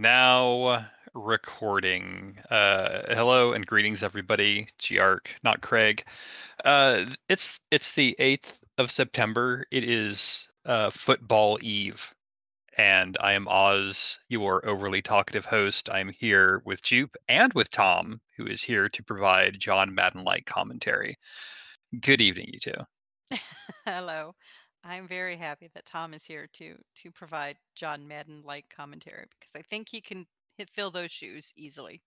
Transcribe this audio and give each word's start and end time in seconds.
Now 0.00 0.86
recording. 1.12 2.38
Uh, 2.48 3.00
hello 3.16 3.52
and 3.52 3.66
greetings, 3.66 4.04
everybody. 4.04 4.68
Giark, 4.78 5.26
not 5.42 5.60
Craig. 5.60 6.04
Uh, 6.64 7.06
it's 7.28 7.58
it's 7.72 7.90
the 7.90 8.14
eighth 8.20 8.60
of 8.78 8.92
September. 8.92 9.64
It 9.72 9.82
is 9.82 10.48
uh, 10.64 10.90
football 10.90 11.58
eve, 11.62 12.14
and 12.76 13.16
I 13.18 13.32
am 13.32 13.48
Oz, 13.48 14.20
your 14.28 14.64
overly 14.64 15.02
talkative 15.02 15.46
host. 15.46 15.90
I 15.90 15.98
am 15.98 16.10
here 16.10 16.62
with 16.64 16.80
Jupe 16.80 17.16
and 17.28 17.52
with 17.54 17.68
Tom, 17.68 18.20
who 18.36 18.46
is 18.46 18.62
here 18.62 18.88
to 18.90 19.02
provide 19.02 19.58
John 19.58 19.92
Madden-like 19.92 20.46
commentary. 20.46 21.18
Good 22.00 22.20
evening, 22.20 22.50
you 22.52 22.60
two. 22.60 23.36
Hello. 23.84 24.36
I'm 24.84 25.08
very 25.08 25.36
happy 25.36 25.68
that 25.74 25.84
Tom 25.84 26.14
is 26.14 26.24
here 26.24 26.48
to 26.54 26.74
to 27.02 27.10
provide 27.10 27.56
John 27.74 28.06
Madden 28.06 28.42
like 28.44 28.66
commentary 28.74 29.26
because 29.38 29.54
I 29.54 29.62
think 29.62 29.88
he 29.90 30.00
can 30.00 30.26
hit, 30.56 30.70
fill 30.70 30.90
those 30.90 31.10
shoes 31.10 31.52
easily. 31.56 32.00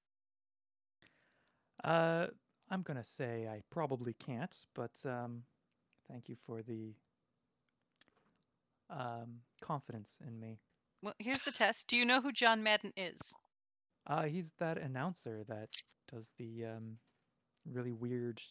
Uh, 1.83 2.27
I'm 2.69 2.81
gonna 2.83 3.03
say 3.03 3.47
I 3.51 3.61
probably 3.69 4.13
can't, 4.13 4.55
but 4.73 4.91
um, 5.05 5.43
thank 6.09 6.29
you 6.29 6.35
for 6.45 6.61
the 6.61 6.93
um, 8.89 9.41
confidence 9.61 10.19
in 10.25 10.39
me. 10.39 10.59
Well, 11.01 11.15
here's 11.19 11.43
the 11.43 11.51
test. 11.51 11.87
Do 11.87 11.97
you 11.97 12.05
know 12.05 12.21
who 12.21 12.31
John 12.31 12.63
Madden 12.63 12.93
is? 12.95 13.19
Uh, 14.07 14.23
he's 14.23 14.53
that 14.59 14.77
announcer 14.77 15.43
that 15.47 15.69
does 16.11 16.31
the 16.37 16.65
um, 16.65 16.97
really 17.65 17.93
weird 17.93 18.41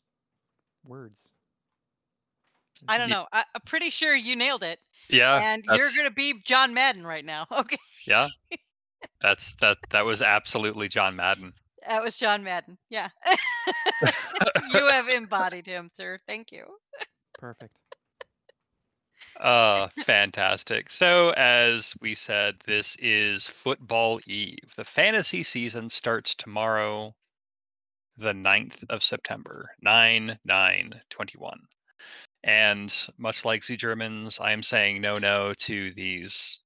words. 0.85 1.21
I 2.89 2.99
don't 2.99 3.11
know. 3.11 3.27
I, 3.33 3.45
am 3.55 3.61
pretty 3.67 3.91
sure 3.91 4.15
you 4.15 4.37
nailed 4.37 4.63
it. 4.63 4.79
Yeah. 5.09 5.37
And 5.37 5.65
you're 5.65 5.89
gonna 5.97 6.11
be 6.11 6.35
John 6.45 6.75
Madden 6.75 7.07
right 7.07 7.25
now. 7.25 7.47
Okay. 7.53 7.79
Yeah. 8.07 8.29
That's 9.21 9.55
that. 9.61 9.77
That 9.91 10.05
was 10.05 10.23
absolutely 10.23 10.89
John 10.89 11.17
Madden. 11.17 11.53
That 11.87 12.03
was 12.03 12.17
John 12.17 12.43
Madden. 12.43 12.79
Yeah. 12.89 13.09
you 14.73 14.87
have 14.89 15.09
embodied 15.09 15.67
him, 15.67 15.91
sir. 15.95 16.19
Thank 16.27 16.53
you. 16.53 16.65
Perfect. 17.39 17.75
Uh, 19.39 19.89
fantastic. 20.05 20.91
So, 20.91 21.31
as 21.31 21.95
we 22.01 22.15
said, 22.15 22.57
this 22.67 22.97
is 23.01 23.49
Football 23.49 24.21
Eve. 24.27 24.59
The 24.77 24.85
fantasy 24.85 25.43
season 25.43 25.89
starts 25.89 26.35
tomorrow, 26.35 27.15
the 28.19 28.33
9th 28.33 28.85
of 28.91 29.03
September, 29.03 29.71
9 29.81 30.39
9 30.45 31.01
21. 31.09 31.61
And 32.43 32.95
much 33.19 33.45
like 33.45 33.67
the 33.67 33.77
Germans, 33.77 34.41
I 34.41 34.53
am 34.53 34.63
saying 34.63 35.01
no, 35.01 35.17
no 35.17 35.53
to 35.55 35.91
these 35.91 36.61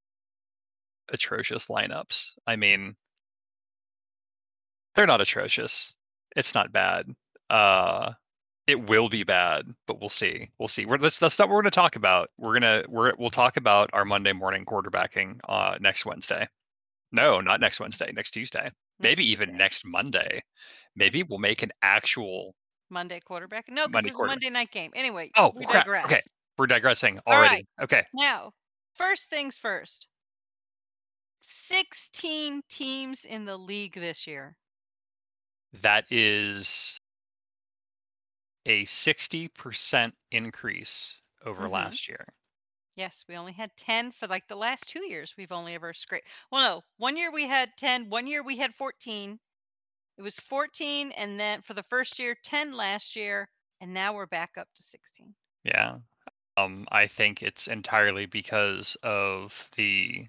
atrocious 1.12 1.66
lineups. 1.66 2.32
I 2.46 2.56
mean, 2.56 2.94
they're 4.94 5.06
not 5.06 5.20
atrocious. 5.20 5.94
It's 6.36 6.54
not 6.54 6.72
bad. 6.72 7.06
Uh, 7.50 8.12
it 8.66 8.88
will 8.88 9.08
be 9.08 9.24
bad, 9.24 9.66
but 9.86 10.00
we'll 10.00 10.08
see. 10.08 10.50
We'll 10.58 10.68
see. 10.68 10.86
We're, 10.86 10.98
that's 10.98 11.18
that's 11.18 11.38
not 11.38 11.48
what 11.48 11.54
we're 11.56 11.62
going 11.62 11.72
to 11.72 11.76
talk 11.76 11.96
about. 11.96 12.30
We're 12.38 12.54
gonna 12.54 12.84
we're 12.88 13.12
we'll 13.18 13.30
talk 13.30 13.56
about 13.56 13.90
our 13.92 14.04
Monday 14.04 14.32
morning 14.32 14.64
quarterbacking 14.64 15.40
uh, 15.48 15.76
next 15.80 16.06
Wednesday. 16.06 16.48
No, 17.12 17.40
not 17.40 17.60
next 17.60 17.80
Wednesday. 17.80 18.10
Next 18.12 18.30
Tuesday. 18.30 18.64
Next 18.64 18.74
Maybe 19.00 19.24
Tuesday. 19.24 19.44
even 19.44 19.56
next 19.56 19.84
Monday. 19.84 20.40
Maybe 20.96 21.22
we'll 21.22 21.38
make 21.38 21.62
an 21.62 21.72
actual 21.82 22.54
Monday 22.90 23.20
quarterback. 23.20 23.68
No, 23.68 23.88
because 23.88 24.06
it's 24.06 24.20
a 24.20 24.24
Monday 24.24 24.50
night 24.50 24.70
game. 24.70 24.90
Anyway, 24.94 25.30
oh, 25.36 25.52
we 25.54 25.64
crap. 25.64 25.84
digress. 25.84 26.04
Okay, 26.06 26.20
we're 26.58 26.66
digressing 26.66 27.20
already. 27.26 27.66
Okay. 27.80 28.04
Now, 28.14 28.52
first 28.94 29.30
things 29.30 29.56
first. 29.56 30.06
16 31.40 32.62
teams 32.68 33.24
in 33.24 33.44
the 33.44 33.56
league 33.56 33.94
this 33.94 34.26
year. 34.26 34.56
That 35.82 36.04
is 36.10 36.98
a 38.66 38.84
60% 38.84 40.12
increase 40.30 41.20
over 41.44 41.62
mm-hmm. 41.62 41.72
last 41.72 42.08
year. 42.08 42.24
Yes, 42.96 43.24
we 43.28 43.36
only 43.36 43.52
had 43.52 43.70
10 43.76 44.12
for 44.12 44.28
like 44.28 44.46
the 44.46 44.56
last 44.56 44.88
two 44.88 45.04
years. 45.04 45.34
We've 45.36 45.52
only 45.52 45.74
ever 45.74 45.92
scraped. 45.92 46.28
Well, 46.50 46.62
no, 46.62 46.82
one 46.98 47.16
year 47.16 47.32
we 47.32 47.46
had 47.46 47.70
10, 47.76 48.08
one 48.08 48.26
year 48.26 48.42
we 48.42 48.56
had 48.56 48.74
14, 48.74 49.38
it 50.16 50.22
was 50.22 50.38
14 50.38 51.12
and 51.12 51.38
then 51.38 51.60
for 51.62 51.74
the 51.74 51.82
first 51.82 52.18
year 52.18 52.36
10 52.44 52.72
last 52.72 53.16
year 53.16 53.48
and 53.80 53.92
now 53.92 54.14
we're 54.14 54.26
back 54.26 54.52
up 54.56 54.68
to 54.74 54.82
16. 54.82 55.34
Yeah. 55.64 55.96
Um 56.56 56.86
I 56.90 57.06
think 57.06 57.42
it's 57.42 57.66
entirely 57.66 58.26
because 58.26 58.96
of 59.02 59.68
the 59.76 60.26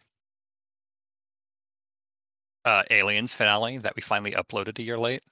uh 2.64 2.84
Aliens 2.90 3.34
finale 3.34 3.78
that 3.78 3.96
we 3.96 4.02
finally 4.02 4.32
uploaded 4.32 4.80
a 4.80 4.84
year 4.84 4.98
late. 4.98 5.24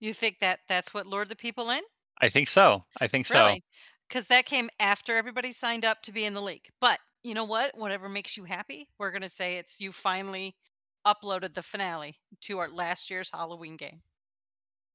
You 0.00 0.14
think 0.14 0.38
that 0.40 0.60
that's 0.66 0.94
what 0.94 1.06
lured 1.06 1.28
the 1.28 1.36
people 1.36 1.70
in? 1.70 1.82
I 2.20 2.30
think 2.30 2.48
so. 2.48 2.84
I 2.98 3.06
think 3.06 3.28
really? 3.28 3.56
so. 3.56 3.60
Because 4.08 4.26
that 4.28 4.46
came 4.46 4.70
after 4.80 5.16
everybody 5.16 5.52
signed 5.52 5.84
up 5.84 6.02
to 6.02 6.12
be 6.12 6.24
in 6.24 6.34
the 6.34 6.42
league. 6.42 6.66
But 6.80 6.98
you 7.22 7.34
know 7.34 7.44
what? 7.44 7.76
Whatever 7.76 8.08
makes 8.08 8.36
you 8.36 8.44
happy, 8.44 8.88
we're 8.98 9.10
gonna 9.10 9.28
say 9.28 9.58
it's 9.58 9.78
you 9.78 9.92
finally 9.92 10.56
uploaded 11.06 11.54
the 11.54 11.62
finale 11.62 12.18
to 12.42 12.58
our 12.58 12.68
last 12.68 13.10
year's 13.10 13.30
Halloween 13.32 13.76
game. 13.76 14.00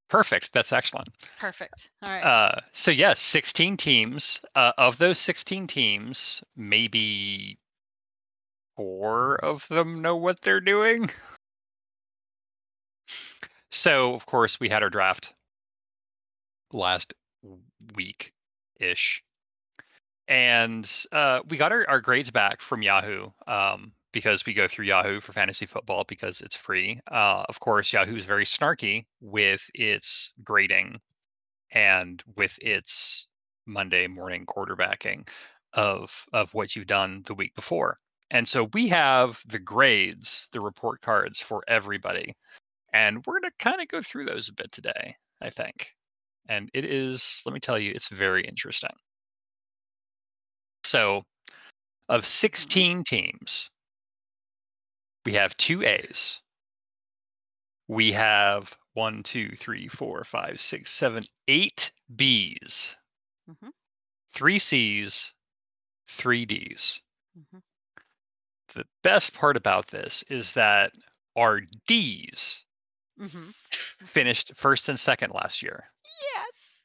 Perfect. 0.08 0.54
That's 0.54 0.72
excellent. 0.72 1.10
Perfect. 1.40 1.90
All 2.04 2.14
right. 2.14 2.24
Uh, 2.24 2.60
so 2.74 2.92
yes, 2.92 3.20
16 3.22 3.78
teams. 3.78 4.42
Uh, 4.54 4.72
of 4.78 4.98
those 4.98 5.18
16 5.20 5.68
teams, 5.68 6.44
maybe 6.56 7.58
four 8.76 9.36
of 9.36 9.68
them 9.70 10.02
know 10.02 10.16
what 10.16 10.42
they're 10.42 10.62
doing. 10.62 11.10
So 13.76 14.14
of 14.14 14.26
course 14.26 14.58
we 14.60 14.70
had 14.70 14.84
our 14.84 14.90
draft 14.90 15.34
last 16.72 17.14
week 17.94 18.32
ish, 18.80 19.22
and 20.30 20.90
uh, 21.12 21.42
we 21.50 21.58
got 21.58 21.74
our, 21.74 21.86
our 21.88 22.00
grades 22.00 22.32
back 22.32 22.62
from 22.62 22.82
Yahoo. 22.82 23.32
Um, 23.46 23.92
because 24.16 24.46
we 24.46 24.53
go 24.53 24.66
through 24.66 24.86
Yahoo 24.86 25.20
for 25.20 25.34
fantasy 25.34 25.66
football 25.66 26.06
because 26.08 26.40
it's 26.40 26.56
free. 26.56 27.02
Uh, 27.12 27.44
of 27.50 27.59
course, 27.59 27.92
Yahoo 27.92 28.16
is 28.16 28.24
very 28.24 28.46
snarky 28.46 29.06
with 29.20 29.62
its 29.74 30.31
grading 30.42 31.02
and 31.70 32.24
with 32.38 32.58
its 32.62 33.28
Monday 33.66 34.08
morning 34.08 34.46
quarterbacking 34.46 35.28
of 35.74 36.09
of 36.31 36.53
what 36.53 36.78
you've 36.78 36.88
done 36.88 37.24
the 37.26 37.34
week 37.34 37.53
before. 37.56 38.00
And 38.31 38.48
so 38.48 38.70
we 38.74 38.88
have 38.88 39.38
the 39.46 39.59
grades, 39.59 40.47
the 40.53 40.62
report 40.62 41.02
cards 41.02 41.42
for 41.42 41.62
everybody. 41.68 42.34
And 42.94 43.18
we're 43.26 43.42
going 43.42 43.52
to 43.52 43.58
kind 43.59 43.82
of 43.82 43.90
go 43.90 44.00
through 44.00 44.28
those 44.28 44.47
a 44.47 44.53
bit 44.53 44.72
today, 44.72 45.18
I 45.42 45.50
think. 45.50 45.90
And 46.47 46.70
it 46.74 46.86
is, 46.86 47.42
let 47.46 47.53
me 47.53 47.59
tell 47.59 47.78
you, 47.78 47.92
it's 47.94 48.08
very 48.08 48.46
interesting. 48.46 48.96
So, 50.86 51.24
of 52.08 52.22
mm-hmm. 52.22 52.26
16 52.26 53.03
teams, 53.03 53.70
we 55.25 55.34
have 55.34 55.58
two 55.58 55.84
A's. 55.84 56.40
We 57.88 58.13
have 58.13 58.75
one, 58.94 59.24
two, 59.24 59.50
three, 59.50 59.88
four, 59.88 60.24
five, 60.24 60.59
six, 60.59 60.91
seven, 60.91 61.24
eight 61.47 61.91
B's, 62.13 62.96
mm-hmm. 63.50 63.69
three 64.34 64.59
C's, 64.59 65.34
three 66.09 66.46
D's. 66.46 67.02
Mm-hmm. 67.38 67.58
The 68.75 68.85
best 69.03 69.34
part 69.34 69.58
about 69.58 69.88
this 69.88 70.24
is 70.30 70.53
that 70.53 70.94
our 71.35 71.62
D's 71.88 72.66
mm-hmm. 73.19 73.50
finished 74.06 74.53
first 74.56 74.90
and 74.90 75.00
second 75.00 75.34
last 75.34 75.62
year. 75.62 75.85
Yes. 76.35 76.81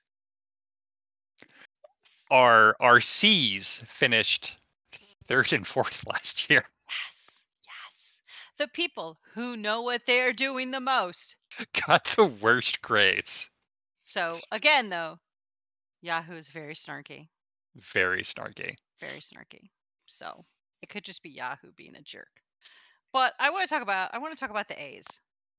Our 2.31 2.77
our 2.81 3.01
C's 3.01 3.83
finished 3.87 4.57
third 5.27 5.53
and 5.53 5.67
fourth 5.67 6.07
last 6.07 6.51
year 6.51 6.65
the 8.61 8.69
people 8.69 9.19
who 9.35 9.57
know 9.57 9.81
what 9.81 10.03
they 10.07 10.21
are 10.21 10.35
doing 10.35 10.71
the 10.71 10.81
most. 10.81 11.35
Got 11.87 12.05
the 12.17 12.27
worst 12.27 12.83
grades. 12.83 13.51
So 14.03 14.39
again, 14.53 14.91
though, 14.91 15.19
Yahoo 16.03 16.37
is 16.37 16.51
very 16.51 16.75
snarky. 16.75 17.29
Very 17.93 18.23
snarky. 18.23 18.75
Very 19.01 19.21
snarky. 19.21 19.71
So 20.07 20.43
it 20.83 20.91
could 20.91 21.05
just 21.05 21.23
be 21.23 21.31
Yahoo 21.31 21.73
being 21.75 21.97
a 21.97 22.03
jerk. 22.03 22.29
But 23.13 23.33
I 23.41 23.51
want 23.51 23.67
to 23.67 23.75
talk 23.75 23.83
about 23.83 24.11
I 24.13 24.19
want 24.19 24.35
to 24.35 24.39
talk 24.39 24.51
about 24.51 24.69
the 24.69 24.81
A's. 24.81 25.07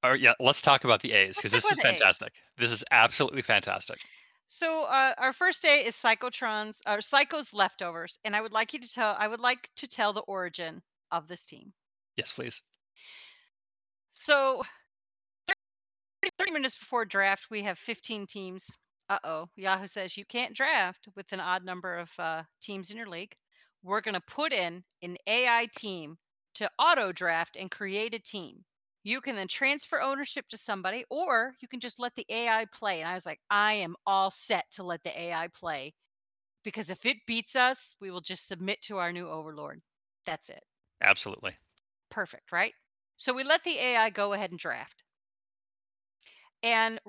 Oh 0.03 0.13
yeah, 0.13 0.33
let's 0.39 0.61
talk 0.61 0.83
about 0.83 1.01
the 1.01 1.13
A's 1.13 1.37
because 1.37 1.51
this 1.51 1.71
is 1.71 1.81
fantastic. 1.81 2.29
A's. 2.29 2.61
This 2.61 2.71
is 2.71 2.83
absolutely 2.91 3.41
fantastic. 3.41 3.97
So 4.47 4.83
uh, 4.83 5.13
our 5.17 5.33
first 5.33 5.63
day 5.63 5.85
is 5.85 5.95
Psychotrons 5.95 6.77
or 6.87 7.01
Psycho's 7.01 7.53
leftovers, 7.53 8.19
and 8.23 8.35
I 8.35 8.41
would 8.41 8.51
like 8.51 8.73
you 8.73 8.79
to 8.79 8.93
tell 8.93 9.15
I 9.17 9.27
would 9.27 9.39
like 9.39 9.69
to 9.77 9.87
tell 9.87 10.13
the 10.13 10.21
origin 10.21 10.83
of 11.11 11.27
this 11.27 11.45
team. 11.45 11.73
Yes, 12.15 12.31
please. 12.31 12.61
So 14.11 14.63
30 16.37 16.51
minutes 16.51 16.77
before 16.77 17.05
draft, 17.05 17.47
we 17.49 17.63
have 17.63 17.77
15 17.79 18.27
teams. 18.27 18.69
Uh 19.09 19.19
oh. 19.23 19.49
Yahoo 19.55 19.87
says 19.87 20.15
you 20.17 20.25
can't 20.25 20.55
draft 20.55 21.07
with 21.15 21.31
an 21.33 21.39
odd 21.39 21.65
number 21.65 21.97
of 21.97 22.09
uh, 22.19 22.43
teams 22.61 22.91
in 22.91 22.97
your 22.97 23.09
league. 23.09 23.33
We're 23.83 24.01
going 24.01 24.15
to 24.15 24.21
put 24.21 24.53
in 24.53 24.83
an 25.01 25.17
AI 25.27 25.67
team 25.77 26.17
to 26.55 26.69
auto 26.77 27.11
draft 27.11 27.57
and 27.57 27.71
create 27.71 28.13
a 28.13 28.19
team. 28.19 28.63
You 29.03 29.19
can 29.21 29.35
then 29.35 29.47
transfer 29.47 29.99
ownership 29.99 30.47
to 30.49 30.57
somebody, 30.57 31.05
or 31.09 31.53
you 31.59 31.67
can 31.67 31.79
just 31.79 31.99
let 31.99 32.13
the 32.15 32.25
AI 32.29 32.65
play. 32.73 32.99
And 33.01 33.09
I 33.09 33.15
was 33.15 33.25
like, 33.25 33.39
I 33.49 33.73
am 33.73 33.95
all 34.05 34.29
set 34.29 34.65
to 34.73 34.83
let 34.83 35.03
the 35.03 35.19
AI 35.19 35.47
play 35.55 35.93
because 36.63 36.89
if 36.89 37.05
it 37.05 37.17
beats 37.25 37.55
us, 37.55 37.95
we 37.99 38.11
will 38.11 38.21
just 38.21 38.47
submit 38.47 38.81
to 38.83 38.97
our 38.97 39.11
new 39.11 39.27
overlord. 39.27 39.81
That's 40.25 40.49
it. 40.49 40.63
Absolutely. 41.01 41.55
Perfect, 42.11 42.51
right? 42.51 42.73
So 43.15 43.33
we 43.33 43.45
let 43.45 43.63
the 43.63 43.77
AI 43.79 44.09
go 44.09 44.33
ahead 44.33 44.51
and 44.51 44.59
draft. 44.59 45.03
And 46.63 46.99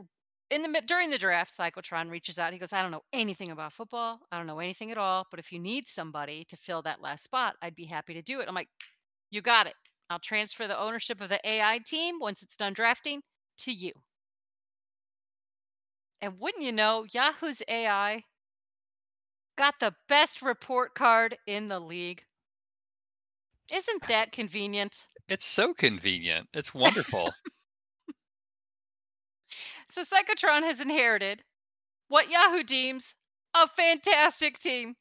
in 0.51 0.63
the 0.63 0.83
during 0.83 1.11
the 1.11 1.19
draft, 1.19 1.51
Cyclotron 1.57 2.11
reaches 2.11 2.39
out. 2.39 2.53
He 2.53 2.59
goes, 2.59 2.73
"I 2.75 2.83
don't 2.83 2.91
know 2.91 3.05
anything 3.13 3.51
about 3.51 3.73
football. 3.73 4.21
I 4.31 4.37
don't 4.37 4.47
know 4.47 4.59
anything 4.59 4.91
at 4.91 4.99
all. 4.99 5.27
But 5.31 5.41
if 5.41 5.53
you 5.53 5.59
need 5.59 5.89
somebody 5.89 6.45
to 6.47 6.57
fill 6.57 6.83
that 6.83 7.01
last 7.01 7.25
spot, 7.25 7.57
I'd 7.63 7.75
be 7.77 7.87
happy 7.87 8.15
to 8.15 8.23
do 8.23 8.41
it." 8.41 8.49
I'm 8.49 8.55
like, 8.55 8.69
"You 9.31 9.41
got 9.43 9.67
it. 9.67 9.77
I'll 10.11 10.19
transfer 10.21 10.69
the 10.69 10.79
ownership 10.79 11.21
of 11.23 11.31
the 11.31 11.41
AI 11.49 11.79
team 11.81 12.19
once 12.21 12.43
it's 12.43 12.57
done 12.57 12.75
drafting 12.75 13.23
to 13.59 13.73
you." 13.73 13.93
And 16.23 16.39
wouldn't 16.41 16.65
you 16.65 16.73
know, 16.73 17.05
Yahoo's 17.13 17.63
AI 17.69 18.25
got 19.57 19.79
the 19.81 19.95
best 20.09 20.43
report 20.43 20.95
card 20.95 21.39
in 21.47 21.67
the 21.67 21.81
league. 21.81 22.23
Isn't 23.73 24.07
that 24.07 24.31
convenient? 24.31 25.05
It's 25.29 25.47
so 25.47 25.75
convenient. 25.75 26.49
It's 26.53 26.75
wonderful. 26.75 27.33
So 29.89 30.03
Psychotron 30.03 30.63
has 30.63 30.81
inherited 30.81 31.45
what 32.09 32.31
Yahoo 32.31 32.63
deems 32.63 33.15
a 33.55 33.69
fantastic 33.69 34.59
team. 34.59 34.97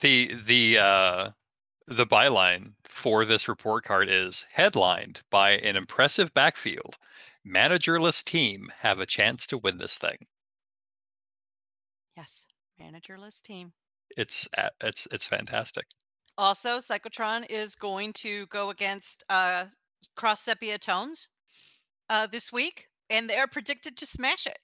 the 0.00 0.34
the 0.46 0.78
uh 0.78 1.30
the 1.88 2.06
byline 2.06 2.72
for 2.84 3.24
this 3.24 3.48
report 3.48 3.84
card 3.84 4.08
is 4.08 4.44
headlined 4.50 5.22
by 5.30 5.52
an 5.52 5.76
impressive 5.76 6.32
backfield. 6.34 6.96
Managerless 7.44 8.22
team 8.24 8.72
have 8.78 9.00
a 9.00 9.06
chance 9.06 9.46
to 9.46 9.58
win 9.58 9.78
this 9.78 9.96
thing. 9.98 10.26
Yes, 12.16 12.46
managerless 12.80 13.42
team. 13.42 13.72
It's 14.16 14.48
it's 14.80 15.06
it's 15.10 15.26
fantastic. 15.26 15.86
Also, 16.38 16.78
Psychotron 16.78 17.46
is 17.50 17.74
going 17.74 18.12
to 18.14 18.46
go 18.46 18.70
against 18.70 19.22
uh, 19.28 19.66
Cross 20.16 20.42
Sepia 20.42 20.78
Tones 20.78 21.28
uh, 22.08 22.26
this 22.26 22.52
week, 22.52 22.88
and 23.10 23.28
they 23.28 23.36
are 23.36 23.46
predicted 23.46 23.96
to 23.98 24.06
smash 24.06 24.46
it. 24.46 24.58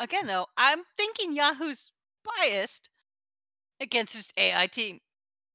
Again, 0.00 0.26
though, 0.26 0.46
I'm 0.56 0.82
thinking 0.96 1.32
Yahoo's 1.32 1.90
biased 2.24 2.88
against 3.80 4.16
its 4.16 4.32
AI 4.36 4.66
team. 4.66 4.98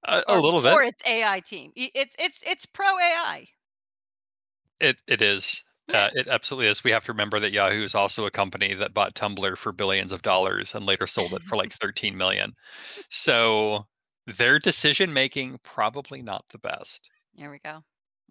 A, 0.06 0.24
a 0.28 0.36
or 0.36 0.40
little 0.40 0.62
bit. 0.62 0.88
its 0.88 1.04
AI 1.06 1.42
team. 1.42 1.72
It's 1.76 2.16
it's 2.18 2.42
it's 2.46 2.66
pro 2.68 2.98
AI. 2.98 3.48
It 4.80 5.02
it 5.08 5.22
is. 5.22 5.64
Uh, 5.94 6.10
it 6.16 6.28
absolutely 6.28 6.68
is. 6.68 6.84
We 6.84 6.92
have 6.92 7.06
to 7.06 7.14
remember 7.14 7.40
that 7.40 7.54
Yahoo 7.54 7.82
is 7.82 7.96
also 7.96 8.26
a 8.26 8.30
company 8.30 8.74
that 8.74 8.94
bought 8.94 9.16
Tumblr 9.16 9.58
for 9.58 9.72
billions 9.72 10.12
of 10.12 10.22
dollars 10.22 10.76
and 10.76 10.86
later 10.86 11.08
sold 11.08 11.32
it 11.32 11.44
for 11.44 11.56
like 11.56 11.72
13 11.80 12.18
million. 12.18 12.52
So 13.08 13.86
their 14.28 14.60
decision 14.60 15.14
making 15.14 15.60
probably 15.64 16.22
not 16.22 16.46
the 16.50 16.58
best. 16.60 17.10
There 17.36 17.50
we 17.52 17.60
go. 17.60 17.84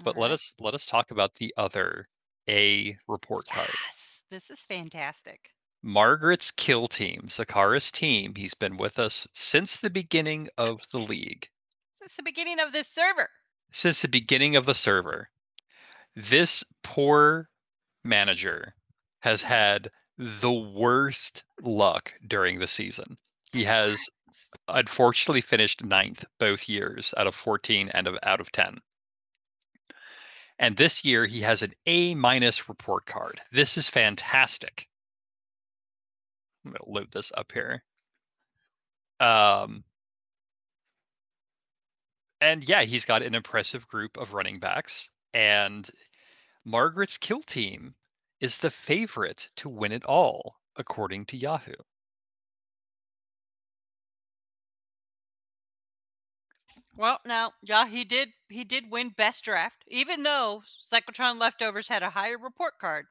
But 0.04 0.16
let 0.16 0.30
us 0.30 0.52
let 0.60 0.74
us 0.74 0.84
talk 0.86 1.10
about 1.10 1.34
the 1.34 1.54
other 1.56 2.04
A 2.48 2.96
report 3.08 3.46
card. 3.46 3.70
Yes, 3.86 4.22
this 4.30 4.50
is 4.50 4.60
fantastic. 4.60 5.50
Margaret's 5.82 6.50
kill 6.50 6.88
team, 6.88 7.26
Zakara's 7.28 7.90
team. 7.90 8.34
He's 8.34 8.54
been 8.54 8.76
with 8.76 8.98
us 8.98 9.26
since 9.34 9.76
the 9.76 9.90
beginning 9.90 10.48
of 10.58 10.80
the 10.90 10.98
league, 10.98 11.48
Since 12.00 12.16
the 12.16 12.22
beginning 12.24 12.58
of 12.60 12.72
this 12.72 12.88
server. 12.88 13.30
since 13.72 14.02
the 14.02 14.08
beginning 14.08 14.56
of 14.56 14.66
the 14.66 14.74
server. 14.74 15.28
This 16.14 16.64
poor 16.82 17.48
manager 18.04 18.74
has 19.20 19.42
had 19.42 19.90
the 20.18 20.52
worst 20.52 21.44
luck 21.62 22.12
during 22.26 22.58
the 22.58 22.66
season. 22.68 23.16
He 23.52 23.64
has 23.64 24.08
unfortunately 24.68 25.40
finished 25.40 25.84
ninth 25.84 26.24
both 26.38 26.68
years 26.68 27.14
out 27.16 27.26
of 27.26 27.34
14 27.34 27.90
and 27.90 28.06
of, 28.06 28.18
out 28.22 28.40
of 28.40 28.50
10. 28.52 28.78
And 30.58 30.76
this 30.76 31.04
year 31.04 31.26
he 31.26 31.42
has 31.42 31.62
an 31.62 31.72
A 31.86 32.14
minus 32.14 32.68
report 32.68 33.06
card. 33.06 33.40
This 33.52 33.76
is 33.76 33.88
fantastic. 33.88 34.88
I'm 36.64 36.72
going 36.72 36.82
to 36.82 36.90
load 36.90 37.12
this 37.12 37.32
up 37.36 37.52
here. 37.52 37.84
Um, 39.20 39.84
and 42.40 42.66
yeah, 42.68 42.82
he's 42.82 43.04
got 43.04 43.22
an 43.22 43.34
impressive 43.34 43.86
group 43.86 44.16
of 44.16 44.34
running 44.34 44.58
backs. 44.58 45.10
And 45.32 45.88
Margaret's 46.64 47.18
kill 47.18 47.42
team 47.42 47.94
is 48.40 48.56
the 48.56 48.70
favorite 48.70 49.50
to 49.56 49.68
win 49.68 49.92
it 49.92 50.04
all, 50.04 50.56
according 50.76 51.26
to 51.26 51.36
Yahoo. 51.36 51.72
Well, 56.96 57.20
now, 57.26 57.52
yeah, 57.62 57.86
he 57.86 58.04
did 58.04 58.30
he 58.48 58.64
did 58.64 58.90
win 58.90 59.10
best 59.10 59.44
draft, 59.44 59.84
even 59.88 60.22
though 60.22 60.62
Cyclotron 60.82 61.38
leftovers 61.38 61.88
had 61.88 62.02
a 62.02 62.10
higher 62.10 62.38
report 62.38 62.74
card. 62.80 63.06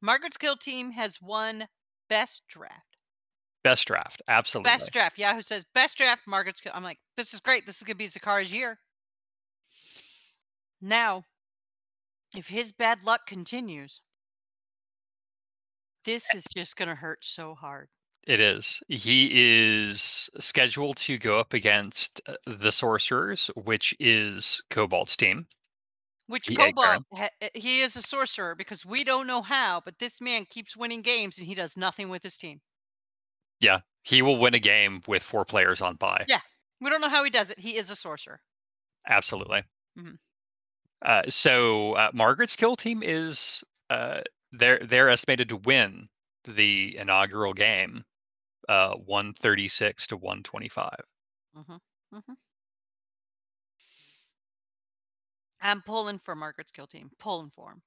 Margaret's 0.00 0.36
kill 0.36 0.56
team 0.56 0.92
has 0.92 1.20
won 1.20 1.66
best 2.08 2.42
draft. 2.48 2.96
Best 3.64 3.86
draft, 3.86 4.22
absolutely. 4.28 4.70
Best 4.70 4.92
draft. 4.92 5.18
Yahoo 5.18 5.42
says 5.42 5.64
best 5.74 5.96
draft. 5.96 6.22
Margaret's 6.26 6.60
kill. 6.60 6.72
I'm 6.74 6.84
like, 6.84 6.98
this 7.16 7.34
is 7.34 7.40
great. 7.40 7.66
This 7.66 7.78
is 7.78 7.82
gonna 7.82 7.96
be 7.96 8.06
Zakara's 8.06 8.52
year. 8.52 8.78
Now, 10.80 11.24
if 12.36 12.46
his 12.46 12.72
bad 12.72 13.02
luck 13.02 13.26
continues, 13.26 14.02
this 16.04 16.32
is 16.34 16.44
just 16.54 16.76
gonna 16.76 16.94
hurt 16.94 17.24
so 17.24 17.54
hard. 17.54 17.88
It 18.26 18.40
is. 18.40 18.82
He 18.88 19.30
is 19.84 20.30
scheduled 20.40 20.96
to 20.98 21.18
go 21.18 21.38
up 21.38 21.52
against 21.52 22.22
uh, 22.26 22.34
the 22.46 22.72
Sorcerers, 22.72 23.50
which 23.54 23.94
is 24.00 24.62
Cobalt's 24.70 25.16
team. 25.16 25.46
Which 26.26 26.46
The 26.46 26.56
Cobalt, 26.56 27.04
ha- 27.12 27.28
uh, 27.42 27.48
he 27.54 27.82
is 27.82 27.96
a 27.96 28.02
sorcerer 28.02 28.54
because 28.54 28.86
we 28.86 29.04
don't 29.04 29.26
know 29.26 29.42
how, 29.42 29.82
but 29.84 29.98
this 29.98 30.22
man 30.22 30.46
keeps 30.46 30.74
winning 30.74 31.02
games 31.02 31.36
and 31.36 31.46
he 31.46 31.54
does 31.54 31.76
nothing 31.76 32.08
with 32.08 32.22
his 32.22 32.38
team. 32.38 32.62
Yeah, 33.60 33.80
he 34.02 34.22
will 34.22 34.38
win 34.38 34.54
a 34.54 34.58
game 34.58 35.02
with 35.06 35.22
four 35.22 35.44
players 35.44 35.82
on 35.82 35.96
bye. 35.96 36.24
Yeah. 36.26 36.40
We 36.80 36.90
don't 36.90 37.02
know 37.02 37.10
how 37.10 37.24
he 37.24 37.30
does 37.30 37.50
it. 37.50 37.58
He 37.58 37.76
is 37.76 37.90
a 37.90 37.96
sorcerer. 37.96 38.40
Absolutely. 39.06 39.64
Mhm. 39.98 40.18
Uh, 41.02 41.22
so 41.28 41.92
uh, 41.92 42.10
Margaret's 42.14 42.56
kill 42.56 42.76
team 42.76 43.02
is 43.02 43.62
uh, 43.90 44.22
they're 44.52 44.80
they're 44.82 45.10
estimated 45.10 45.50
to 45.50 45.56
win 45.56 46.08
the 46.46 46.96
inaugural 46.96 47.52
game, 47.52 48.04
uh, 48.68 48.94
one 48.96 49.34
thirty 49.34 49.68
six 49.68 50.06
to 50.08 50.16
one 50.16 50.42
twenty 50.42 50.68
five. 50.68 51.00
Mhm, 51.54 51.80
mhm. 52.12 52.36
I'm 55.60 55.82
pulling 55.82 56.20
for 56.20 56.36
Margaret's 56.36 56.70
kill 56.70 56.86
team. 56.86 57.10
Pulling 57.18 57.50
for 57.50 57.72
him. 57.72 57.82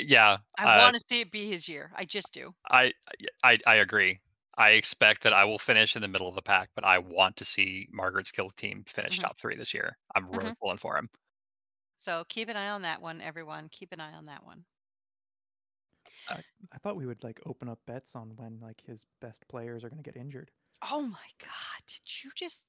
Yeah, 0.00 0.38
I 0.58 0.66
uh, 0.66 0.66
want 0.66 0.94
to 0.96 1.00
see 1.08 1.20
it 1.22 1.30
be 1.30 1.48
his 1.48 1.66
year. 1.66 1.90
I 1.94 2.04
just 2.04 2.34
do. 2.34 2.54
I, 2.70 2.92
I 3.42 3.58
I 3.66 3.74
agree. 3.76 4.20
I 4.56 4.70
expect 4.70 5.22
that 5.22 5.32
I 5.32 5.44
will 5.44 5.58
finish 5.58 5.96
in 5.96 6.02
the 6.02 6.08
middle 6.08 6.28
of 6.28 6.34
the 6.34 6.42
pack, 6.42 6.70
but 6.74 6.84
I 6.84 6.98
want 6.98 7.36
to 7.36 7.44
see 7.44 7.88
Margaret's 7.90 8.32
kill 8.32 8.50
team 8.50 8.84
finish 8.84 9.18
Mhm. 9.18 9.20
top 9.20 9.38
three 9.38 9.56
this 9.56 9.74
year. 9.74 9.98
I'm 10.14 10.30
really 10.30 10.52
pulling 10.60 10.78
for 10.78 10.96
him. 10.96 11.10
So 11.96 12.24
keep 12.26 12.48
an 12.48 12.56
eye 12.56 12.68
on 12.68 12.82
that 12.82 13.02
one, 13.02 13.20
everyone. 13.20 13.68
Keep 13.70 13.90
an 13.90 13.98
eye 14.00 14.12
on 14.12 14.26
that 14.26 14.44
one. 14.44 14.66
I 16.28 16.78
thought 16.78 16.96
we 16.96 17.06
would 17.06 17.22
like 17.22 17.40
open 17.46 17.68
up 17.68 17.78
bets 17.86 18.14
on 18.14 18.32
when 18.36 18.58
like 18.60 18.82
his 18.86 19.04
best 19.20 19.46
players 19.48 19.84
are 19.84 19.88
going 19.88 20.02
to 20.02 20.10
get 20.10 20.20
injured. 20.20 20.50
Oh 20.90 21.02
my 21.02 21.28
God! 21.40 21.82
Did 21.86 22.24
you 22.24 22.30
just 22.34 22.62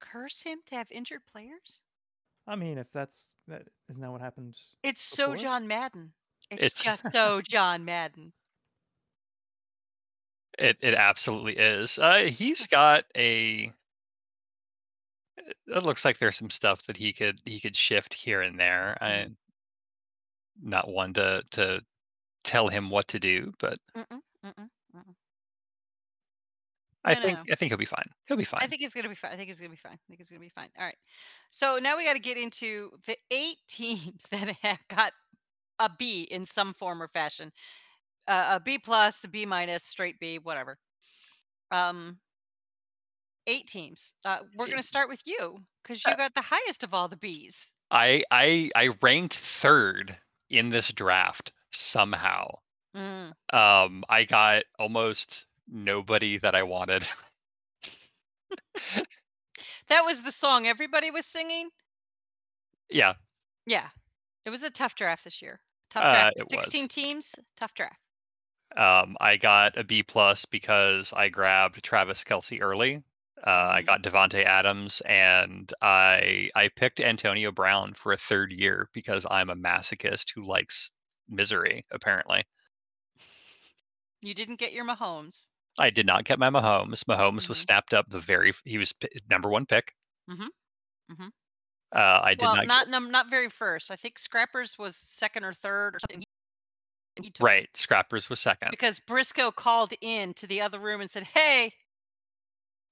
curse 0.00 0.42
him 0.42 0.58
to 0.66 0.74
have 0.76 0.90
injured 0.90 1.22
players? 1.32 1.82
I 2.46 2.56
mean, 2.56 2.78
if 2.78 2.90
that's 2.92 3.32
that 3.48 3.62
isn't 3.88 4.00
that 4.02 4.10
what 4.10 4.20
happened? 4.20 4.56
It's 4.82 5.02
so 5.02 5.34
John 5.36 5.66
Madden. 5.66 6.12
It's, 6.50 6.66
It's- 6.66 6.82
just 6.84 7.12
so 7.12 7.40
John 7.48 7.84
Madden. 7.84 8.32
It 10.58 10.76
it 10.80 10.94
absolutely 10.94 11.56
is. 11.56 11.98
Uh, 11.98 12.24
he's 12.24 12.66
got 12.66 13.04
a. 13.16 13.72
It 15.66 15.82
looks 15.84 16.04
like 16.04 16.18
there's 16.18 16.36
some 16.36 16.50
stuff 16.50 16.82
that 16.84 16.96
he 16.96 17.12
could 17.12 17.40
he 17.44 17.60
could 17.60 17.76
shift 17.76 18.12
here 18.14 18.42
and 18.42 18.58
there. 18.58 18.98
I'm 19.02 19.36
not 20.62 20.88
one 20.88 21.14
to 21.14 21.42
to 21.52 21.82
tell 22.44 22.68
him 22.68 22.90
what 22.90 23.08
to 23.08 23.18
do, 23.18 23.52
but 23.58 23.78
Mm-mm, 23.96 24.22
mm-mm, 24.44 24.70
mm-mm. 24.94 25.16
I 27.04 27.14
No, 27.14 27.20
think 27.24 27.40
no. 27.40 27.46
I 27.50 27.54
think 27.54 27.70
he'll 27.70 27.78
be 27.78 27.84
fine. 27.84 28.10
He'll 28.26 28.36
be 28.36 28.44
fine. 28.44 28.60
I 28.60 28.66
think 28.66 28.80
he's 28.82 28.94
gonna 28.94 29.08
be 29.08 29.14
fine. 29.14 29.32
I 29.32 29.36
think 29.36 29.48
he's 29.48 29.58
gonna 29.58 29.70
be 29.70 29.76
fine. 29.76 29.92
I 29.94 29.98
think 30.08 30.18
he's 30.20 30.28
gonna 30.28 30.40
be 30.40 30.48
fine. 30.50 30.70
All 30.78 30.84
right. 30.84 30.98
So 31.50 31.78
now 31.78 31.96
we 31.96 32.04
got 32.04 32.14
to 32.14 32.20
get 32.20 32.36
into 32.38 32.90
the 33.06 33.16
eight 33.30 33.58
teams 33.68 34.26
that 34.30 34.48
have 34.62 34.78
got 34.88 35.12
a 35.78 35.90
B 35.98 36.22
in 36.22 36.46
some 36.46 36.74
form 36.74 37.02
or 37.02 37.08
fashion. 37.08 37.52
Uh, 38.26 38.56
a 38.56 38.60
B 38.60 38.78
plus, 38.78 39.24
a 39.24 39.28
B 39.28 39.46
minus, 39.46 39.84
straight 39.84 40.18
B, 40.20 40.38
whatever. 40.38 40.78
Um, 41.70 42.18
eight 43.46 43.66
teams. 43.66 44.14
Uh, 44.24 44.38
we're 44.54 44.66
going 44.68 44.80
to 44.80 44.86
start 44.86 45.08
with 45.08 45.20
you 45.26 45.58
because 45.82 46.06
you 46.06 46.14
Uh, 46.14 46.16
got 46.16 46.34
the 46.34 46.42
highest 46.42 46.82
of 46.84 46.94
all 46.94 47.08
the 47.08 47.16
Bs. 47.16 47.72
I 47.90 48.24
I 48.30 48.70
I 48.74 48.88
ranked 49.00 49.36
third 49.36 50.18
in 50.48 50.70
this 50.70 50.92
draft 50.92 51.52
somehow. 51.72 52.58
Mm. 52.94 53.32
Um, 53.52 54.04
I 54.08 54.24
got 54.24 54.64
almost 54.78 55.46
nobody 55.68 56.38
that 56.38 56.54
I 56.54 56.62
wanted. 56.64 57.06
That 59.88 60.06
was 60.06 60.22
the 60.22 60.32
song 60.32 60.66
everybody 60.66 61.10
was 61.10 61.26
singing. 61.26 61.70
yeah, 62.90 63.14
Yeah, 63.66 63.88
it 64.44 64.50
was 64.50 64.62
a 64.62 64.70
tough 64.70 64.94
draft 64.94 65.24
this 65.24 65.40
year. 65.42 65.60
Tough 65.90 66.04
Uh, 66.04 66.08
draft. 66.08 66.36
was. 66.50 66.64
16 66.64 66.88
teams, 66.88 67.34
tough 67.56 67.74
draft. 67.74 68.00
um, 68.76 69.16
I 69.20 69.36
got 69.36 69.76
a 69.78 69.84
B 69.84 70.02
plus 70.02 70.44
because 70.44 71.12
I 71.12 71.28
grabbed 71.28 71.82
Travis 71.82 72.24
Kelce 72.24 72.60
early. 72.60 73.02
Uh, 73.44 73.70
I 73.72 73.82
Mhm. 73.82 73.86
got 73.86 74.02
Davante 74.02 74.44
Adams, 74.44 75.00
and 75.06 75.72
I 75.80 76.50
I 76.54 76.68
picked 76.68 77.00
Antonio 77.00 77.50
Brown 77.52 77.94
for 77.94 78.12
a 78.12 78.16
third 78.18 78.52
year 78.52 78.88
because 78.92 79.26
I'm 79.30 79.50
a 79.50 79.56
masochist 79.56 80.32
who 80.34 80.44
likes 80.46 80.92
misery. 81.30 81.84
Apparently, 81.90 82.44
You 84.22 84.34
didn't 84.34 84.56
get 84.56 84.72
your 84.72 84.84
Mahomes. 84.84 85.46
I 85.78 85.88
did 85.90 86.04
not 86.04 86.24
get 86.24 86.38
my 86.38 86.50
Mahomes. 86.50 87.04
Mahomes 87.04 87.48
was 87.48 87.58
Mhm. 87.58 87.64
snapped 87.64 87.94
up 87.94 88.08
the 88.10 88.20
very 88.20 88.52
he 88.64 88.76
was 88.76 88.92
p- 88.92 89.08
number 89.30 89.48
one 89.48 89.64
pick. 89.66 89.94
Mm-hmm. 90.28 90.48
Mm-hmm. 91.12 91.28
Uh, 91.92 92.20
I 92.22 92.34
did 92.34 92.42
Well, 92.42 92.56
not. 92.56 92.66
not 92.66 92.88
num- 92.88 93.10
not 93.10 93.30
very 93.30 93.48
first. 93.48 93.90
I 93.90 93.96
think 93.96 94.18
Scrappers 94.18 94.76
was 94.78 94.96
second 94.96 95.44
or 95.44 95.54
third 95.54 95.94
or 95.94 95.98
something. 96.00 96.20
He- 96.20 97.22
he 97.24 97.30
took 97.30 97.40
it 97.40 97.44
right, 97.44 97.76
Scrappers 97.76 98.28
was 98.28 98.40
second. 98.40 98.70
Because 98.70 99.00
Briscoe 99.00 99.50
called 99.52 99.92
in 100.00 100.34
to 100.34 100.46
the 100.46 100.60
other 100.60 100.78
room 100.78 101.00
and 101.00 101.10
said, 101.10 101.24
"Hey, 101.24 101.72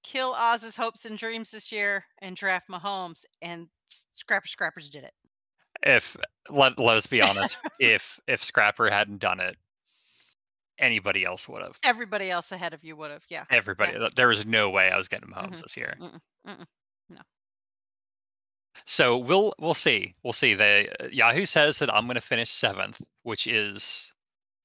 kill 0.03 0.35
Oz's 0.35 0.77
hopes 0.77 1.05
and 1.05 1.19
dreams 1.19 1.51
this 1.51 1.71
year 1.73 2.07
and 2.19 2.35
draft 2.37 2.69
Mahomes." 2.69 3.25
And 3.43 3.69
Scrapper 4.15 4.49
Scrappers 4.49 4.89
did 4.91 5.05
it. 5.05 5.15
If 5.83 6.17
let 6.51 6.79
let 6.79 6.97
us 6.97 7.07
be 7.07 7.21
honest, 7.21 7.59
if 7.79 8.21
if 8.27 8.43
Scrapper 8.45 8.91
hadn't 8.91 9.19
done 9.19 9.41
it, 9.41 9.57
anybody 10.79 11.25
else 11.25 11.49
would 11.49 11.63
have. 11.63 11.79
Everybody 11.83 12.31
else 12.31 12.53
ahead 12.53 12.75
of 12.75 12.85
you 12.85 12.97
would 12.97 13.11
have. 13.11 13.23
Yeah. 13.29 13.45
Everybody, 13.51 13.93
th- 13.93 14.13
there 14.17 14.29
was 14.29 14.47
no 14.47 14.71
way 14.71 14.91
I 14.91 14.97
was 14.97 15.09
getting 15.09 15.29
Mahomes 15.29 15.55
Mhm. 15.57 15.63
this 15.63 15.77
year. 15.77 15.97
Mm-mm, 16.01 16.21
mm-mm. 16.47 16.67
So 18.87 19.19
we'll 19.19 19.53
we'll 19.59 19.75
see. 19.75 20.15
We'll 20.23 20.33
see. 20.33 20.55
They 20.55 20.89
uh, 21.01 21.09
Yahoo 21.13 21.45
says 21.47 21.81
that 21.81 21.93
I'm 21.93 22.07
going 22.07 22.15
to 22.15 22.21
finish 22.21 22.49
seventh, 22.51 23.01
which 23.23 23.47
is 23.47 24.13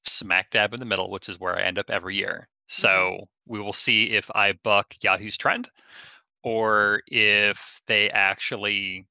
smack 0.06 0.52
dab 0.52 0.74
in 0.74 0.80
the 0.80 0.86
middle, 0.86 1.10
which 1.10 1.28
is 1.30 1.40
where 1.40 1.58
I 1.58 1.64
end 1.64 1.80
up 1.80 1.90
every 1.90 2.16
year. 2.16 2.48
So 2.68 3.28
we 3.46 3.60
will 3.60 3.74
see 3.74 4.12
if 4.12 4.32
I 4.34 4.54
buck 4.54 4.96
Yahoo's 5.02 5.36
trend, 5.38 5.70
or 6.44 7.02
if 7.08 7.82
they 7.88 8.10
actually 8.10 9.08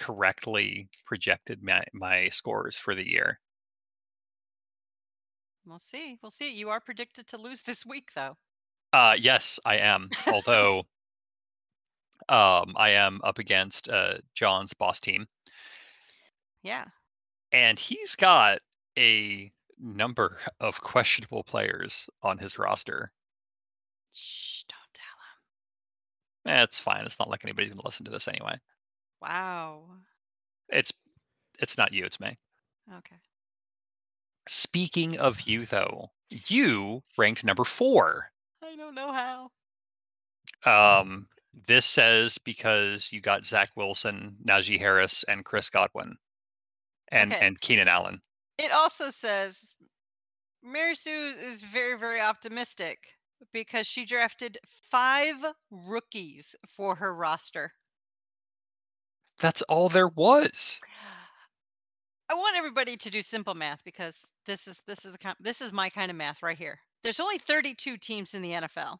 correctly 0.00 0.88
projected 1.06 1.62
my 1.62 1.82
my 1.92 2.28
scores 2.30 2.76
for 2.78 2.94
the 2.94 3.06
year. 3.06 3.38
We'll 5.66 5.78
see. 5.78 6.16
We'll 6.22 6.30
see. 6.30 6.52
You 6.54 6.70
are 6.70 6.80
predicted 6.80 7.28
to 7.28 7.36
lose 7.38 7.62
this 7.62 7.84
week, 7.86 8.08
though. 8.14 8.36
Uh, 8.92 9.14
yes, 9.18 9.60
I 9.64 9.76
am. 9.76 10.08
Although, 10.26 10.80
um, 12.28 12.72
I 12.76 12.90
am 12.92 13.20
up 13.22 13.38
against 13.38 13.88
uh, 13.88 14.14
John's 14.34 14.72
boss 14.74 15.00
team, 15.00 15.26
Yeah. 16.62 16.86
and 17.52 17.78
he's 17.78 18.16
got 18.16 18.60
a 18.98 19.52
number 19.78 20.38
of 20.58 20.80
questionable 20.80 21.44
players 21.44 22.08
on 22.22 22.38
his 22.38 22.58
roster. 22.58 23.12
Shh! 24.12 24.64
Don't 24.64 24.94
tell 24.94 26.52
him. 26.54 26.58
Eh, 26.58 26.62
it's 26.64 26.78
fine. 26.78 27.04
It's 27.04 27.18
not 27.18 27.28
like 27.30 27.44
anybody's 27.44 27.68
going 27.70 27.80
to 27.80 27.86
listen 27.86 28.06
to 28.06 28.10
this 28.10 28.28
anyway. 28.28 28.58
Wow. 29.20 29.84
It's 30.68 30.92
it's 31.58 31.76
not 31.76 31.92
you. 31.92 32.04
It's 32.04 32.20
me. 32.20 32.38
Okay. 32.96 33.16
Speaking 34.48 35.18
of 35.18 35.42
you, 35.42 35.66
though, 35.66 36.10
you 36.30 37.02
ranked 37.18 37.44
number 37.44 37.64
four. 37.64 38.30
I 38.62 38.76
don't 38.76 38.94
know 38.94 39.12
how. 39.12 39.50
Um, 40.64 41.28
this 41.66 41.86
says 41.86 42.38
because 42.38 43.10
you 43.12 43.20
got 43.20 43.44
Zach 43.44 43.70
Wilson, 43.76 44.36
Najee 44.44 44.78
Harris, 44.78 45.24
and 45.28 45.44
Chris 45.44 45.70
Godwin, 45.70 46.16
and 47.08 47.32
Okay. 47.32 47.46
and 47.46 47.60
Keenan 47.60 47.88
Allen. 47.88 48.20
It 48.58 48.72
also 48.72 49.10
says 49.10 49.72
Mary 50.62 50.94
Sue 50.94 51.34
is 51.38 51.62
very, 51.62 51.98
very 51.98 52.20
optimistic 52.20 52.98
because 53.52 53.86
she 53.86 54.04
drafted 54.04 54.58
five 54.90 55.36
rookies 55.70 56.54
for 56.68 56.94
her 56.94 57.14
roster. 57.14 57.72
That's 59.40 59.62
all 59.62 59.88
there 59.88 60.08
was. 60.08 60.80
I 62.28 62.34
want 62.34 62.56
everybody 62.56 62.96
to 62.96 63.10
do 63.10 63.22
simple 63.22 63.54
math 63.54 63.82
because 63.84 64.22
this 64.46 64.68
is 64.68 64.80
this 64.86 65.04
is 65.04 65.12
the 65.12 65.34
this 65.40 65.60
is 65.60 65.72
my 65.72 65.88
kind 65.88 66.10
of 66.10 66.16
math 66.16 66.42
right 66.42 66.56
here. 66.56 66.78
There's 67.02 67.20
only 67.20 67.38
32 67.38 67.96
teams 67.96 68.34
in 68.34 68.42
the 68.42 68.52
NFL. 68.52 68.98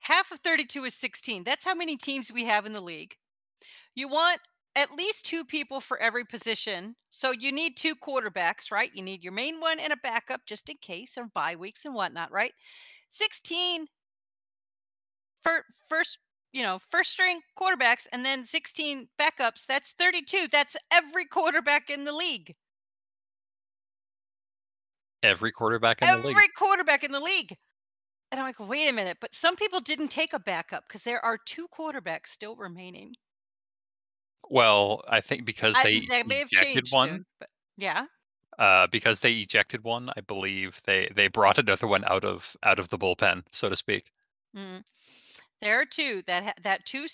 Half 0.00 0.32
of 0.32 0.40
32 0.40 0.84
is 0.84 0.94
16. 0.94 1.44
That's 1.44 1.64
how 1.64 1.74
many 1.74 1.96
teams 1.96 2.32
we 2.32 2.44
have 2.46 2.66
in 2.66 2.72
the 2.72 2.80
league. 2.80 3.14
You 3.94 4.08
want 4.08 4.40
at 4.74 4.92
least 4.92 5.26
two 5.26 5.44
people 5.44 5.80
for 5.80 5.98
every 5.98 6.24
position. 6.24 6.96
So 7.10 7.32
you 7.32 7.52
need 7.52 7.76
two 7.76 7.94
quarterbacks, 7.94 8.72
right? 8.72 8.90
You 8.94 9.02
need 9.02 9.22
your 9.22 9.32
main 9.32 9.60
one 9.60 9.78
and 9.78 9.92
a 9.92 9.96
backup 10.02 10.40
just 10.46 10.68
in 10.70 10.76
case 10.78 11.16
of 11.16 11.32
bye 11.34 11.56
weeks 11.56 11.84
and 11.84 11.94
whatnot, 11.94 12.32
right? 12.32 12.52
16 13.10 13.86
for 15.42 15.64
first, 15.88 16.18
you 16.52 16.62
know, 16.62 16.78
first 16.90 17.10
string 17.10 17.40
quarterbacks 17.58 18.06
and 18.12 18.24
then 18.24 18.44
16 18.44 19.08
backups. 19.20 19.66
That's 19.66 19.92
32. 19.92 20.48
That's 20.50 20.76
every 20.90 21.26
quarterback 21.26 21.90
in 21.90 22.04
the 22.04 22.12
league. 22.12 22.52
Every 25.22 25.52
quarterback 25.52 26.02
in 26.02 26.08
the 26.08 26.16
league. 26.16 26.36
every 26.36 26.48
quarterback 26.56 27.04
in 27.04 27.12
the 27.12 27.20
league. 27.20 27.54
And 28.30 28.40
I'm 28.40 28.46
like, 28.46 28.60
wait 28.60 28.88
a 28.88 28.92
minute, 28.92 29.18
but 29.20 29.34
some 29.34 29.56
people 29.56 29.80
didn't 29.80 30.08
take 30.08 30.32
a 30.32 30.38
backup 30.38 30.84
because 30.86 31.02
there 31.02 31.22
are 31.24 31.38
two 31.46 31.66
quarterbacks 31.76 32.28
still 32.28 32.56
remaining. 32.56 33.14
Well, 34.48 35.02
I 35.08 35.20
think 35.20 35.44
because 35.44 35.74
I- 35.76 36.06
they 36.08 36.22
may 36.22 36.38
have 36.38 36.48
ejected 36.50 36.74
changed 36.74 36.94
one. 36.94 37.08
soon, 37.08 37.26
but 37.38 37.48
yeah. 37.76 38.06
Uh, 38.58 38.86
because 38.88 39.20
they 39.20 39.32
ejected 39.32 39.82
one, 39.84 40.10
I 40.16 40.20
believe 40.20 40.80
they 40.84 41.10
they 41.14 41.28
brought 41.28 41.58
another 41.58 41.86
one 41.86 42.04
out 42.04 42.24
of 42.24 42.56
out 42.62 42.78
of 42.78 42.88
the 42.88 42.98
bullpen, 42.98 43.42
so 43.52 43.68
to 43.68 43.76
speak. 43.76 44.10
Mm. 44.54 44.82
There 45.62 45.80
are 45.80 45.86
two 45.86 46.22
that 46.26 46.44
ha- 46.44 46.54
that 46.62 46.86
two 46.86 47.06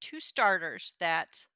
two 0.00 0.20
starters 0.20 0.94
that, 1.00 1.46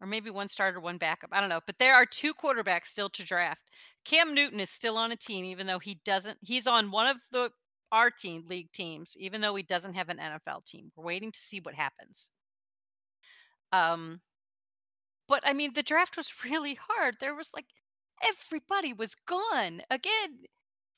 or 0.00 0.06
maybe 0.06 0.30
one 0.30 0.48
starter, 0.48 0.80
one 0.80 0.98
backup. 0.98 1.30
I 1.32 1.40
don't 1.40 1.48
know, 1.48 1.60
but 1.66 1.78
there 1.78 1.94
are 1.94 2.06
two 2.06 2.34
quarterbacks 2.34 2.86
still 2.86 3.10
to 3.10 3.24
draft. 3.24 3.62
Cam 4.04 4.34
Newton 4.34 4.60
is 4.60 4.70
still 4.70 4.96
on 4.96 5.12
a 5.12 5.16
team, 5.16 5.44
even 5.46 5.66
though 5.66 5.78
he 5.78 6.00
doesn't. 6.04 6.38
He's 6.42 6.66
on 6.66 6.90
one 6.90 7.08
of 7.08 7.16
the 7.32 7.50
our 7.92 8.10
team 8.10 8.44
league 8.48 8.70
teams, 8.72 9.16
even 9.18 9.40
though 9.40 9.54
he 9.56 9.64
doesn't 9.64 9.94
have 9.94 10.08
an 10.08 10.18
NFL 10.18 10.64
team. 10.64 10.92
We're 10.96 11.04
waiting 11.04 11.32
to 11.32 11.38
see 11.38 11.60
what 11.60 11.74
happens. 11.74 12.30
Um, 13.72 14.20
but 15.28 15.42
I 15.46 15.52
mean, 15.54 15.72
the 15.74 15.82
draft 15.82 16.16
was 16.16 16.32
really 16.44 16.74
hard. 16.74 17.16
There 17.20 17.34
was 17.34 17.50
like 17.54 17.66
everybody 18.22 18.92
was 18.92 19.14
gone 19.26 19.82
again 19.90 20.44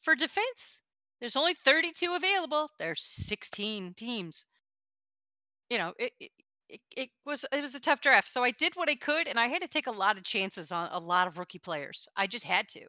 for 0.03 0.15
defense. 0.15 0.82
There's 1.23 1.37
only 1.37 1.55
32 1.65 2.15
available. 2.15 2.69
There's 2.81 3.01
16 3.01 3.95
teams. 3.95 4.45
You 5.71 5.79
know, 5.79 5.93
it, 5.97 6.13
it 6.19 6.31
it 6.69 6.81
it 6.97 7.11
was 7.25 7.45
it 7.53 7.61
was 7.61 7.77
a 7.77 7.81
tough 7.81 8.01
draft. 8.01 8.29
So 8.29 8.43
I 8.43 8.51
did 8.51 8.75
what 8.75 8.91
I 8.91 8.97
could, 8.97 9.29
and 9.29 9.39
I 9.39 9.47
had 9.47 9.63
to 9.63 9.69
take 9.69 9.87
a 9.87 9.93
lot 9.93 10.19
of 10.19 10.25
chances 10.25 10.73
on 10.73 10.89
a 10.91 10.99
lot 10.99 11.29
of 11.29 11.39
rookie 11.39 11.61
players. 11.61 12.09
I 12.17 12.27
just 12.27 12.45
had 12.45 12.67
to. 12.71 12.81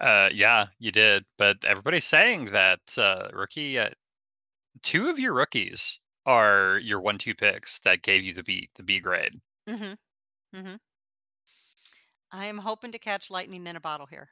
Uh, 0.00 0.28
yeah, 0.32 0.66
you 0.78 0.92
did, 0.92 1.24
but 1.38 1.56
everybody's 1.64 2.04
saying 2.04 2.52
that 2.52 2.78
uh, 2.96 3.30
rookie, 3.32 3.80
uh, 3.80 3.90
two 4.84 5.08
of 5.08 5.18
your 5.18 5.32
rookies 5.34 5.98
are 6.24 6.78
your 6.78 7.00
one-two 7.00 7.34
picks 7.34 7.80
that 7.80 8.02
gave 8.02 8.22
you 8.22 8.32
the 8.32 8.44
B 8.44 8.70
the 8.76 8.84
B 8.84 9.00
grade. 9.00 9.40
Mm-hmm. 9.68 10.56
Mm-hmm. 10.56 10.76
I 12.30 12.46
am 12.46 12.58
hoping 12.58 12.92
to 12.92 12.98
catch 13.00 13.28
lightning 13.28 13.66
in 13.66 13.74
a 13.74 13.80
bottle 13.80 14.06
here. 14.06 14.28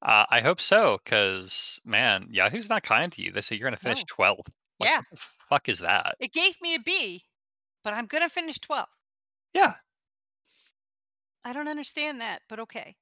Uh, 0.00 0.24
I 0.30 0.40
hope 0.40 0.60
so, 0.60 0.98
because 1.02 1.80
man, 1.84 2.28
Yahoo's 2.30 2.68
not 2.68 2.82
kind 2.84 3.10
to 3.12 3.22
you. 3.22 3.32
They 3.32 3.40
say 3.40 3.56
you're 3.56 3.66
gonna 3.66 3.76
finish 3.76 3.98
No. 4.00 4.04
12th. 4.16 4.48
Like, 4.78 4.90
Yeah. 4.90 4.98
what 5.10 5.20
the 5.20 5.26
fuck 5.48 5.68
is 5.68 5.78
that? 5.80 6.16
It 6.20 6.32
gave 6.32 6.60
me 6.60 6.74
a 6.76 6.78
B, 6.80 7.24
but 7.82 7.94
I'm 7.94 8.06
gonna 8.06 8.28
finish 8.28 8.58
12th. 8.60 8.86
Yeah. 9.54 9.74
I 11.44 11.52
don't 11.52 11.68
understand 11.68 12.20
that, 12.20 12.42
but 12.48 12.60
okay. 12.60 12.96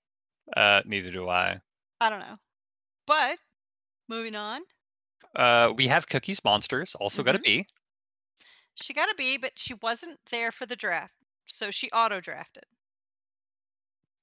Uh, 0.56 0.82
neither 0.86 1.10
do 1.10 1.28
I. 1.28 1.60
I 2.00 2.08
don't 2.10 2.20
know. 2.20 2.38
But 3.06 3.38
moving 4.08 4.34
on, 4.34 4.62
Uh, 5.34 5.72
we 5.76 5.88
have 5.88 6.08
Cookies 6.08 6.42
Monsters, 6.44 6.94
also 6.94 7.22
got 7.22 7.34
a 7.34 7.38
Mhm. 7.38 7.42
B. 7.44 7.66
she 8.76 8.94
got 8.94 9.10
a 9.10 9.14
B, 9.14 9.36
but 9.36 9.58
she 9.58 9.74
wasn't 9.74 10.18
there 10.30 10.50
for 10.52 10.64
the 10.66 10.76
draft, 10.76 11.14
so 11.46 11.70
she 11.70 11.90
auto 11.90 12.20
drafted. 12.20 12.64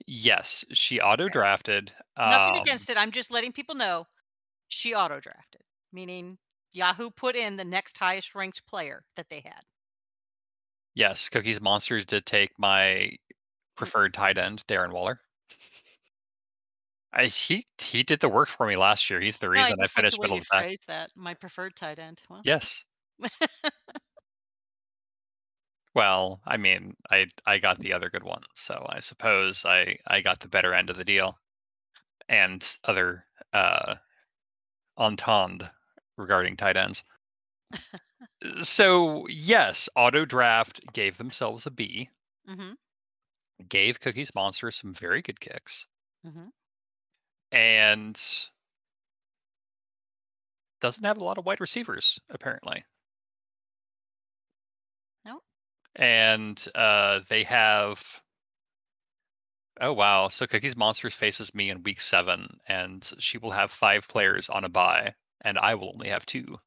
Yes, 0.06 0.66
she 0.74 1.00
auto 1.00 1.28
drafted. 1.30 1.94
Nothing 2.18 2.56
Um, 2.56 2.58
against 2.58 2.90
it. 2.90 2.98
I'm 2.98 3.12
just 3.12 3.32
letting 3.32 3.52
people 3.54 3.76
know 3.76 4.08
she 4.70 4.94
auto 4.96 5.20
drafted, 5.20 5.62
meaning 5.92 6.38
Yahoo 6.72 7.10
put 7.12 7.36
in 7.36 7.56
the 7.56 7.66
next 7.66 7.98
highest 7.98 8.36
ranked 8.36 8.66
player 8.68 9.04
that 9.16 9.30
they 9.30 9.42
had. 9.42 9.64
Yes, 10.96 11.30
Cookies 11.30 11.62
Monsters 11.62 12.06
did 12.06 12.26
take 12.26 12.58
my 12.60 13.18
preferred 13.76 14.14
tight 14.14 14.38
end, 14.38 14.66
Darren 14.68 14.92
Waller. 14.92 15.20
I, 17.14 17.26
he 17.26 17.66
he 17.80 18.04
did 18.04 18.20
the 18.20 18.30
work 18.30 18.50
for 18.50 18.66
me 18.66 18.76
last 18.76 19.10
year. 19.10 19.20
He's 19.22 19.38
the 19.38 19.50
No, 19.54 19.62
I 19.62 19.70
reason 19.70 19.78
I 19.80 19.84
like 19.84 19.90
finished 19.92 20.22
middle 20.22 20.38
of 20.38 20.44
the 20.44 20.48
pack. 20.52 20.66
that. 20.88 21.12
My 21.16 21.34
preferred 21.34 21.76
tight 21.76 22.00
end. 22.00 22.22
Well, 22.30 22.42
Yes. 22.44 22.84
Well, 25.96 26.40
I 26.46 26.58
mean, 26.58 26.96
I 27.10 27.26
I 27.48 27.58
got 27.58 27.80
the 27.80 27.94
other 27.94 28.12
good 28.12 28.22
one, 28.24 28.44
so 28.54 28.86
I 28.90 29.00
suppose 29.00 29.66
I 29.66 29.98
I 30.06 30.22
got 30.22 30.40
the 30.40 30.48
better 30.48 30.72
end 30.74 30.92
of 30.92 30.98
the 30.98 31.04
deal, 31.06 31.40
and 32.30 32.62
other 32.84 33.26
uh 33.54 33.96
entente 34.98 35.70
regarding 36.18 36.58
tight 36.58 36.78
ends. 36.78 37.04
so 38.64 39.28
yes, 39.28 39.90
auto 39.96 40.26
draft 40.26 40.82
gave 40.94 41.18
themselves 41.18 41.66
a 41.66 41.72
B, 41.72 42.10
hmm 42.48 42.74
gave 43.68 44.00
Cookies 44.00 44.34
Monster 44.34 44.72
some 44.72 44.94
very 44.94 45.22
good 45.22 45.38
kicks, 45.42 45.86
hmm 46.24 46.48
and 47.52 48.20
doesn't 50.82 51.04
have 51.04 51.18
a 51.18 51.24
lot 51.24 51.38
of 51.40 51.46
wide 51.46 51.60
receivers 51.60 52.20
apparently. 52.30 52.86
And 55.96 56.64
uh, 56.76 57.22
they 57.30 57.44
have. 57.44 58.02
Oh 59.82 59.94
wow! 59.94 60.28
So 60.28 60.46
Cookies 60.48 60.76
Monsters 60.76 61.14
faces 61.14 61.54
me 61.56 61.70
in 61.70 61.84
week 61.84 62.00
seven, 62.02 62.60
and 62.68 63.08
she 63.20 63.38
will 63.40 63.52
have 63.52 63.72
five 63.72 64.08
players 64.08 64.50
on 64.50 64.64
a 64.64 64.70
bye, 64.70 65.16
and 65.44 65.58
I 65.58 65.76
will 65.76 65.90
only 65.94 66.10
have 66.10 66.26
two. 66.26 66.58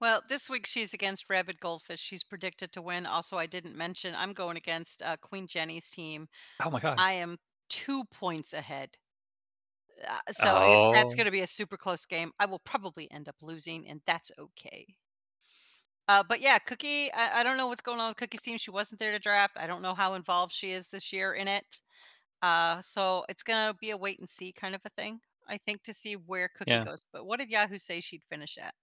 Well, 0.00 0.22
this 0.28 0.48
week 0.48 0.66
she's 0.66 0.94
against 0.94 1.28
Rabid 1.28 1.60
Goldfish. 1.60 2.00
She's 2.00 2.22
predicted 2.24 2.72
to 2.72 2.82
win. 2.82 3.06
Also, 3.06 3.36
I 3.36 3.46
didn't 3.46 3.76
mention 3.76 4.14
I'm 4.14 4.32
going 4.32 4.56
against 4.56 5.02
uh, 5.02 5.16
Queen 5.20 5.46
Jenny's 5.46 5.90
team. 5.90 6.28
Oh 6.64 6.70
my 6.70 6.80
god! 6.80 6.96
I 6.98 7.12
am 7.12 7.38
two 7.68 8.04
points 8.14 8.52
ahead. 8.52 8.90
Uh, 10.08 10.32
so 10.32 10.90
it- 10.90 10.92
that's 10.94 11.12
Oh. 11.12 11.16
going 11.16 11.26
to 11.26 11.30
be 11.32 11.42
a 11.42 11.46
super 11.46 11.76
close 11.76 12.04
game. 12.06 12.32
I 12.38 12.46
will 12.46 12.60
probably 12.60 13.10
end 13.10 13.28
up 13.28 13.36
losing, 13.42 13.88
and 13.88 14.00
that's 14.06 14.30
okay. 14.38 14.86
Uh, 16.08 16.24
but 16.28 16.40
yeah, 16.40 16.58
Cookie, 16.58 17.12
I, 17.12 17.40
I 17.40 17.42
don't 17.44 17.56
know 17.56 17.68
what's 17.68 17.80
going 17.82 18.00
on 18.00 18.08
with 18.08 18.16
Cookie's 18.16 18.42
team. 18.42 18.58
She 18.58 18.70
wasn't 18.70 18.98
there 18.98 19.12
to 19.12 19.18
draft. 19.18 19.56
I 19.56 19.66
don't 19.66 19.82
know 19.82 19.94
how 19.94 20.14
involved 20.14 20.52
she 20.52 20.72
is 20.72 20.88
this 20.88 21.12
year 21.12 21.34
in 21.34 21.46
it. 21.48 21.80
Uh, 22.42 22.80
so 22.80 23.24
it's 23.28 23.42
going 23.42 23.68
to 23.68 23.74
be 23.74 23.90
a 23.90 23.96
wait 23.96 24.18
and 24.18 24.28
see 24.28 24.52
kind 24.52 24.74
of 24.74 24.80
a 24.84 24.90
thing, 24.90 25.20
I 25.48 25.58
think, 25.58 25.82
to 25.84 25.92
see 25.94 26.14
where 26.14 26.48
Cookie 26.56 26.72
Yeah. 26.72 26.84
goes. 26.84 27.04
But 27.12 27.26
what 27.26 27.38
did 27.38 27.50
Yahoo 27.50 27.78
say 27.78 28.00
she'd 28.00 28.24
finish 28.28 28.58
at? 28.58 28.74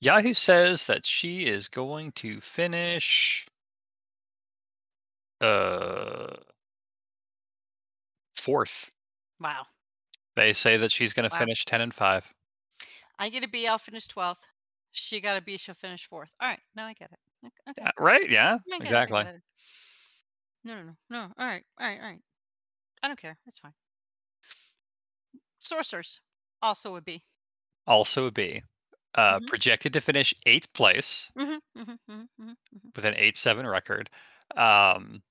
Yahoo 0.00 0.34
says 0.34 0.86
that 0.86 1.06
she 1.06 1.46
is 1.46 1.68
going 1.68 2.12
to 2.12 2.40
finish 2.40 3.46
uh 5.40 6.34
fourth. 8.36 8.90
Wow. 9.40 9.66
They 10.36 10.52
say 10.52 10.78
that 10.78 10.92
she's 10.92 11.12
going 11.12 11.28
to 11.28 11.34
Wow. 11.34 11.38
finish 11.40 11.64
ten 11.64 11.80
and 11.80 11.94
five. 11.94 12.24
I 13.18 13.28
get 13.28 13.44
a 13.44 13.48
B, 13.48 13.66
I'll 13.66 13.78
finish 13.78 14.08
12th. 14.08 14.42
She 14.94 15.20
got 15.20 15.36
a 15.36 15.42
B, 15.42 15.56
she'll 15.58 15.74
finish 15.74 16.06
fourth. 16.08 16.30
All 16.40 16.48
right, 16.48 16.60
now 16.74 16.86
I 16.86 16.94
get 16.94 17.10
it. 17.12 17.18
Ok- 17.44 17.52
Okay. 17.70 17.84
Uh, 17.86 17.90
Right? 17.98 18.28
Yeah. 18.30 18.58
I 18.72 18.78
get 18.78 18.96
it, 18.96 19.04
I 19.08 19.12
get 19.12 19.16
Exactly. 19.16 19.24
it. 19.26 19.42
No, 20.64 20.74
no, 20.76 20.82
no, 20.84 20.94
no. 21.10 21.20
All 21.38 21.46
right, 21.46 21.64
all 21.78 21.86
right, 21.86 22.00
all 22.00 22.06
right. 22.08 22.22
I 23.02 23.08
don't 23.08 23.20
care. 23.20 23.36
It's 23.46 23.58
fine. 23.58 23.74
Sorcerers, 25.58 26.20
also 26.62 26.96
a 26.96 27.00
B. 27.00 27.22
Also 27.86 28.26
a 28.26 28.30
B. 28.30 28.62
Uh, 29.14 29.38
Mhm. 29.38 29.46
projected 29.46 29.92
to 29.92 30.00
finish 30.00 30.34
eighth 30.46 30.72
place 30.72 31.30
Mm-hmm, 31.38 31.80
mm-hmm, 31.80 31.92
mm-hmm, 32.12 32.20
mm-hmm. 32.50 32.88
with 32.96 33.04
an 33.04 33.14
eight 33.14 33.36
seven 33.36 33.66
record. 33.66 34.10
Um, 34.56 35.22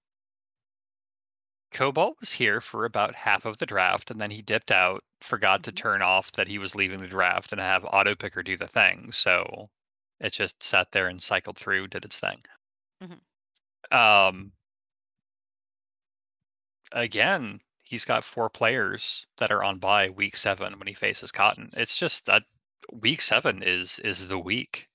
Cobalt 1.74 2.18
was 2.22 2.32
here 2.32 2.62
for 2.62 2.86
about 2.86 3.16
half 3.16 3.44
of 3.44 3.58
the 3.58 3.66
draft, 3.66 4.10
and 4.10 4.22
then 4.22 4.32
he 4.32 4.42
dipped 4.42 4.72
out, 4.72 5.04
forgot 5.20 5.64
to 5.64 5.74
Mhm. 5.74 5.76
turn 5.76 6.02
off 6.02 6.32
that 6.32 6.48
he 6.48 6.58
was 6.58 6.74
leaving 6.74 7.02
the 7.02 7.08
draft, 7.08 7.52
and 7.52 7.60
have 7.60 7.84
auto 7.84 8.16
picker 8.16 8.44
do 8.44 8.56
the 8.56 8.68
thing. 8.70 9.12
So 9.12 9.70
it 10.22 10.32
just 10.32 10.64
sat 10.64 10.94
there 10.94 11.10
and 11.10 11.22
cycled 11.22 11.58
through, 11.58 11.90
did 11.90 12.06
its 12.06 12.18
thing. 12.20 12.46
Mhm. 13.02 13.20
Um, 13.92 14.54
again, 16.92 17.60
he's 17.84 18.06
got 18.06 18.24
four 18.24 18.50
players 18.50 19.26
that 19.38 19.52
are 19.52 19.64
on 19.64 19.80
by 19.80 20.10
week 20.10 20.38
seven 20.38 20.80
when 20.80 20.88
he 20.88 20.94
faces 20.94 21.32
Cotton. 21.32 21.70
It's 21.76 21.98
just 21.98 22.26
that 22.28 22.44
week 22.92 23.22
seven 23.22 23.64
is 23.64 24.00
is 24.00 24.28
the 24.28 24.40
week. 24.40 24.90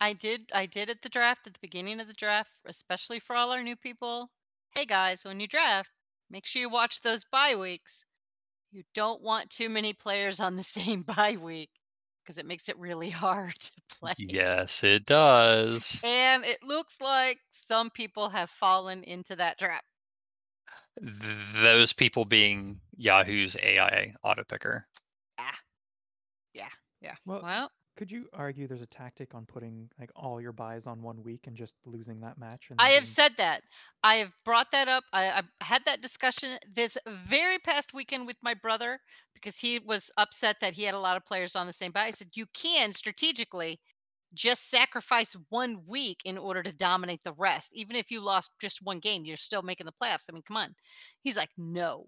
I 0.00 0.14
did 0.14 0.50
I 0.52 0.64
did 0.64 0.88
at 0.88 1.02
the 1.02 1.10
draft 1.10 1.46
at 1.46 1.52
the 1.52 1.60
beginning 1.60 2.00
of 2.00 2.06
the 2.06 2.14
draft, 2.14 2.50
especially 2.64 3.20
for 3.20 3.36
all 3.36 3.52
our 3.52 3.62
new 3.62 3.76
people. 3.76 4.30
Hey 4.76 4.84
guys, 4.84 5.24
when 5.24 5.40
you 5.40 5.48
draft, 5.48 5.90
make 6.28 6.44
sure 6.44 6.60
you 6.60 6.68
watch 6.68 7.00
those 7.00 7.24
bye 7.32 7.54
weeks. 7.54 8.04
You 8.72 8.82
don't 8.94 9.22
want 9.22 9.48
too 9.48 9.70
many 9.70 9.94
players 9.94 10.38
on 10.38 10.54
the 10.54 10.62
same 10.78 11.00
bye 11.00 11.38
week 11.40 11.70
because 12.22 12.36
it 12.36 12.44
makes 12.44 12.68
it 12.68 12.78
really 12.78 13.08
hard 13.24 13.58
to 13.58 13.72
play. 13.98 14.12
Yes, 14.18 14.84
it 14.84 15.06
does. 15.06 16.02
And 16.04 16.44
it 16.44 16.62
looks 16.62 17.00
like 17.00 17.38
some 17.48 17.88
people 17.88 18.28
have 18.28 18.50
fallen 18.50 19.02
into 19.02 19.34
that 19.36 19.58
trap. 19.58 19.82
Those 21.00 21.94
people 21.94 22.26
being 22.26 22.78
Yahoo's 22.98 23.56
AI 23.56 24.12
auto 24.22 24.44
picker. 24.44 24.86
yeah 27.00 27.14
Well, 27.24 27.40
Well, 27.42 27.70
could 27.96 28.10
you 28.10 28.26
argue 28.32 28.68
there's 28.68 28.82
a 28.82 28.86
tactic 28.86 29.34
on 29.34 29.46
putting 29.46 29.88
like 29.98 30.10
all 30.14 30.40
your 30.40 30.52
byes 30.52 30.86
on 30.86 31.02
one 31.02 31.22
week 31.22 31.46
and 31.46 31.56
just 31.56 31.74
losing 31.84 32.20
that 32.20 32.38
match? 32.38 32.66
And 32.70 32.80
I 32.80 32.90
have 32.90 33.06
said 33.06 33.32
that. 33.38 33.62
I 34.04 34.16
have 34.16 34.32
brought 34.44 34.70
that 34.72 34.88
up. 34.88 35.04
I, 35.12 35.30
I 35.30 35.42
had 35.64 35.82
that 35.86 36.02
discussion 36.02 36.58
this 36.74 36.98
very 37.26 37.58
past 37.58 37.94
weekend 37.94 38.26
with 38.26 38.36
my 38.42 38.54
brother 38.54 38.98
because 39.34 39.58
he 39.58 39.78
was 39.78 40.10
upset 40.18 40.56
that 40.60 40.74
he 40.74 40.82
had 40.82 40.94
a 40.94 41.00
lot 41.00 41.16
of 41.16 41.24
players 41.24 41.56
on 41.56 41.66
the 41.66 41.72
same 41.72 41.92
bye. 41.92 42.06
I 42.06 42.10
said, 42.10 42.28
you 42.34 42.46
can 42.52 42.92
strategically 42.92 43.80
just 44.34 44.70
sacrifice 44.70 45.34
one 45.48 45.78
week 45.86 46.18
in 46.24 46.36
order 46.36 46.62
to 46.62 46.72
dominate 46.72 47.22
the 47.24 47.32
rest. 47.32 47.72
Even 47.74 47.96
if 47.96 48.10
you 48.10 48.20
lost 48.20 48.50
just 48.60 48.82
one 48.82 49.00
game, 49.00 49.24
you're 49.24 49.36
still 49.36 49.62
making 49.62 49.86
the 49.86 49.92
playoffs. 49.92 50.26
I 50.28 50.32
mean, 50.32 50.42
come 50.46 50.58
on. 50.58 50.74
He's 51.22 51.36
like, 51.36 51.50
no, 51.56 52.06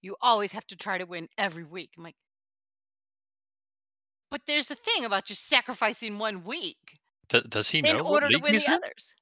you 0.00 0.16
always 0.20 0.52
have 0.52 0.66
to 0.66 0.76
try 0.76 0.98
to 0.98 1.06
win 1.06 1.28
every 1.38 1.64
week. 1.64 1.90
I'm 1.96 2.02
like, 2.02 2.16
but 4.32 4.42
there's 4.48 4.72
a 4.72 4.76
thing 4.76 5.06
about 5.06 5.26
just 5.26 5.48
sacrificing 5.48 6.18
one 6.18 6.44
week 6.44 7.00
D- 7.28 7.42
does 7.48 7.68
he 7.70 7.82
in 7.84 7.98
know 7.98 8.04
what 8.04 8.24
order 8.24 8.30
to 8.30 8.38
league 8.38 8.42
win 8.42 8.54
he's 8.54 8.66
the 8.66 8.68
in? 8.68 8.80
others. 8.84 9.14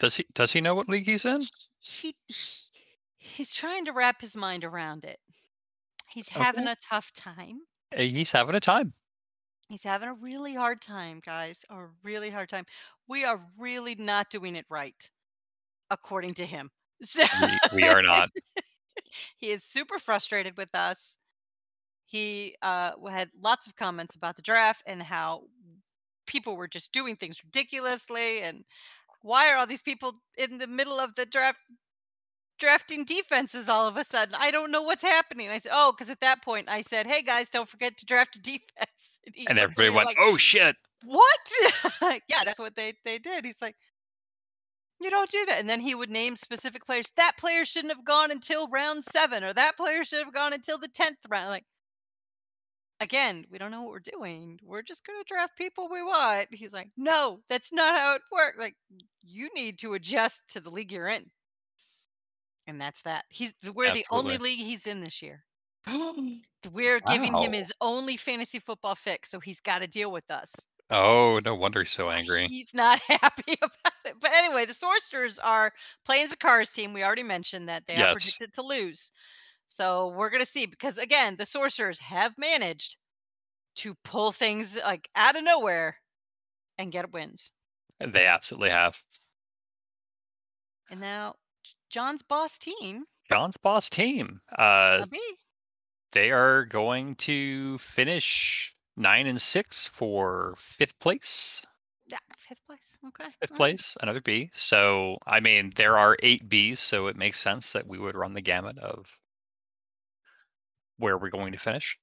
Does 0.00 0.16
he 0.16 0.26
does 0.34 0.52
he 0.52 0.60
know 0.60 0.74
what 0.74 0.88
league 0.88 1.06
he's 1.06 1.24
in? 1.24 1.48
he 1.80 2.16
he- 2.28 2.70
he's 3.18 3.54
trying 3.54 3.84
to 3.86 3.92
wrap 3.92 4.20
his 4.20 4.36
mind 4.36 4.64
around 4.64 5.04
it. 5.04 5.20
He's 6.08 6.28
having 6.28 6.66
Okay. 6.66 6.68
a 6.68 6.76
tough 6.76 7.12
time. 7.12 7.66
Uh, 7.96 8.02
He's 8.02 8.32
having 8.32 8.54
a 8.54 8.60
time. 8.60 8.94
He's 9.68 9.82
having 9.84 10.08
a 10.08 10.14
really 10.14 10.54
hard 10.54 10.80
time, 10.82 11.20
guys. 11.24 11.64
A 11.70 11.86
really 12.02 12.30
hard 12.30 12.48
time. 12.48 12.66
We 13.08 13.24
are 13.24 13.40
really 13.58 13.94
not 13.96 14.30
doing 14.30 14.56
it 14.56 14.66
right, 14.70 15.10
according 15.90 16.34
to 16.34 16.46
him. 16.46 16.70
So 17.02 17.24
We, 17.40 17.58
we 17.82 17.88
are 17.88 18.02
not. 18.02 18.30
he 19.38 19.50
is 19.50 19.64
super 19.64 19.98
frustrated 19.98 20.56
with 20.56 20.74
us. 20.74 21.18
He 22.14 22.54
uh, 22.62 22.92
had 23.10 23.28
lots 23.42 23.66
of 23.66 23.74
comments 23.74 24.14
about 24.14 24.36
the 24.36 24.42
draft 24.42 24.84
and 24.86 25.02
how 25.02 25.42
people 26.28 26.56
were 26.56 26.68
just 26.68 26.92
doing 26.92 27.16
things 27.16 27.42
ridiculously 27.42 28.40
and 28.42 28.64
why 29.22 29.50
are 29.50 29.56
all 29.56 29.66
these 29.66 29.82
people 29.82 30.12
in 30.38 30.58
the 30.58 30.68
middle 30.68 31.00
of 31.00 31.16
the 31.16 31.26
draft 31.26 31.58
drafting 32.60 33.04
defenses 33.04 33.68
all 33.68 33.88
of 33.88 33.96
a 33.96 34.04
sudden? 34.04 34.36
I 34.38 34.52
don't 34.52 34.70
know 34.70 34.82
what's 34.82 35.02
happening. 35.02 35.50
I 35.50 35.58
said, 35.58 35.72
oh, 35.74 35.90
because 35.90 36.08
at 36.08 36.20
that 36.20 36.40
point 36.40 36.68
I 36.68 36.82
said, 36.82 37.08
hey 37.08 37.22
guys, 37.22 37.50
don't 37.50 37.68
forget 37.68 37.98
to 37.98 38.06
draft 38.06 38.36
a 38.36 38.40
defense. 38.40 39.18
he 39.34 39.48
And 39.48 39.58
everybody 39.58 39.90
went, 39.90 40.06
like, 40.06 40.18
"Oh 40.20 40.36
shit!" 40.36 40.76
what? 41.04 41.52
yeah, 42.28 42.44
that's 42.44 42.60
what 42.60 42.76
they 42.76 42.92
they 43.04 43.18
did. 43.18 43.44
He's 43.44 43.60
like, 43.60 43.74
you 45.00 45.10
don't 45.10 45.30
do 45.32 45.46
that. 45.46 45.58
And 45.58 45.68
then 45.68 45.80
he 45.80 45.96
would 45.96 46.10
name 46.10 46.36
specific 46.36 46.86
players. 46.86 47.10
That 47.16 47.32
player 47.38 47.64
shouldn't 47.64 47.92
have 47.92 48.04
gone 48.04 48.30
until 48.30 48.68
round 48.68 49.02
seven, 49.02 49.42
or 49.42 49.52
that 49.52 49.76
player 49.76 50.04
should 50.04 50.24
have 50.24 50.32
gone 50.32 50.52
until 50.52 50.78
the 50.78 50.86
tenth 50.86 51.18
round. 51.28 51.50
Like, 51.50 51.64
again, 53.04 53.46
we 53.50 53.58
don't 53.58 53.70
know 53.70 53.82
what 53.82 53.90
we're 53.90 54.18
doing. 54.18 54.58
We're 54.62 54.82
just 54.82 55.06
gonna 55.06 55.24
draft 55.26 55.56
people 55.56 55.88
we 55.90 56.02
want. 56.02 56.48
He's 56.52 56.72
like, 56.72 56.90
no, 56.96 57.40
that's 57.48 57.72
not 57.72 57.96
how 57.96 58.14
it 58.14 58.22
works. 58.32 58.58
Like, 58.58 58.76
you 59.22 59.50
need 59.54 59.78
to 59.80 59.94
adjust 59.94 60.42
to 60.50 60.60
the 60.60 60.70
league 60.70 60.92
you're 60.92 61.08
in. 61.08 61.30
And 62.66 62.80
that's 62.80 63.02
that. 63.02 63.24
He's 63.28 63.52
we're 63.74 63.92
the 63.92 64.06
only 64.10 64.38
league 64.38 64.58
he's 64.58 64.86
in 64.86 65.00
this 65.00 65.22
year. 65.22 65.44
We're 66.72 67.00
giving 67.00 67.36
him 67.36 67.52
his 67.52 67.70
only 67.78 68.16
fantasy 68.16 68.58
football 68.58 68.94
fix, 68.94 69.30
so 69.30 69.38
he's 69.38 69.60
got 69.60 69.80
to 69.80 69.86
deal 69.86 70.10
with 70.10 70.24
us. 70.30 70.54
Oh, 70.90 71.40
no 71.44 71.54
wonder 71.54 71.80
he's 71.80 71.92
so 71.92 72.10
angry. 72.10 72.46
He's 72.46 72.72
not 72.72 73.00
happy 73.08 73.56
about 73.60 73.92
it. 74.04 74.14
But 74.20 74.32
anyway, 74.34 74.64
the 74.64 74.74
Sorcerers 74.74 75.38
are 75.38 75.72
playing 76.06 76.28
Zakara's 76.28 76.70
team. 76.70 76.92
We 76.92 77.04
already 77.04 77.22
mentioned 77.22 77.68
that 77.68 77.86
they 77.86 77.96
are 77.96 78.12
predicted 78.12 78.54
to 78.54 78.62
lose. 78.62 79.12
So 79.66 80.08
we're 80.08 80.30
going 80.30 80.44
to 80.44 80.50
see 80.50 80.66
because, 80.66 80.98
again, 80.98 81.36
the 81.36 81.46
Sorcerers 81.46 81.98
have 81.98 82.36
managed 82.38 82.96
to 83.76 83.94
pull 84.04 84.32
things 84.32 84.76
like 84.76 85.08
out 85.16 85.36
of 85.36 85.44
nowhere 85.44 85.96
and 86.78 86.92
get 86.92 87.12
wins. 87.12 87.50
They 88.00 88.26
absolutely 88.26 88.70
have. 88.70 89.00
And 90.90 91.00
now 91.00 91.34
John's 91.90 92.22
boss 92.22 92.58
team, 92.58 93.04
John's 93.30 93.56
boss 93.56 93.88
team. 93.88 94.40
Uh, 94.56 95.06
they 96.12 96.30
are 96.30 96.64
going 96.64 97.16
to 97.16 97.78
finish 97.78 98.74
nine 98.96 99.26
and 99.26 99.40
six 99.40 99.88
for 99.94 100.54
fifth 100.58 100.98
place. 100.98 101.62
yeah, 102.06 102.18
fifth 102.38 102.64
place. 102.66 102.98
Okay. 103.08 103.24
Fifth 103.40 103.52
all 103.52 103.54
right. 103.54 103.76
place, 103.76 103.96
another 104.00 104.20
B. 104.20 104.50
So 104.54 105.16
I 105.26 105.40
mean, 105.40 105.72
there 105.74 105.98
are 105.98 106.16
eight 106.22 106.48
Bs, 106.48 106.78
so 106.78 107.06
it 107.06 107.16
makes 107.16 107.40
sense 107.40 107.72
that 107.72 107.86
we 107.86 107.98
would 107.98 108.14
run 108.14 108.34
the 108.34 108.40
gamut 108.40 108.78
of 108.78 109.06
where 110.98 111.18
we're 111.18 111.30
going 111.30 111.52
to 111.52 111.58
finish. 111.58 111.98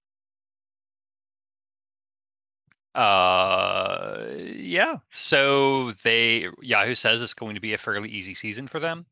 Uh, 2.93 4.25
yeah. 4.53 4.97
So 5.13 5.91
they 6.03 6.47
Yahoo 6.61 6.95
says 6.95 7.21
it's 7.21 7.33
going 7.33 7.55
to 7.55 7.61
be 7.61 7.73
a 7.73 7.77
fairly 7.77 8.09
easy 8.09 8.33
season 8.33 8.67
for 8.67 8.79
them. 8.79 9.05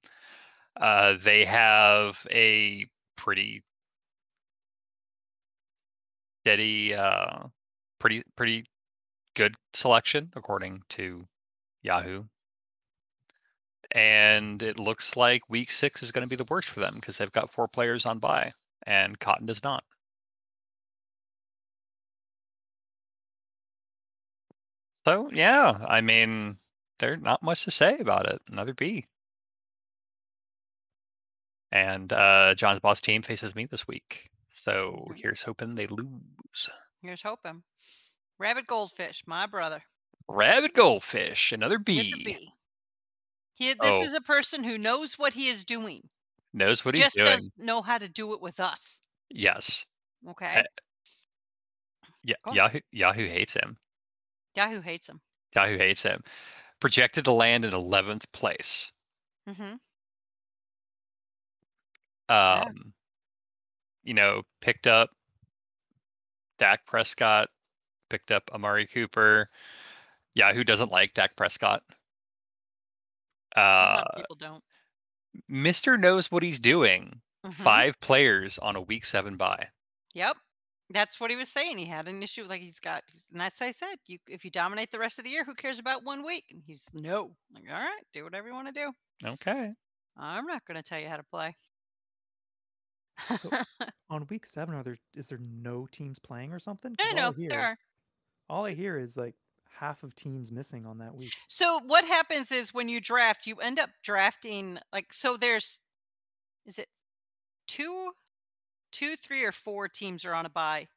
Uh, 0.79 1.15
they 1.21 1.45
have 1.45 2.25
a 2.31 2.87
pretty 3.15 3.63
steady, 6.43 6.93
uh, 6.93 7.43
pretty 7.99 8.23
pretty 8.35 8.65
good 9.35 9.55
selection 9.73 10.31
according 10.35 10.81
to 10.89 11.25
Yahoo. 11.81 12.23
And 13.91 14.61
it 14.61 14.79
looks 14.79 15.15
like 15.15 15.49
week 15.49 15.71
six 15.71 16.03
is 16.03 16.11
going 16.11 16.23
to 16.23 16.29
be 16.29 16.35
the 16.35 16.47
worst 16.49 16.69
for 16.69 16.79
them 16.79 16.95
because 16.95 17.17
they've 17.17 17.31
got 17.31 17.53
four 17.53 17.67
players 17.67 18.05
on 18.05 18.19
bye, 18.19 18.53
and 18.89 19.17
Cotton 19.19 19.45
does 19.45 19.63
not. 19.63 19.83
So 25.07 25.29
yeah, 25.31 25.69
I 25.87 26.01
mean, 26.01 26.57
there's 26.99 27.21
not 27.21 27.43
much 27.43 27.63
to 27.65 27.71
say 27.71 27.97
about 27.99 28.27
it. 28.27 28.41
Another 28.51 28.73
B. 28.73 29.05
And 31.71 32.11
uh, 32.11 32.55
John's 32.55 32.79
boss 32.79 32.99
team 32.99 33.21
faces 33.21 33.53
me 33.55 33.67
this 33.69 33.87
week. 33.87 34.29
So 34.63 35.05
here's 35.15 35.43
hoping 35.43 35.75
they 35.75 35.87
lose. 35.87 36.69
Here's 37.01 37.21
hoping. 37.21 37.61
Rabbit 38.39 38.65
Goldfish, 38.67 39.23
my 39.27 39.45
brother. 39.45 39.81
Rabbit 40.27 40.73
Goldfish, 40.73 41.51
another. 41.51 41.77
B. 41.77 42.49
He, 43.53 43.67
this 43.73 43.77
Oh. 43.81 44.03
is 44.03 44.13
a 44.13 44.21
person 44.21 44.63
who 44.63 44.77
knows 44.77 45.17
what 45.19 45.33
he 45.33 45.47
is 45.47 45.65
doing. 45.65 46.01
Knows 46.53 46.83
what 46.83 46.95
he's 46.95 47.05
Just 47.05 47.15
doing. 47.15 47.27
does 47.35 47.49
know 47.57 47.81
how 47.81 47.97
to 47.97 48.07
do 48.09 48.33
it 48.33 48.41
with 48.41 48.59
us. 48.59 48.99
Yes. 49.29 49.85
Okay. 50.27 50.63
Yeah, 52.23 52.35
Go. 52.43 52.53
Yahoo 52.53 52.79
Yahoo 52.91 53.27
hates 53.27 53.53
him. 53.53 53.77
Yahoo 54.55 54.81
hates 54.81 55.07
him. 55.07 55.21
Yahoo 55.55 55.77
hates 55.77 56.03
him. 56.03 56.21
Projected 56.79 57.25
to 57.25 57.31
land 57.31 57.65
in 57.65 57.71
11th 57.71 58.23
place. 58.33 58.91
Mm-hmm. 59.47 59.75
Um, 62.33 62.93
you 64.03 64.13
know, 64.13 64.43
picked 64.61 64.87
up 64.87 65.09
Dak 66.57 66.85
Prescott, 66.85 67.49
picked 68.09 68.31
up 68.31 68.43
Amari 68.53 68.87
Cooper. 68.87 69.49
Yahoo 70.35 70.63
doesn't 70.63 70.91
like 70.91 71.13
Dak 71.13 71.35
Prescott. 71.35 71.81
A 73.55 73.59
lot 73.59 73.97
Uh, 73.99 74.03
of 74.03 74.15
people 74.17 74.35
don't. 74.35 74.63
Mister 75.47 75.97
knows 75.97 76.31
what 76.31 76.43
he's 76.43 76.59
doing. 76.59 77.21
Mhm. 77.45 77.53
Five 77.53 77.99
players 78.01 78.57
on 78.59 78.75
a 78.75 78.81
week 78.81 79.05
seven 79.05 79.37
bye. 79.37 79.67
Yep. 80.13 80.35
That's 80.91 81.19
what 81.19 81.29
he 81.29 81.37
was 81.37 81.47
saying. 81.49 81.77
He 81.77 81.85
had 81.85 82.07
an 82.07 82.21
issue. 82.23 82.43
Like 82.45 82.61
he's 82.61 82.79
got, 82.79 83.03
and 83.31 83.39
that's 83.39 83.61
what 83.61 83.67
I 83.67 83.71
said. 83.71 83.95
You, 84.07 84.17
if 84.27 84.43
you 84.43 84.49
dominate 84.51 84.91
the 84.91 84.97
rest 84.99 85.19
of 85.19 85.23
the 85.25 85.29
year, 85.31 85.43
who 85.45 85.53
cares 85.53 85.77
about 85.79 86.03
one 86.03 86.25
week? 86.25 86.45
And 86.49 86.63
he's 86.65 86.85
no. 86.93 87.35
Like, 87.53 87.71
all 87.71 87.79
right, 87.79 88.03
do 88.13 88.23
whatever 88.23 88.47
you 88.47 88.53
want 88.55 88.73
to 88.73 88.73
do. 88.73 88.91
Okay. 89.23 89.71
I'm 90.17 90.45
not 90.47 90.65
going 90.65 90.77
to 90.77 90.83
tell 90.83 90.99
you 90.99 91.07
how 91.07 91.17
to 91.17 91.23
play. 91.23 91.55
So- 93.41 93.49
On 94.09 94.25
week 94.29 94.45
seven, 94.45 94.73
are 94.75 94.83
there 94.83 94.97
is 95.15 95.27
there 95.27 95.39
no 95.39 95.87
teams 95.91 96.17
playing 96.19 96.51
or 96.53 96.59
something? 96.59 96.95
I 96.99 97.03
'Cause 97.03 97.11
all 97.11 97.17
know 97.17 97.31
there 97.37 97.59
is- 97.59 97.65
are. 97.65 97.77
All 98.49 98.65
I 98.65 98.73
hear 98.73 98.97
is 98.97 99.15
like 99.15 99.35
half 99.79 100.03
of 100.03 100.13
teams 100.15 100.51
missing 100.51 100.85
on 100.85 100.97
that 100.99 101.15
week. 101.15 101.33
So 101.47 101.79
what 101.85 102.03
happens 102.03 102.51
is 102.51 102.73
when 102.73 102.89
you 102.89 102.99
draft, 102.99 103.47
you 103.47 103.55
end 103.57 103.79
up 103.79 103.89
drafting 104.03 104.77
like 104.91 105.13
so. 105.13 105.37
There's, 105.37 105.79
is 106.65 106.79
it 106.79 106.87
two, 107.67 108.11
two, 108.91 109.15
three, 109.15 109.43
or 109.43 109.51
four 109.51 109.87
teams 109.87 110.25
are 110.25 110.33
on 110.33 110.45
a 110.45 110.49
bye 110.49 110.87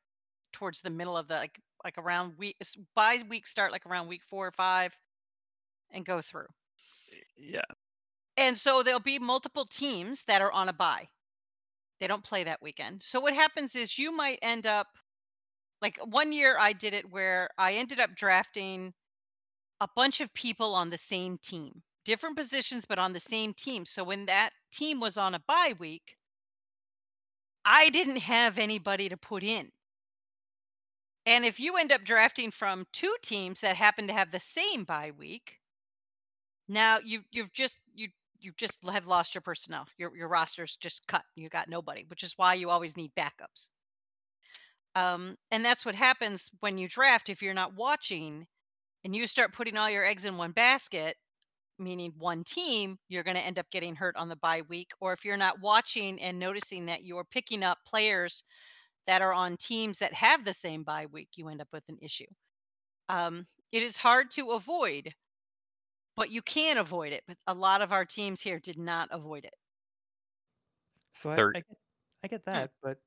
towards 0.53 0.81
the 0.83 0.91
middle 0.91 1.17
of 1.17 1.29
the 1.29 1.35
like 1.35 1.59
like 1.85 1.99
around 1.99 2.35
week 2.39 2.57
s- 2.61 2.77
bye 2.95 3.21
week 3.29 3.47
start 3.47 3.73
like 3.73 3.87
around 3.87 4.09
week 4.09 4.23
four 4.29 4.47
or 4.47 4.53
five, 4.53 4.97
and 5.91 6.05
go 6.05 6.21
through. 6.21 6.47
Yeah. 7.37 7.61
And 8.37 8.57
so 8.57 8.83
there'll 8.83 9.01
be 9.01 9.19
multiple 9.19 9.67
teams 9.67 10.25
that 10.25 10.41
are 10.41 10.53
on 10.53 10.69
a 10.69 10.73
bye. 10.73 11.09
They 12.01 12.07
don't 12.07 12.25
play 12.25 12.45
that 12.45 12.63
weekend. 12.63 13.03
So 13.03 13.21
what 13.21 13.35
happens 13.35 13.77
is 13.77 13.99
you 13.99 14.11
might 14.11 14.39
end 14.43 14.67
up 14.67 14.89
like 15.83 15.99
one 15.99 16.33
year 16.33 16.57
I 16.59 16.73
did 16.73 16.95
it 16.95 17.11
where 17.11 17.51
I 17.59 17.75
ended 17.75 18.01
up 18.01 18.15
drafting 18.15 18.95
a 19.81 19.89
bunch 19.97 20.21
of 20.21 20.33
people 20.33 20.75
on 20.75 20.91
the 20.91 20.99
same 20.99 21.39
team, 21.39 21.83
different 22.05 22.37
positions 22.37 22.87
but 22.87 23.01
on 23.01 23.13
the 23.13 23.21
same 23.21 23.53
team. 23.53 23.85
So 23.85 24.05
when 24.05 24.27
that 24.27 24.51
team 24.73 25.01
was 25.01 25.19
on 25.19 25.35
a 25.35 25.43
bye 25.49 25.75
week, 25.79 26.17
I 27.65 27.91
didn't 27.91 28.19
have 28.19 28.59
anybody 28.59 29.09
to 29.09 29.17
put 29.17 29.43
in. 29.43 29.71
And 31.27 31.45
if 31.45 31.61
you 31.61 31.77
end 31.77 31.93
up 31.93 32.05
drafting 32.05 32.51
from 32.53 32.87
two 32.93 33.15
teams 33.23 33.61
that 33.61 33.77
happen 33.77 34.07
to 34.07 34.13
have 34.13 34.31
the 34.31 34.41
same 34.41 34.85
bye 34.85 35.13
week, 35.19 35.59
now 36.69 36.99
you've 37.05 37.25
you've 37.33 37.53
just 37.53 37.79
you 37.95 38.09
you 38.41 38.53
just 38.57 38.79
have 38.89 39.07
lost 39.07 39.35
your 39.35 39.43
personnel. 39.43 39.87
Your 39.99 40.15
your 40.17 40.29
roster's 40.29 40.77
just 40.77 41.07
cut. 41.09 41.25
You 41.35 41.49
got 41.49 41.69
nobody, 41.69 42.05
which 42.09 42.23
is 42.23 42.35
why 42.37 42.55
you 42.55 42.71
always 42.71 42.97
need 42.97 43.13
backups. 43.17 43.69
Um, 44.95 45.37
and 45.51 45.65
that's 45.65 45.87
what 45.87 45.95
happens 45.95 46.51
when 46.61 46.79
you 46.79 46.89
draft 46.89 47.29
if 47.31 47.43
you're 47.43 47.55
not 47.55 47.75
watching 47.75 48.47
and 49.05 49.17
you 49.17 49.27
start 49.27 49.55
putting 49.55 49.77
all 49.77 49.91
your 49.91 50.05
eggs 50.05 50.27
in 50.27 50.37
one 50.37 50.53
basket, 50.53 51.17
meaning 51.79 52.13
one 52.19 52.45
team, 52.45 52.99
you're 53.09 53.23
going 53.25 53.37
to 53.37 53.43
end 53.43 53.59
up 53.59 53.71
getting 53.71 53.95
hurt 53.95 54.17
on 54.17 54.29
the 54.29 54.37
bye 54.37 54.63
week. 54.69 54.91
Or 55.01 55.13
if 55.13 55.25
you're 55.25 55.37
not 55.37 55.61
watching 55.61 56.21
and 56.21 56.39
noticing 56.39 56.87
that 56.87 57.05
you're 57.05 57.25
picking 57.25 57.63
up 57.63 57.79
players 57.87 58.45
that 59.07 59.23
are 59.23 59.33
on 59.33 59.57
teams 59.57 59.99
that 59.99 60.13
have 60.15 60.45
the 60.45 60.55
same 60.55 60.85
bye 60.85 61.07
week, 61.07 61.31
you 61.37 61.49
end 61.49 61.61
up 61.61 61.69
with 61.73 61.89
an 61.89 61.99
issue. 62.01 62.27
Um, 63.09 63.47
it 63.73 63.83
is 63.83 63.97
hard 63.97 64.31
to 64.33 64.53
avoid, 64.53 65.13
but 66.17 66.31
you 66.31 66.43
can 66.43 66.79
avoid 66.79 67.13
it. 67.13 67.25
But 67.27 67.39
a 67.47 67.55
lot 67.55 67.83
of 67.83 67.93
our 67.93 68.05
teams 68.05 68.41
here 68.41 68.61
did 68.61 68.79
not 68.79 69.09
avoid 69.11 69.45
it. 69.45 69.55
So 71.15 71.31
I, 71.31 71.45
I 71.55 71.61
get 71.61 71.79
I 72.25 72.29
get 72.29 72.45
that, 72.47 72.71
but 72.83 72.99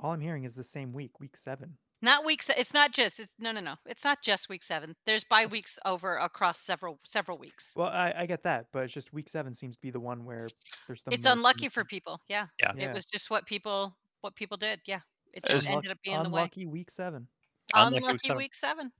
all 0.00 0.12
I'm 0.12 0.20
hearing 0.20 0.44
is 0.44 0.54
the 0.54 0.64
same 0.64 0.92
week, 0.92 1.20
week 1.20 1.36
seven. 1.36 1.76
Not 2.02 2.24
weeks. 2.24 2.48
It's 2.56 2.72
not 2.72 2.92
just. 2.92 3.20
It's 3.20 3.32
no, 3.38 3.52
no, 3.52 3.60
no. 3.60 3.74
It's 3.86 4.04
not 4.04 4.22
just 4.22 4.48
week 4.48 4.62
seven. 4.62 4.94
There's 5.04 5.24
bye 5.24 5.44
weeks 5.46 5.78
over 5.84 6.16
across 6.16 6.58
several 6.60 6.98
several 7.04 7.36
weeks. 7.38 7.72
Well, 7.76 7.88
I, 7.88 8.14
I 8.16 8.26
get 8.26 8.42
that, 8.44 8.66
but 8.72 8.84
it's 8.84 8.92
just 8.94 9.12
week 9.12 9.28
seven 9.28 9.54
seems 9.54 9.76
to 9.76 9.82
be 9.82 9.90
the 9.90 10.00
one 10.00 10.24
where 10.24 10.48
there's 10.86 11.02
the 11.02 11.12
it's 11.12 11.26
most 11.26 11.34
unlucky 11.36 11.68
for 11.68 11.84
people. 11.84 12.18
Yeah. 12.28 12.46
Yeah. 12.58 12.72
Yeah. 12.76 12.90
It 12.90 12.94
was 12.94 13.04
just 13.04 13.28
what 13.30 13.44
people 13.44 13.94
what 14.22 14.34
people 14.34 14.56
did. 14.56 14.80
Yeah. 14.86 15.00
It 15.34 15.42
It 15.44 15.46
just 15.54 15.68
Unluck- 15.68 15.72
ended 15.74 15.90
up 15.90 15.98
being 16.02 16.22
the 16.22 16.30
way. 16.30 16.40
unlucky 16.40 16.66
week 16.66 16.90
seven. 16.90 17.28
Unlucky 17.74 18.02
week 18.06 18.20
seven. 18.22 18.36
week 18.38 18.54
seven. 18.54 18.92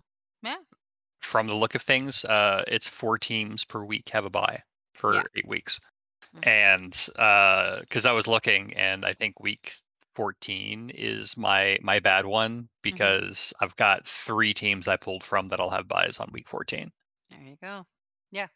Yeah. 0.43 0.57
From 1.23 1.47
the 1.47 1.55
look 1.55 1.75
of 1.75 1.83
things, 1.83 2.25
uh, 2.27 2.65
it's 2.69 2.89
four 2.89 3.17
teams 3.19 3.65
per 3.65 3.83
week 3.83 4.11
have 4.11 4.27
a 4.27 4.31
bye 4.31 4.63
for 4.95 5.15
Yeah. 5.15 5.23
eight 5.37 5.49
weeks. 5.49 5.81
Mhm. 6.37 6.47
And 6.47 7.81
because 7.81 8.05
I 8.07 8.13
was 8.13 8.27
looking, 8.27 8.75
and 8.75 9.05
I 9.07 9.15
think 9.15 9.41
week 9.41 9.73
14 10.15 10.91
is 10.91 11.37
my 11.37 11.79
my 11.83 12.01
bad 12.01 12.27
one 12.27 12.69
because 12.83 13.53
I've 13.61 13.77
got 13.77 14.07
three 14.09 14.55
teams 14.55 14.89
I 14.89 14.97
pulled 14.97 15.25
from 15.25 15.49
that 15.49 15.61
I'll 15.61 15.71
have 15.71 15.89
byes 15.89 16.19
on 16.21 16.31
week 16.33 16.49
14. 16.49 16.93
There 17.31 17.43
you 17.43 17.57
go. 17.57 17.87
Yeah. 18.31 18.49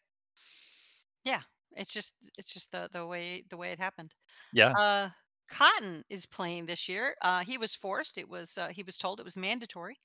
Yeah. 1.24 1.42
It's 1.76 1.92
just 1.92 2.14
it's 2.38 2.52
just 2.52 2.70
the 2.70 2.88
the 2.92 3.04
way 3.06 3.42
the 3.50 3.56
way 3.56 3.72
it 3.72 3.78
happened. 3.80 4.14
Yeah. 4.52 4.74
Uh 4.74 5.10
Cotton 5.48 6.04
is 6.10 6.26
playing 6.26 6.66
this 6.66 6.88
year. 6.88 7.16
Uh 7.22 7.44
he 7.44 7.58
was 7.58 7.74
forced. 7.74 8.18
It 8.18 8.28
was 8.28 8.58
uh, 8.58 8.68
he 8.68 8.82
was 8.84 8.96
told 8.98 9.20
it 9.20 9.24
was 9.24 9.36
mandatory. 9.36 9.98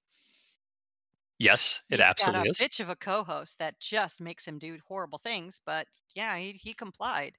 Yes, 1.39 1.81
it 1.89 1.99
He's 1.99 2.01
absolutely 2.01 2.43
got 2.43 2.47
a 2.47 2.51
is. 2.51 2.57
bitch 2.57 2.79
of 2.79 2.89
a 2.89 2.95
co-host 2.95 3.57
that 3.59 3.79
just 3.79 4.21
makes 4.21 4.47
him 4.47 4.59
do 4.59 4.77
horrible 4.87 5.17
things, 5.19 5.59
but 5.65 5.87
yeah, 6.13 6.37
he 6.37 6.51
he 6.53 6.73
complied. 6.73 7.37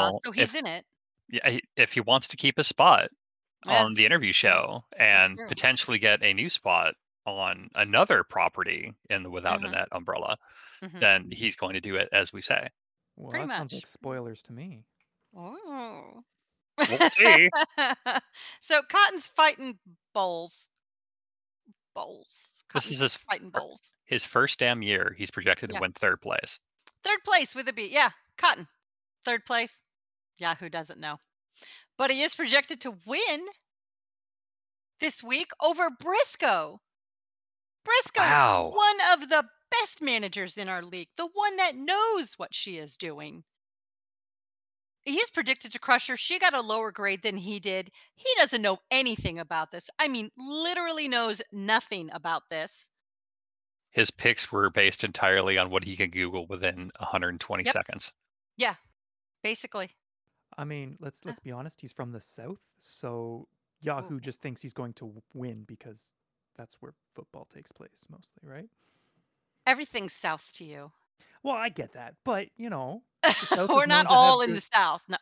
Uh, 0.00 0.10
Well, 0.10 0.20
so 0.24 0.32
if, 0.36 0.50
he's 0.50 0.54
in 0.54 0.66
it. 0.66 0.86
Yeah, 1.34 1.58
if 1.76 1.90
he 1.92 2.00
wants 2.00 2.28
to 2.28 2.36
keep 2.36 2.58
a 2.58 2.64
spot 2.64 3.10
Yeah. 3.66 3.82
on 3.82 3.94
the 3.94 4.04
interview 4.06 4.32
show 4.32 4.84
and 4.96 5.36
true. 5.38 5.48
potentially 5.48 5.98
get 5.98 6.22
a 6.22 6.32
new 6.34 6.48
spot 6.50 6.94
on 7.26 7.70
another 7.74 8.22
property 8.24 8.92
in 9.10 9.22
the 9.22 9.30
Without 9.30 9.60
Mhm. 9.62 9.68
a 9.68 9.70
Net 9.70 9.88
umbrella, 9.92 10.36
Mhm. 10.82 11.00
then 11.00 11.30
he's 11.30 11.56
going 11.56 11.72
to 11.74 11.80
do 11.80 11.96
it 11.96 12.08
as 12.12 12.32
we 12.32 12.42
say. 12.42 12.68
Well, 13.16 13.30
Pretty 13.30 13.46
that 13.46 13.56
sounds 13.56 13.72
like 13.72 13.82
much. 13.84 13.90
spoilers 13.90 14.42
to 14.42 14.52
me. 14.52 14.84
Oh. 15.36 16.22
We'll 16.76 17.10
see. 17.10 17.48
so 18.60 18.82
Cotton's 18.82 19.28
fighting 19.28 19.78
bowls 20.12 20.68
bowls. 21.94 22.52
This 22.74 22.90
is 22.90 22.98
his 22.98 23.16
fighting 23.16 23.50
fir- 23.52 23.60
bowls. 23.60 23.94
his 24.04 24.24
first 24.24 24.58
damn 24.58 24.82
year. 24.82 25.14
He's 25.16 25.30
projected 25.30 25.70
to 25.70 25.74
Yeah. 25.74 25.80
win 25.80 25.92
third 25.92 26.20
place. 26.20 26.58
Third 27.04 27.22
place 27.24 27.54
with 27.54 27.68
a 27.68 27.72
B. 27.72 27.86
Yeah, 27.86 28.10
Cotton. 28.36 28.66
Third 29.24 29.46
place. 29.46 29.80
Yeah, 30.38 30.54
who 30.54 30.68
doesn't 30.68 31.00
know? 31.00 31.18
But 31.96 32.10
he 32.10 32.22
is 32.22 32.34
projected 32.34 32.80
to 32.82 32.96
win 33.06 33.46
this 35.00 35.22
week 35.22 35.48
over 35.60 35.90
Briscoe. 35.90 36.80
Briscoe, 37.84 38.20
Wow. 38.22 38.72
one 38.74 39.00
of 39.12 39.28
the 39.28 39.44
best 39.70 40.00
managers 40.02 40.56
in 40.56 40.68
our 40.68 40.82
league, 40.82 41.08
the 41.16 41.28
one 41.32 41.56
that 41.56 41.76
knows 41.76 42.34
what 42.38 42.54
she 42.54 42.78
is 42.78 42.96
doing. 42.96 43.44
He 45.04 45.16
is 45.18 45.30
predicted 45.30 45.72
to 45.72 45.78
crush 45.78 46.06
her. 46.06 46.16
She 46.16 46.38
got 46.38 46.54
a 46.54 46.62
lower 46.62 46.90
grade 46.90 47.22
than 47.22 47.36
he 47.36 47.60
did. 47.60 47.90
He 48.14 48.28
doesn't 48.36 48.62
know 48.62 48.78
anything 48.90 49.38
about 49.38 49.70
this. 49.70 49.90
I 49.98 50.08
mean, 50.08 50.30
literally 50.38 51.08
knows 51.08 51.42
nothing 51.52 52.10
about 52.10 52.48
this. 52.48 52.88
His 53.90 54.10
picks 54.10 54.50
were 54.50 54.70
based 54.70 55.04
entirely 55.04 55.58
on 55.58 55.70
what 55.70 55.84
he 55.84 55.96
can 55.96 56.10
Google 56.10 56.46
within 56.46 56.90
120 56.98 57.64
Yep. 57.64 57.72
seconds. 57.74 58.12
Yeah, 58.56 58.76
basically. 59.42 59.94
I 60.58 60.64
mean, 60.64 60.96
let's 61.00 61.20
Uh. 61.20 61.28
let's 61.28 61.40
be 61.40 61.52
honest. 61.52 61.80
He's 61.80 61.92
from 61.92 62.12
the 62.12 62.20
south, 62.20 62.60
so 62.78 63.46
Yahoo 63.80 64.20
just 64.20 64.40
thinks 64.40 64.60
he's 64.62 64.74
going 64.74 64.92
to 64.94 65.04
w- 65.06 65.22
win 65.34 65.64
because 65.64 66.14
that's 66.56 66.74
where 66.80 66.94
football 67.14 67.46
takes 67.46 67.72
place 67.72 68.06
mostly, 68.10 68.42
right? 68.48 68.68
Everything's 69.66 70.12
south 70.12 70.52
to 70.54 70.64
you. 70.64 70.92
Well, 71.42 71.54
I 71.56 71.68
get 71.68 71.92
that, 71.94 72.14
but 72.24 72.48
you 72.56 72.70
know, 72.70 73.02
We're 73.52 73.86
not 73.86 73.88
known 73.88 73.88
to 73.88 73.94
have 73.96 74.06
all 74.10 74.40
in 74.42 74.50
good- 74.50 74.56
the 74.58 74.68
south. 74.72 75.02
No. 75.08 75.16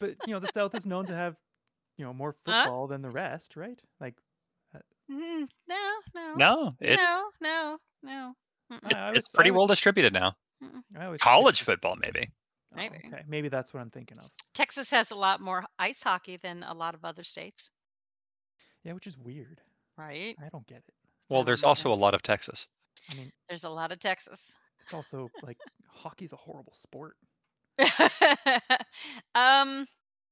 but 0.00 0.16
you 0.26 0.32
know, 0.32 0.40
the 0.40 0.52
south 0.52 0.74
is 0.74 0.86
known 0.86 1.06
to 1.06 1.14
have 1.14 1.36
you 1.98 2.04
know 2.04 2.12
more 2.12 2.32
Huh? 2.46 2.62
football 2.64 2.86
than 2.86 3.02
the 3.02 3.10
rest, 3.10 3.56
right? 3.56 3.80
Like, 4.00 4.14
Mm, 5.08 5.46
no, 5.68 5.76
no. 6.16 6.34
No, 6.34 6.76
it's 6.80 7.04
no, 7.04 7.30
no, 7.40 7.78
no. 8.02 8.34
It- 8.70 8.92
I 8.92 9.12
it's 9.12 9.28
pretty 9.28 9.50
always 9.50 9.58
well 9.60 9.66
distributed 9.68 10.12
now. 10.12 10.34
College 11.20 11.62
football, 11.62 11.94
maybe. 11.94 12.28
Oh, 12.72 12.76
Maybe. 12.76 12.96
okay, 13.06 13.22
maybe 13.28 13.48
that's 13.48 13.72
what 13.72 13.80
I'm 13.80 13.90
thinking 13.90 14.18
of. 14.18 14.30
Texas 14.54 14.90
has 14.90 15.10
a 15.10 15.14
lot 15.14 15.40
more 15.40 15.64
ice 15.78 16.02
hockey 16.02 16.36
than 16.36 16.62
a 16.64 16.74
lot 16.74 16.94
of 16.94 17.04
other 17.04 17.22
states, 17.24 17.70
Yeah, 18.84 18.92
which 18.94 19.06
is 19.06 19.16
weird. 19.16 19.60
right? 19.96 20.34
I 20.44 20.48
don't 20.50 20.66
get 20.66 20.78
it. 20.78 20.94
Well, 21.28 21.44
there's 21.44 21.62
know. 21.62 21.68
also 21.68 21.92
a 21.92 21.94
lot 21.94 22.14
of 22.14 22.22
Texas. 22.22 22.66
I 23.10 23.14
mean, 23.14 23.30
There's 23.48 23.64
a 23.64 23.70
lot 23.70 23.92
of 23.92 23.98
Texas. 24.00 24.50
it's 24.82 24.94
also 24.94 25.28
like 25.42 25.56
hockey's 25.88 26.32
a 26.32 26.36
horrible 26.36 26.74
sport. 26.74 27.14
um, 29.34 29.86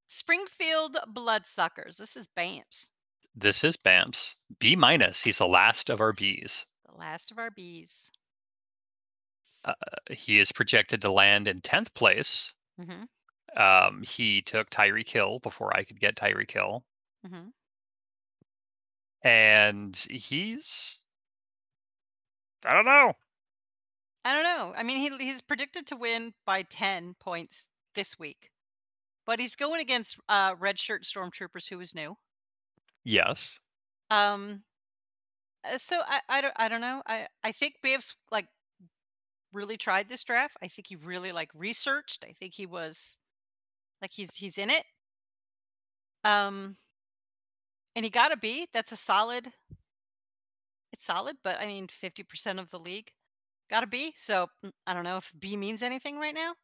Springfield 0.08 0.96
Bloodsuckers. 1.08 1.96
This 1.96 2.16
is 2.16 2.28
Bamps, 2.36 2.88
This 3.34 3.64
is 3.64 3.76
Bamps. 3.76 4.34
B 4.58 4.76
minus. 4.76 5.22
He's 5.22 5.38
the 5.38 5.46
last 5.46 5.90
of 5.90 6.00
our 6.00 6.12
Bs. 6.12 6.64
the 6.90 6.96
last 6.98 7.30
of 7.32 7.38
our 7.38 7.50
bees. 9.64 9.74
He 10.18 10.38
is 10.40 10.52
projected 10.52 11.02
to 11.02 11.12
land 11.12 11.48
in 11.48 11.60
10th 11.60 11.92
place. 11.94 12.52
hmm 12.78 13.04
Um, 13.56 14.02
he 14.02 14.42
took 14.42 14.70
Tyreek 14.70 15.08
Hill 15.10 15.38
before 15.40 15.76
I 15.76 15.84
could 15.84 16.00
get 16.00 16.16
Tyreek 16.16 16.50
Hill. 16.50 16.84
hmm 17.26 17.48
And 19.22 19.96
he's. 19.96 20.98
I 22.64 22.74
don't 22.74 22.84
know. 22.84 23.14
I 24.24 24.34
don't 24.34 24.42
know. 24.42 24.74
I 24.76 24.82
mean, 24.82 24.98
he 25.00 25.24
he's 25.24 25.40
predicted 25.40 25.86
to 25.86 25.96
win 25.96 26.34
by 26.44 26.62
ten 26.62 27.14
points 27.14 27.68
this 27.94 28.18
week, 28.18 28.50
but 29.26 29.40
he's 29.40 29.56
going 29.56 29.80
against 29.80 30.18
uh, 30.28 30.56
red 30.58 30.78
shirt 30.78 31.04
stormtroopers, 31.04 31.68
who 31.68 31.80
is 31.80 31.94
new. 31.94 32.16
Yes. 33.04 33.60
Um, 34.10 34.64
uh, 35.64 35.78
so 35.78 36.02
I, 36.06 36.20
I 36.28 36.40
don't 36.40 36.54
I 36.56 36.68
don't 36.68 36.80
know. 36.80 37.02
I 37.06 37.28
I 37.42 37.52
think 37.52 37.76
Bam's 37.82 38.16
like 38.30 38.48
really 39.54 39.76
tried 39.76 40.08
this 40.08 40.24
draft. 40.24 40.56
I 40.62 40.68
think 40.68 40.88
he 40.88 40.96
really 40.96 41.32
like 41.32 41.50
researched. 41.54 42.24
I 42.28 42.32
think 42.32 42.54
he 42.54 42.66
was 42.66 43.16
like 44.02 44.12
he's 44.12 44.34
he's 44.34 44.58
in 44.58 44.70
it. 44.70 44.84
Um, 46.24 46.76
and 47.96 48.04
he 48.04 48.10
got 48.10 48.32
a 48.32 48.36
B. 48.36 48.66
That's 48.72 48.92
a 48.92 48.96
solid. 48.96 49.46
It's 50.92 51.04
solid, 51.04 51.36
but 51.42 51.60
I 51.60 51.66
mean, 51.66 51.88
fifty 51.88 52.22
percent 52.22 52.58
of 52.58 52.70
the 52.70 52.78
league 52.78 53.10
got 53.70 53.84
a 53.84 53.86
B. 53.86 54.12
So 54.16 54.48
mm, 54.64 54.72
I 54.86 54.94
don't 54.94 55.04
know 55.04 55.16
if 55.16 55.32
B 55.38 55.56
means 55.56 55.82
anything 55.82 56.18
right 56.18 56.34
now. 56.34 56.54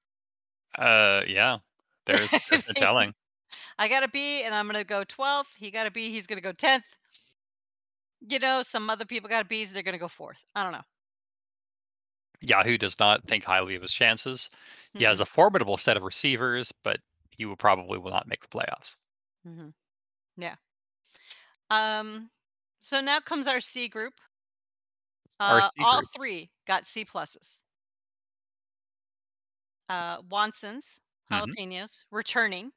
Uh, 0.79 1.23
yeah. 1.27 1.59
There's, 2.07 2.31
there's 2.49 2.67
no 2.67 2.73
telling. 2.77 3.15
I 3.79 3.89
got 3.89 4.05
a 4.05 4.09
B, 4.09 4.43
and 4.43 4.55
I'm 4.55 4.67
gonna 4.67 4.85
go 4.85 5.03
12th. 5.03 5.47
He 5.57 5.71
got 5.71 5.87
a 5.87 5.91
B. 5.91 6.11
He's 6.11 6.27
gonna 6.27 6.41
go 6.41 6.53
10th. 6.53 6.83
You 8.29 8.39
know, 8.39 8.63
some 8.63 8.91
other 8.91 9.05
people 9.05 9.29
got 9.29 9.43
a 9.43 9.47
B's. 9.47 9.73
They're 9.73 9.83
gonna 9.83 9.99
go 9.99 10.09
fourth. 10.09 10.43
I 10.55 10.63
don't 10.63 10.73
know. 10.73 10.85
Yahoo 12.41 12.79
does 12.79 12.99
not 12.99 13.27
think 13.29 13.45
highly 13.45 13.75
of 13.75 13.83
his 13.83 13.93
chances. 13.93 14.51
He 14.95 15.05
has 15.05 15.19
Mhm, 15.19 15.23
a 15.23 15.27
formidable 15.27 15.77
set 15.77 15.97
of 15.97 16.03
receivers, 16.03 16.73
but 16.85 17.01
he 17.31 17.45
will 17.47 17.57
probably 17.57 17.99
will 17.99 18.11
not 18.11 18.27
make 18.29 18.41
the 18.43 18.49
playoffs. 18.49 18.97
mhm. 19.45 19.75
Yeah. 20.37 20.57
Um. 21.71 22.31
So 22.81 23.01
now 23.01 23.21
comes 23.21 23.47
our 23.47 23.61
C 23.61 23.89
group. 23.89 24.15
Our 25.47 25.61
Uh, 25.61 25.71
C 25.75 25.85
all 25.85 26.01
group. 26.01 26.09
three 26.15 26.53
got 26.67 26.87
C 26.87 27.05
pluses. 27.05 27.63
Uh, 29.91 30.23
Wanson's 30.23 31.01
Mhm. 31.31 31.55
jalapenos 31.55 32.07
returning. 32.11 32.73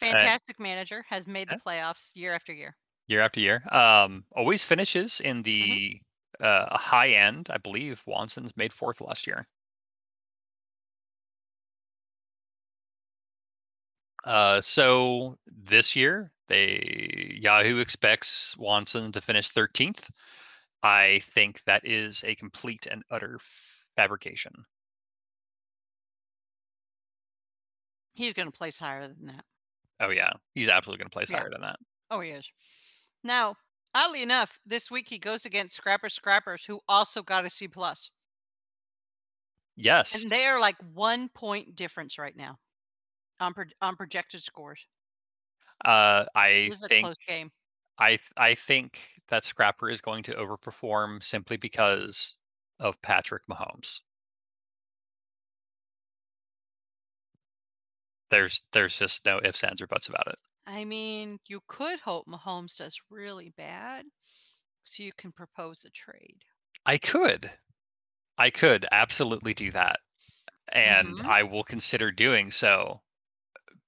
Fantastic 0.00 0.60
manager 0.60 1.00
has 1.08 1.26
made 1.26 1.48
the 1.48 1.56
playoffs 1.56 2.14
year 2.14 2.34
after 2.34 2.52
year. 2.52 2.76
Year 3.06 3.20
after 3.20 3.38
year. 3.40 3.62
Um, 3.72 4.26
always 4.34 4.64
finishes 4.64 5.20
in 5.20 5.42
Mm-hmm. 5.62 5.76
the 5.82 6.00
uh, 6.42 6.76
high 6.76 7.10
end. 7.10 7.48
I 7.50 7.58
believe 7.58 8.02
Wanson's 8.06 8.56
made 8.56 8.72
fourth 8.72 9.00
last 9.00 9.26
year. 9.26 9.46
Uh, 14.24 14.60
so 14.60 15.36
this 15.46 15.96
year, 15.96 16.30
they 16.48 17.38
Yahoo 17.40 17.78
expects 17.78 18.56
Wanson 18.56 19.12
to 19.12 19.20
finish 19.20 19.50
13th. 19.50 20.08
I 20.82 21.22
think 21.34 21.60
that 21.66 21.86
is 21.86 22.22
a 22.26 22.34
complete 22.34 22.86
and 22.90 23.02
utter 23.10 23.38
fabrication. 23.96 24.52
He's 28.14 28.34
going 28.34 28.50
to 28.50 28.56
place 28.56 28.78
higher 28.78 29.08
than 29.08 29.26
that. 29.26 29.44
Oh 30.00 30.10
yeah, 30.10 30.30
he's 30.54 30.68
absolutely 30.68 30.98
going 31.02 31.10
to 31.10 31.14
place 31.14 31.30
Yeah. 31.30 31.38
higher 31.38 31.50
than 31.50 31.62
that. 31.62 31.78
Oh, 32.10 32.20
he 32.20 32.30
is. 32.30 32.50
Now, 33.24 33.56
oddly 33.94 34.22
enough, 34.22 34.60
this 34.66 34.90
week 34.90 35.08
he 35.08 35.18
goes 35.18 35.44
against 35.46 35.76
Scrapper 35.76 36.08
Scrappers, 36.10 36.64
who 36.64 36.80
also 36.88 37.22
got 37.22 37.46
a 37.46 37.50
C 37.50 37.68
plus, 37.68 38.10
Yes, 39.76 40.24
and 40.24 40.30
they 40.30 40.46
are 40.46 40.60
like 40.60 40.76
one 40.94 41.28
point 41.28 41.74
difference 41.74 42.18
right 42.18 42.36
now 42.36 42.58
on 43.40 43.54
pro- 43.54 43.64
on 43.82 43.96
projected 43.96 44.42
scores. 44.42 44.86
uh, 45.84 46.24
I 46.34 46.70
This 46.70 46.76
is 46.76 46.82
a 46.82 46.88
think 46.88 47.00
close 47.00 47.16
game. 47.26 47.50
I 47.98 48.18
I 48.36 48.54
think 48.56 49.00
that 49.28 49.44
Scrapper 49.46 49.90
is 49.90 50.02
going 50.02 50.24
to 50.24 50.34
overperform 50.34 51.22
simply 51.22 51.56
because 51.58 52.36
of 52.80 53.00
Patrick 53.02 53.44
Mahomes. 53.48 54.00
There's 58.30 58.62
there's 58.72 58.98
just 58.98 59.24
no 59.24 59.40
ifs, 59.44 59.62
ands, 59.62 59.80
or 59.80 59.86
buts 59.86 60.08
about 60.08 60.26
it. 60.26 60.40
I 60.66 60.84
mean, 60.84 61.38
you 61.46 61.60
could 61.68 62.00
hope 62.00 62.26
Mahomes 62.26 62.76
does 62.76 63.00
really 63.10 63.50
bad, 63.50 64.06
so 64.82 65.02
you 65.02 65.12
can 65.12 65.32
propose 65.32 65.84
a 65.84 65.90
trade. 65.90 66.44
I 66.86 66.96
could, 66.98 67.50
I 68.38 68.50
could 68.50 68.86
absolutely 68.92 69.54
do 69.54 69.70
that, 69.72 70.00
and 70.68 71.20
Mhm. 71.20 71.24
I 71.24 71.44
will 71.44 71.64
consider 71.64 72.10
doing 72.12 72.50
so 72.50 73.02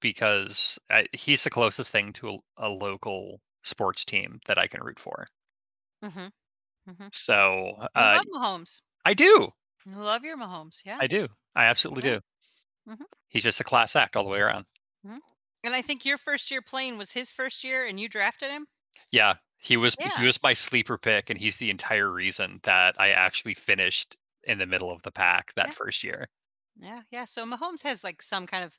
because 0.00 0.78
I, 0.90 1.06
he's 1.12 1.44
the 1.44 1.50
closest 1.50 1.92
thing 1.92 2.12
to 2.14 2.30
a, 2.58 2.68
a 2.68 2.70
local 2.70 3.42
sports 3.64 4.04
team 4.04 4.40
that 4.46 4.58
I 4.58 4.68
can 4.68 4.82
root 4.82 5.00
for. 5.00 5.28
Mm-hmm. 6.02 6.28
So 7.12 7.76
You 7.94 8.04
uh, 8.04 8.08
love 8.08 8.26
Mahomes. 8.32 8.80
I 9.04 9.14
do, 9.14 9.52
You 9.86 9.94
love 9.94 10.24
your 10.24 10.36
Mahomes, 10.36 10.84
yeah. 10.84 11.00
I 11.00 11.06
do, 11.06 11.28
I 11.54 11.66
absolutely 11.66 12.02
Yeah. 12.02 12.10
do. 12.10 12.20
Mhm. 12.86 13.06
He's 13.28 13.42
just 13.42 13.60
a 13.60 13.64
class 13.64 13.96
act 13.96 14.16
all 14.16 14.24
the 14.24 14.30
way 14.30 14.40
around. 14.40 14.64
And 15.64 15.74
I 15.74 15.82
think 15.82 16.04
your 16.04 16.18
first 16.18 16.50
year 16.50 16.62
playing 16.62 16.98
was 16.98 17.10
his 17.10 17.32
first 17.32 17.64
year, 17.64 17.86
and 17.86 17.98
you 17.98 18.08
drafted 18.08 18.50
him. 18.50 18.66
Yeah, 19.10 19.34
he 19.58 19.76
was 19.76 19.96
Yeah. 19.98 20.10
he 20.18 20.24
was 20.26 20.42
my 20.42 20.52
sleeper 20.52 20.98
pick, 20.98 21.30
and 21.30 21.38
he's 21.38 21.56
the 21.56 21.70
entire 21.70 22.08
reason 22.10 22.60
that 22.64 23.00
I 23.00 23.10
actually 23.10 23.54
finished 23.54 24.16
in 24.44 24.58
the 24.58 24.66
middle 24.66 24.90
of 24.92 25.02
the 25.02 25.10
pack 25.10 25.54
that 25.54 25.68
Yeah. 25.68 25.74
first 25.74 26.04
year. 26.04 26.28
Yeah, 26.76 27.02
yeah. 27.10 27.24
So 27.24 27.44
Mahomes 27.46 27.82
has 27.82 28.04
like 28.04 28.20
some 28.22 28.46
kind 28.46 28.64
of 28.64 28.78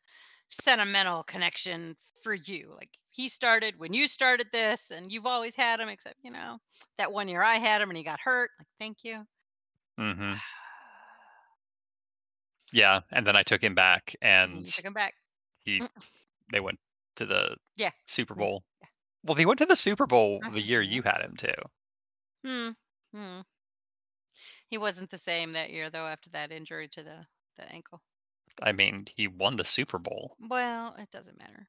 sentimental 0.50 1.24
connection 1.24 1.98
for 2.24 2.34
you. 2.34 2.74
Like 2.76 2.90
he 3.10 3.30
started 3.30 3.78
when 3.80 3.94
you 3.94 4.08
started 4.08 4.52
this, 4.52 4.92
and 4.92 5.12
you've 5.12 5.26
always 5.26 5.56
had 5.56 5.80
him, 5.80 5.90
except 5.90 6.18
you 6.24 6.32
know 6.32 6.60
that 6.98 7.12
one 7.12 7.28
year 7.30 7.42
I 7.42 7.56
had 7.56 7.82
him 7.82 7.90
and 7.90 7.98
he 7.98 8.04
got 8.04 8.20
hurt. 8.20 8.52
Like, 8.60 8.68
thank 8.80 9.04
you. 9.04 9.26
Mm-hmm. 10.00 10.34
Yeah, 12.72 13.02
and 13.12 13.26
then 13.26 13.36
I 13.36 13.44
took 13.44 13.64
him 13.64 13.76
back, 13.76 14.16
And 14.22 14.66
you 14.66 14.72
took 14.72 14.86
him 14.86 14.94
back. 14.94 15.14
he 15.64 15.80
Mm. 15.80 15.90
They 16.52 16.60
went 16.60 16.80
to 17.18 17.26
the 17.26 17.56
Yeah. 17.76 17.92
Super. 18.06 18.36
Bowl. 18.36 18.64
Well, 19.24 19.36
they 19.36 19.46
went 19.46 19.60
to 19.60 19.66
the 19.66 19.76
Super 19.76 20.06
Bowl 20.06 20.40
the 20.52 20.62
year 20.62 20.82
you 20.82 21.02
had 21.02 21.22
him 21.22 21.36
too. 21.36 21.54
Hmm. 22.46 22.70
Hmm. 23.14 23.42
He 24.70 24.78
wasn't 24.78 25.10
the 25.10 25.18
same 25.18 25.54
that 25.54 25.72
year 25.72 25.90
though 25.90 26.06
after 26.06 26.30
that 26.32 26.52
injury 26.52 26.88
to 26.90 27.04
the, 27.04 27.26
the 27.58 27.72
ankle. 27.72 28.02
I 28.62 28.72
mean, 28.72 29.08
he 29.16 29.28
won 29.28 29.58
the 29.58 29.64
Super 29.64 29.98
Bowl. 29.98 30.36
Well, 30.40 30.96
it 30.98 31.12
doesn't 31.12 31.40
matter. 31.40 31.68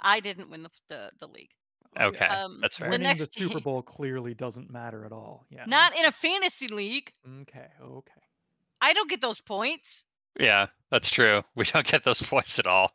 I 0.00 0.20
didn't 0.20 0.50
win 0.50 0.62
the 0.62 0.70
the, 0.88 1.10
the 1.20 1.28
league. 1.28 1.52
Okay. 2.00 2.26
Um, 2.26 2.58
that's 2.60 2.78
fair. 2.78 2.88
the 2.88 2.92
Winning 2.92 3.08
the 3.16 3.20
next 3.20 3.38
Super 3.38 3.60
Bowl 3.60 3.82
clearly 3.82 4.34
doesn't 4.34 4.70
matter 4.70 5.04
at 5.04 5.12
all. 5.12 5.46
Yeah. 5.50 5.64
Not 5.66 5.96
in 5.96 6.06
a 6.06 6.12
fantasy 6.12 6.68
league. 6.68 7.12
Okay. 7.42 7.66
Okay. 7.80 8.20
I 8.80 8.92
don't 8.92 9.08
get 9.08 9.20
those 9.20 9.40
points. 9.40 10.04
Yeah, 10.38 10.66
that's 10.90 11.10
true. 11.10 11.42
We 11.54 11.64
don't 11.64 11.86
get 11.86 12.04
those 12.04 12.20
points 12.20 12.58
at 12.58 12.66
all. 12.66 12.90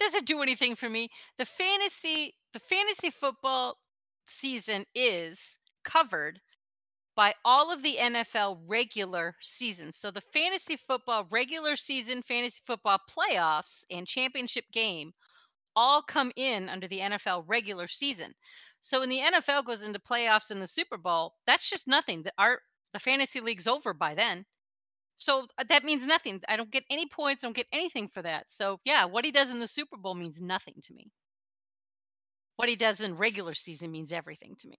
Doesn't 0.00 0.26
do 0.26 0.42
anything 0.42 0.74
for 0.74 0.88
me. 0.88 1.08
The 1.38 1.44
fantasy 1.44 2.34
the 2.52 2.60
fantasy 2.60 3.10
football 3.10 3.76
season 4.26 4.84
is 4.94 5.58
covered 5.84 6.40
by 7.16 7.34
all 7.44 7.72
of 7.72 7.82
the 7.82 7.96
NFL 7.96 8.60
regular 8.66 9.36
seasons. 9.42 9.96
So 9.96 10.10
the 10.10 10.22
fantasy 10.32 10.76
football 10.76 11.26
regular 11.30 11.76
season, 11.76 12.22
fantasy 12.22 12.62
football 12.66 12.98
playoffs 13.10 13.84
and 13.90 14.06
championship 14.06 14.64
game 14.72 15.12
all 15.76 16.02
come 16.02 16.32
in 16.36 16.68
under 16.68 16.88
the 16.88 17.00
NFL 17.00 17.44
regular 17.46 17.86
season. 17.88 18.34
So 18.80 19.00
when 19.00 19.08
the 19.08 19.20
NFL 19.20 19.66
goes 19.66 19.82
into 19.82 19.98
playoffs 19.98 20.50
in 20.50 20.60
the 20.60 20.66
Super 20.66 20.96
Bowl, 20.96 21.34
that's 21.46 21.68
just 21.68 21.86
nothing. 21.86 22.22
The 22.22 22.32
our 22.38 22.60
the 22.92 22.98
fantasy 22.98 23.40
league's 23.40 23.68
over 23.68 23.92
by 23.94 24.14
then. 24.14 24.44
So 25.20 25.46
uh, 25.58 25.64
that 25.68 25.84
means 25.84 26.06
nothing. 26.06 26.40
I 26.48 26.56
don't 26.56 26.70
get 26.70 26.84
any 26.90 27.06
points. 27.06 27.44
I 27.44 27.46
don't 27.46 27.56
get 27.56 27.68
anything 27.72 28.08
for 28.08 28.22
that. 28.22 28.50
So 28.50 28.80
yeah, 28.84 29.04
what 29.04 29.24
he 29.24 29.30
does 29.30 29.50
in 29.52 29.60
the 29.60 29.68
Super 29.68 29.96
Bowl 29.96 30.14
means 30.14 30.40
nothing 30.40 30.74
to 30.82 30.94
me. 30.94 31.10
What 32.56 32.68
he 32.68 32.76
does 32.76 33.00
in 33.00 33.16
regular 33.16 33.54
season 33.54 33.90
means 33.92 34.12
everything 34.12 34.56
to 34.56 34.68
me. 34.68 34.76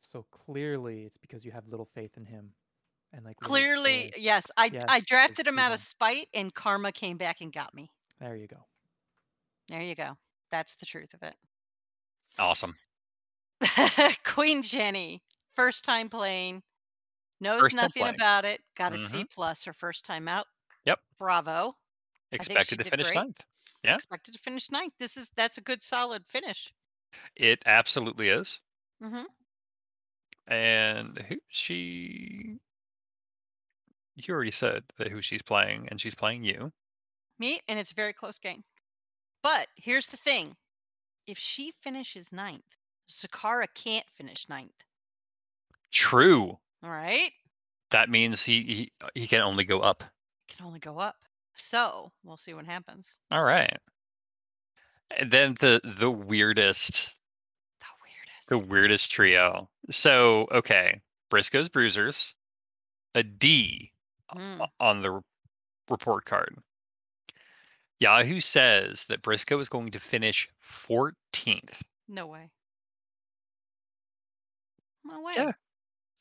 So 0.00 0.24
clearly, 0.30 1.04
it's 1.04 1.16
because 1.18 1.44
you 1.44 1.52
have 1.52 1.66
little 1.68 1.86
faith 1.94 2.16
in 2.16 2.26
him, 2.26 2.52
and 3.12 3.24
like 3.24 3.38
Clearly, 3.40 4.10
joy. 4.10 4.10
yes, 4.16 4.50
I 4.56 4.70
Yes, 4.72 4.84
I 4.88 5.00
drafted 5.00 5.46
him 5.46 5.58
out 5.58 5.72
of 5.72 5.80
spite, 5.80 6.28
and 6.34 6.54
karma 6.54 6.92
came 6.92 7.16
back 7.18 7.40
and 7.40 7.52
got 7.52 7.74
me. 7.74 7.90
There 8.20 8.36
you 8.36 8.46
go. 8.46 8.66
There 9.68 9.82
you 9.82 9.94
go. 9.94 10.16
That's 10.50 10.74
the 10.76 10.86
truth 10.86 11.14
of 11.14 11.22
it. 11.22 11.34
Awesome. 12.38 12.76
Queen 14.24 14.62
Jenny, 14.62 15.22
first 15.54 15.84
time 15.84 16.08
playing, 16.08 16.62
knows 17.42 17.60
First 17.60 17.74
nothing 17.74 18.08
about 18.08 18.44
it. 18.44 18.60
Got 18.76 18.94
a 18.94 18.98
C 18.98 19.24
plus 19.24 19.64
her 19.64 19.72
first 19.72 20.04
time 20.04 20.28
out. 20.28 20.46
Yep. 20.86 20.98
Bravo. 21.18 21.76
Expected 22.30 22.78
to 22.78 22.84
finish 22.84 23.08
great. 23.08 23.16
ninth. 23.16 23.40
Yeah. 23.84 23.94
Expected 23.96 24.32
to 24.32 24.38
finish 24.38 24.70
ninth. 24.70 24.94
This 24.98 25.16
is 25.16 25.30
that's 25.36 25.58
a 25.58 25.60
good 25.60 25.82
solid 25.82 26.24
finish. 26.26 26.72
It 27.36 27.62
absolutely 27.66 28.28
is. 28.30 28.60
hmm 29.02 29.24
And 30.46 31.18
who 31.28 31.36
she? 31.48 32.58
You 34.14 34.34
already 34.34 34.52
said 34.52 34.84
that 34.98 35.08
who 35.08 35.20
she's 35.20 35.42
playing, 35.42 35.88
and 35.90 36.00
she's 36.00 36.14
playing 36.14 36.44
you. 36.44 36.72
Me, 37.38 37.60
and 37.68 37.78
it's 37.78 37.92
a 37.92 37.96
very 37.96 38.12
close 38.12 38.38
game. 38.38 38.62
But 39.42 39.66
here's 39.76 40.08
the 40.08 40.16
thing: 40.16 40.56
if 41.26 41.38
she 41.38 41.72
finishes 41.82 42.32
ninth, 42.32 42.76
Zakara 43.08 43.66
can't 43.74 44.08
finish 44.16 44.48
ninth. 44.48 44.84
True. 45.90 46.58
All 46.82 46.90
right, 46.90 47.30
That 47.90 48.08
means 48.10 48.42
he 48.44 48.90
he, 49.14 49.20
he 49.20 49.26
can 49.28 49.40
only 49.42 49.64
go 49.64 49.80
up. 49.80 50.02
He 50.48 50.54
can 50.56 50.66
only 50.66 50.80
go 50.80 50.98
up. 50.98 51.14
So 51.54 52.10
we'll 52.24 52.36
see 52.38 52.54
what 52.54 52.66
happens. 52.66 53.16
All 53.30 53.42
right. 53.44 53.76
And 55.16 55.30
then 55.30 55.56
the 55.60 55.80
the 56.00 56.10
weirdest 56.10 57.10
The 57.80 57.86
weirdest. 58.02 58.48
the 58.48 58.58
weirdest 58.58 59.10
trio. 59.12 59.68
So 59.90 60.48
okay, 60.50 61.00
Briscoe's 61.30 61.68
Bruisers, 61.68 62.34
a 63.14 63.22
D 63.22 63.92
Mm. 64.34 64.66
on 64.80 65.02
the 65.02 65.20
report 65.90 66.24
card. 66.24 66.56
Yahoo 68.00 68.40
says 68.40 69.04
that 69.10 69.20
Briscoe 69.20 69.58
is 69.60 69.68
going 69.68 69.90
to 69.90 70.00
finish 70.00 70.48
14th. 70.88 71.74
No 72.08 72.26
way. 72.28 72.48
No 75.04 75.20
way. 75.22 75.32
Yeah. 75.36 75.52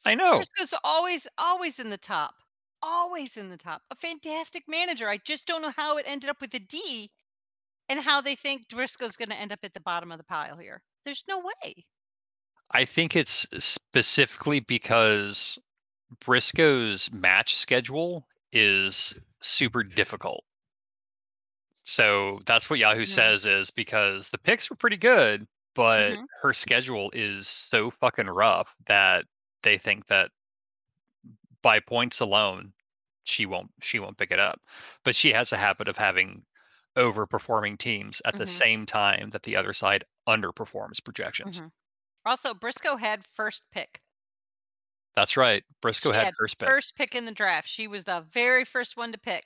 I 0.05 0.15
know. 0.15 0.47
Briscoe's 0.55 0.73
always, 0.83 1.27
always 1.37 1.79
in 1.79 1.89
the 1.89 1.97
top. 1.97 2.35
Always 2.81 3.37
in 3.37 3.49
the 3.49 3.57
top. 3.57 3.83
A 3.91 3.95
fantastic 3.95 4.67
manager. 4.67 5.09
I 5.09 5.17
just 5.17 5.47
don't 5.47 5.61
know 5.61 5.71
how 5.71 5.97
it 5.97 6.05
ended 6.07 6.29
up 6.29 6.41
with 6.41 6.53
a 6.55 6.59
D 6.59 7.11
and 7.89 7.99
how 8.01 8.21
they 8.21 8.35
think 8.35 8.69
Briscoe's 8.69 9.17
going 9.17 9.29
to 9.29 9.35
end 9.35 9.51
up 9.53 9.59
at 9.63 9.73
the 9.73 9.81
bottom 9.81 10.11
of 10.11 10.17
the 10.19 10.25
pile 10.25 10.57
here. 10.57 10.83
There's 11.05 11.25
no 11.27 11.39
way. 11.39 11.85
I 12.71 12.85
think 12.85 13.15
it's 13.15 13.47
specifically 13.63 14.59
because 14.61 15.59
Briscoe's 16.19 17.11
match 17.11 17.55
schedule 17.55 18.27
is 18.51 19.15
super 19.41 19.83
difficult. 19.83 20.45
So 21.83 22.39
that's 22.45 22.69
what 22.69 22.79
Yahoo 22.79 23.05
Mhm. 23.05 23.05
says 23.05 23.45
is 23.45 23.69
because 23.71 24.29
the 24.29 24.37
picks 24.37 24.69
were 24.69 24.75
pretty 24.75 24.97
good, 24.97 25.47
but 25.75 26.19
Mhm. 26.19 26.27
her 26.41 26.53
schedule 26.53 27.09
is 27.13 27.47
so 27.47 27.91
fucking 27.91 28.27
rough 28.27 28.73
that 28.87 29.25
they 29.63 29.77
think 29.77 30.07
that 30.07 30.31
by 31.61 31.79
points 31.79 32.19
alone 32.19 32.73
she 33.23 33.45
won't 33.45 33.71
she 33.81 33.99
won't 33.99 34.17
pick 34.17 34.31
it 34.31 34.39
up. 34.39 34.59
But 35.03 35.15
she 35.15 35.31
has 35.33 35.51
a 35.51 35.57
habit 35.57 35.87
of 35.87 35.97
having 35.97 36.43
overperforming 36.97 37.77
teams 37.77 38.21
at 38.25 38.35
the 38.35 38.45
Mhm. 38.45 38.49
same 38.49 38.85
time 38.85 39.29
that 39.29 39.43
the 39.43 39.55
other 39.55 39.73
side 39.73 40.03
underperforms 40.27 41.03
projections. 41.03 41.61
Mhm. 41.61 41.71
Also, 42.25 42.53
Briscoe 42.53 42.97
had 42.97 43.25
first 43.25 43.63
pick. 43.71 44.01
That's 45.15 45.37
right. 45.37 45.63
Briscoe 45.81 46.11
had 46.11 46.25
had 46.25 46.35
first 46.35 46.57
pick. 46.57 46.67
First 46.67 46.95
pick 46.95 47.15
in 47.15 47.25
the 47.25 47.31
draft. 47.31 47.67
She 47.67 47.87
was 47.87 48.03
the 48.03 48.21
very 48.31 48.65
first 48.65 48.97
one 48.97 49.11
to 49.11 49.17
pick. 49.17 49.43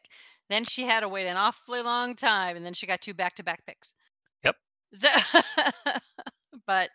Then 0.50 0.64
she 0.66 0.84
had 0.84 1.00
to 1.02 1.10
wait 1.10 1.28
an 1.28 1.38
awfully 1.38 1.82
long 1.82 2.16
time, 2.16 2.56
and 2.56 2.66
then 2.66 2.74
she 2.74 2.86
got 2.88 3.02
two 3.02 3.14
back-to-back 3.14 3.66
picks. 3.66 3.96
Yep. 4.44 4.56
So, 4.94 5.10
but 6.68 6.90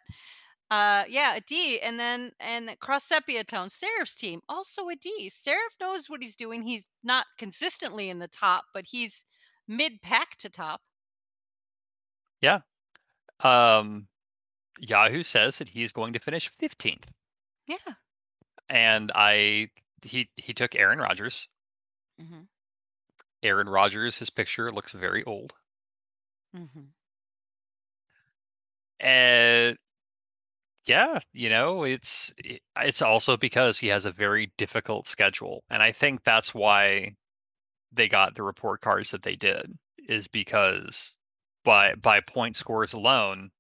uh, 0.71 1.05
yeah, 1.09 1.35
a 1.37 1.41
D, 1.41 1.81
and 1.81 1.99
then 1.99 2.33
and 2.41 2.79
cross 2.81 3.05
sepia 3.05 3.45
tone. 3.45 3.69
Seraph's 3.69 4.15
team 4.15 4.41
also 4.49 4.89
a 4.89 4.97
D. 4.97 5.29
Seraph 5.31 5.75
knows 5.81 6.09
what 6.09 6.23
he's 6.23 6.37
doing. 6.37 6.63
He's 6.63 6.89
not 7.03 7.27
consistently 7.39 8.09
in 8.11 8.19
the 8.19 8.29
top, 8.29 8.65
but 8.75 8.85
he's 8.85 9.25
mid 9.69 10.01
pack 10.03 10.37
to 10.39 10.49
top. 10.51 10.81
Yeah. 12.41 12.61
Um, 13.41 14.09
Yahoo 14.79 15.25
says 15.25 15.59
that 15.59 15.69
he 15.69 15.83
is 15.85 15.93
going 15.93 16.13
to 16.15 16.21
finish 16.21 16.51
15th, 16.61 17.05
Yeah. 17.67 17.95
and 18.69 19.11
I 19.15 19.71
he 20.03 20.31
he 20.37 20.55
took 20.55 20.75
Aaron 20.75 20.99
Rodgers. 20.99 21.49
hmm 22.19 22.43
Aaron 23.43 23.69
Rodgers, 23.69 24.19
his 24.19 24.31
picture 24.31 24.73
looks 24.73 24.93
very 24.93 25.25
old, 25.25 25.55
Mm-hmm. 26.57 26.91
and 29.01 29.77
yeah, 30.87 31.21
you 31.33 31.49
know, 31.51 31.85
it's 31.85 32.33
it's 32.77 33.03
also 33.03 33.37
because 33.37 33.79
he 33.79 33.89
has 33.89 34.07
a 34.07 34.13
very 34.13 34.53
difficult 34.57 35.09
schedule, 35.09 35.65
and 35.71 35.83
I 35.83 35.93
think 35.93 36.25
that's 36.25 36.55
why 36.55 37.17
they 37.93 38.09
got 38.09 38.35
the 38.37 38.43
report 38.43 38.81
cards 38.83 39.11
that 39.13 39.23
they 39.23 39.37
did 39.37 39.79
is 40.09 40.29
because 40.29 41.15
by 41.65 41.95
by 41.97 42.21
point 42.21 42.57
scores 42.57 42.95
alone 42.95 43.51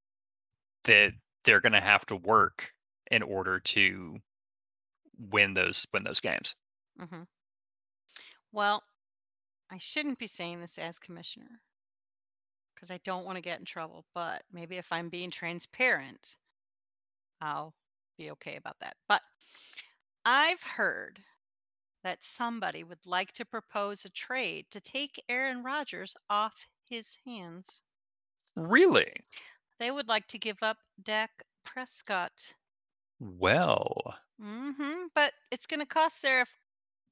that 0.84 1.12
they're 1.44 1.60
going 1.60 1.72
to 1.74 1.80
have 1.80 2.06
to 2.06 2.16
work 2.16 2.68
in 3.10 3.22
order 3.22 3.60
to 3.60 4.18
win 5.18 5.54
those 5.54 5.86
win 5.92 6.02
those 6.04 6.20
games. 6.20 6.54
hmm 6.98 7.22
Well, 8.52 8.84
I 9.70 9.78
shouldn't 9.78 10.18
be 10.18 10.26
saying 10.26 10.60
this 10.60 10.78
as 10.78 10.98
commissioner 10.98 11.62
because 12.74 12.90
I 12.90 12.98
don't 12.98 13.24
want 13.24 13.36
to 13.36 13.42
get 13.42 13.58
in 13.60 13.64
trouble. 13.64 14.04
But 14.14 14.44
maybe 14.50 14.76
if 14.76 14.90
I'm 14.92 15.08
being 15.08 15.30
transparent, 15.30 16.36
I'll 17.40 17.74
be 18.18 18.30
okay 18.32 18.56
about 18.56 18.76
that. 18.80 18.96
But 19.08 19.22
I've 20.24 20.62
heard 20.62 21.18
that 22.04 22.22
somebody 22.22 22.84
would 22.84 23.04
like 23.06 23.32
to 23.32 23.44
propose 23.44 24.04
a 24.04 24.10
trade 24.10 24.66
to 24.70 24.80
take 24.80 25.22
Aaron 25.28 25.62
Rodgers 25.62 26.14
off 26.28 26.66
his 26.88 27.16
hands. 27.26 27.82
Really? 28.56 29.12
They 29.78 29.90
would 29.90 30.08
like 30.08 30.26
to 30.28 30.38
give 30.38 30.58
up 30.62 30.78
Dak 31.02 31.30
Prescott. 31.64 32.54
Well, 33.18 34.14
Mm-hmm. 34.42 35.06
But 35.14 35.32
it's 35.50 35.66
going 35.66 35.80
to 35.80 35.86
cost 35.86 36.20
Seraph 36.20 36.50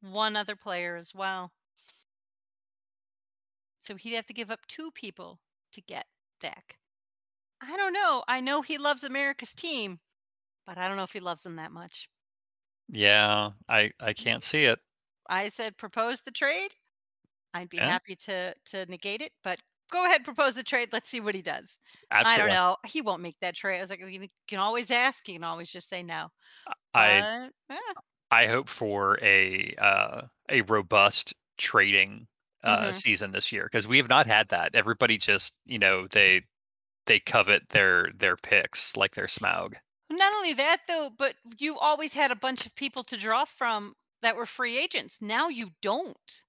one 0.00 0.36
other 0.36 0.57
player 0.57 0.96
as 0.96 1.14
well. 1.14 1.50
So 3.82 3.96
he'd 3.96 4.14
have 4.14 4.26
to 4.26 4.34
give 4.34 4.50
up 4.50 4.66
two 4.66 4.90
people 4.92 5.38
to 5.72 5.80
get 5.82 6.07
Dak. 6.40 6.76
I 7.61 7.76
don't 7.76 7.92
know. 7.92 8.22
I 8.28 8.40
know 8.40 8.62
he 8.62 8.78
loves 8.78 9.05
America's 9.05 9.52
team, 9.52 9.98
but 10.68 10.78
I 10.78 10.88
don't 10.88 10.98
know 10.98 11.04
if 11.04 11.14
he 11.14 11.20
loves 11.20 11.44
them 11.44 11.56
that 11.56 11.72
much. 11.72 12.10
yeah, 12.88 13.52
I 13.68 13.92
I 14.00 14.12
can't 14.14 14.44
see 14.44 14.64
it. 14.64 14.78
I 15.28 15.48
said 15.48 15.76
propose 15.76 16.20
the 16.22 16.30
trade. 16.30 16.74
I'd 17.54 17.70
be 17.70 17.80
Yeah. 17.80 17.82
happy 17.82 18.16
to 18.16 18.54
to 18.66 18.86
negate 18.86 19.22
it, 19.22 19.32
but 19.44 19.60
go 19.90 20.04
ahead, 20.06 20.24
propose 20.24 20.56
the 20.56 20.64
trade. 20.64 20.92
Let's 20.92 21.08
see 21.10 21.20
what 21.20 21.34
he 21.36 21.42
does. 21.42 21.78
Absolutely. 22.10 22.34
I 22.34 22.38
don't 22.38 22.50
know. 22.50 22.76
He 22.86 23.02
won't 23.02 23.22
make 23.22 23.38
that 23.40 23.56
trade. 23.56 23.78
I 23.78 23.82
was 23.82 23.90
like, 23.90 24.00
you 24.00 24.28
can 24.48 24.60
always 24.60 24.90
ask. 24.92 25.28
You 25.28 25.36
can 25.36 25.44
always 25.44 25.70
just 25.70 25.88
say 25.90 26.02
no. 26.04 26.30
I 26.94 27.28
But, 27.28 27.52
yeah. 27.70 27.78
I 28.30 28.46
hope 28.46 28.68
for 28.70 29.18
a 29.22 29.74
uh, 29.76 30.28
a 30.48 30.62
robust 30.62 31.34
trading 31.58 32.26
uh, 32.62 32.92
Mhm. 32.92 32.92
season 32.92 33.32
this 33.32 33.52
year 33.52 33.64
because 33.64 33.86
we 33.88 33.98
have 33.98 34.08
not 34.08 34.26
had 34.26 34.48
that. 34.48 34.74
Everybody 34.74 35.18
just 35.18 35.54
you 35.66 35.78
know 35.78 36.06
they 36.08 36.44
they 37.06 37.20
covet 37.20 37.68
their 37.70 38.12
their 38.14 38.36
picks 38.36 38.96
like 38.96 39.14
they're 39.14 39.26
Smaug. 39.26 39.74
Not 40.11 40.34
only 40.34 40.52
that, 40.52 40.86
though, 40.86 41.09
but 41.09 41.36
you 41.56 41.78
always 41.78 42.12
had 42.12 42.30
a 42.30 42.36
bunch 42.36 42.66
of 42.66 42.74
people 42.74 43.04
to 43.04 43.16
draw 43.16 43.46
from 43.46 43.96
that 44.20 44.36
were 44.36 44.44
free 44.44 44.76
agents. 44.76 45.22
Now 45.22 45.48
you 45.48 45.70
don't. 45.80 46.44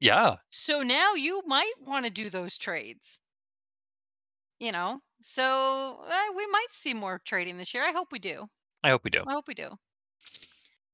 Yeah, 0.00 0.38
So 0.46 0.84
now 0.84 1.14
you 1.14 1.42
might 1.46 1.80
want 1.80 2.04
to 2.04 2.10
do 2.12 2.30
those 2.30 2.56
trades. 2.56 3.18
You 4.58 4.72
know, 4.72 5.02
so 5.20 6.06
uh, 6.08 6.32
we 6.34 6.46
might 6.46 6.68
see 6.72 6.94
more 6.94 7.18
trading 7.18 7.58
this 7.58 7.74
year. 7.74 7.84
I 7.84 7.92
hope 7.92 8.12
we 8.12 8.18
do. 8.18 8.48
I 8.84 8.90
hope 8.90 9.04
we 9.04 9.10
do. 9.10 9.24
I 9.26 9.32
hope 9.32 9.48
we 9.48 9.54
do. 9.54 9.78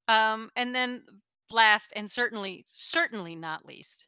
Um, 0.08 0.50
and 0.56 0.74
then 0.74 1.22
last 1.50 1.92
and 1.94 2.10
certainly, 2.10 2.64
certainly 2.66 3.36
not 3.36 3.64
least, 3.64 4.06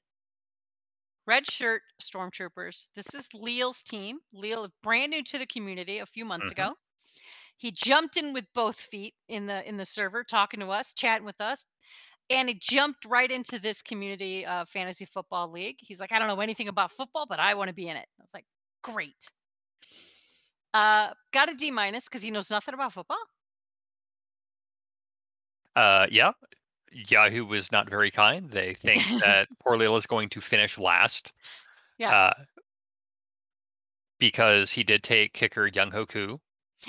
red 1.26 1.50
shirt 1.50 1.82
stormtroopers. 1.98 2.88
This 2.94 3.14
is 3.14 3.32
Leal's 3.32 3.82
team. 3.82 4.20
Leal, 4.32 4.70
brand 4.82 5.10
new 5.12 5.22
to 5.24 5.38
the 5.38 5.46
community 5.46 5.96
a 5.98 6.04
few 6.04 6.26
months 6.26 6.50
Mhm. 6.50 6.52
ago. 6.52 6.76
He 7.60 7.70
jumped 7.72 8.16
in 8.16 8.32
with 8.32 8.46
both 8.54 8.76
feet 8.76 9.12
in 9.28 9.44
the 9.46 9.68
in 9.68 9.76
the 9.76 9.84
server, 9.84 10.24
talking 10.24 10.60
to 10.60 10.68
us, 10.68 10.94
chatting 10.94 11.26
with 11.26 11.38
us, 11.42 11.66
and 12.30 12.48
he 12.48 12.54
jumped 12.58 13.04
right 13.04 13.30
into 13.30 13.58
this 13.58 13.82
community 13.82 14.46
uh, 14.46 14.64
fantasy 14.64 15.04
football 15.04 15.52
league. 15.52 15.76
He's 15.78 16.00
like, 16.00 16.10
I 16.10 16.18
don't 16.18 16.28
know 16.28 16.40
anything 16.40 16.68
about 16.68 16.90
football, 16.90 17.26
but 17.28 17.38
I 17.38 17.52
want 17.52 17.68
to 17.68 17.74
be 17.74 17.86
in 17.86 17.98
it. 17.98 18.06
I 18.18 18.22
was 18.22 18.32
like, 18.32 18.46
great. 18.82 19.28
Uh, 20.72 21.10
got 21.34 21.50
a 21.50 21.54
D 21.54 21.70
minus 21.70 22.06
because 22.06 22.22
he 22.22 22.30
knows 22.30 22.50
nothing 22.50 22.72
about 22.72 22.94
football. 22.94 23.18
Uh, 25.76 26.06
yeah, 26.10 26.32
Yahoo 26.90 27.44
was 27.44 27.70
not 27.70 27.90
very 27.90 28.10
kind. 28.10 28.50
They 28.50 28.72
think 28.72 29.02
that 29.20 29.48
poor 29.62 29.76
Lil 29.76 29.98
is 29.98 30.06
going 30.06 30.30
to 30.30 30.40
finish 30.40 30.78
last. 30.78 31.30
Yeah. 31.98 32.28
Uh, 32.28 32.32
because 34.18 34.72
he 34.72 34.82
did 34.82 35.02
take 35.02 35.34
kicker 35.34 35.68
Younghoe 35.68 36.08
Koo, 36.08 36.40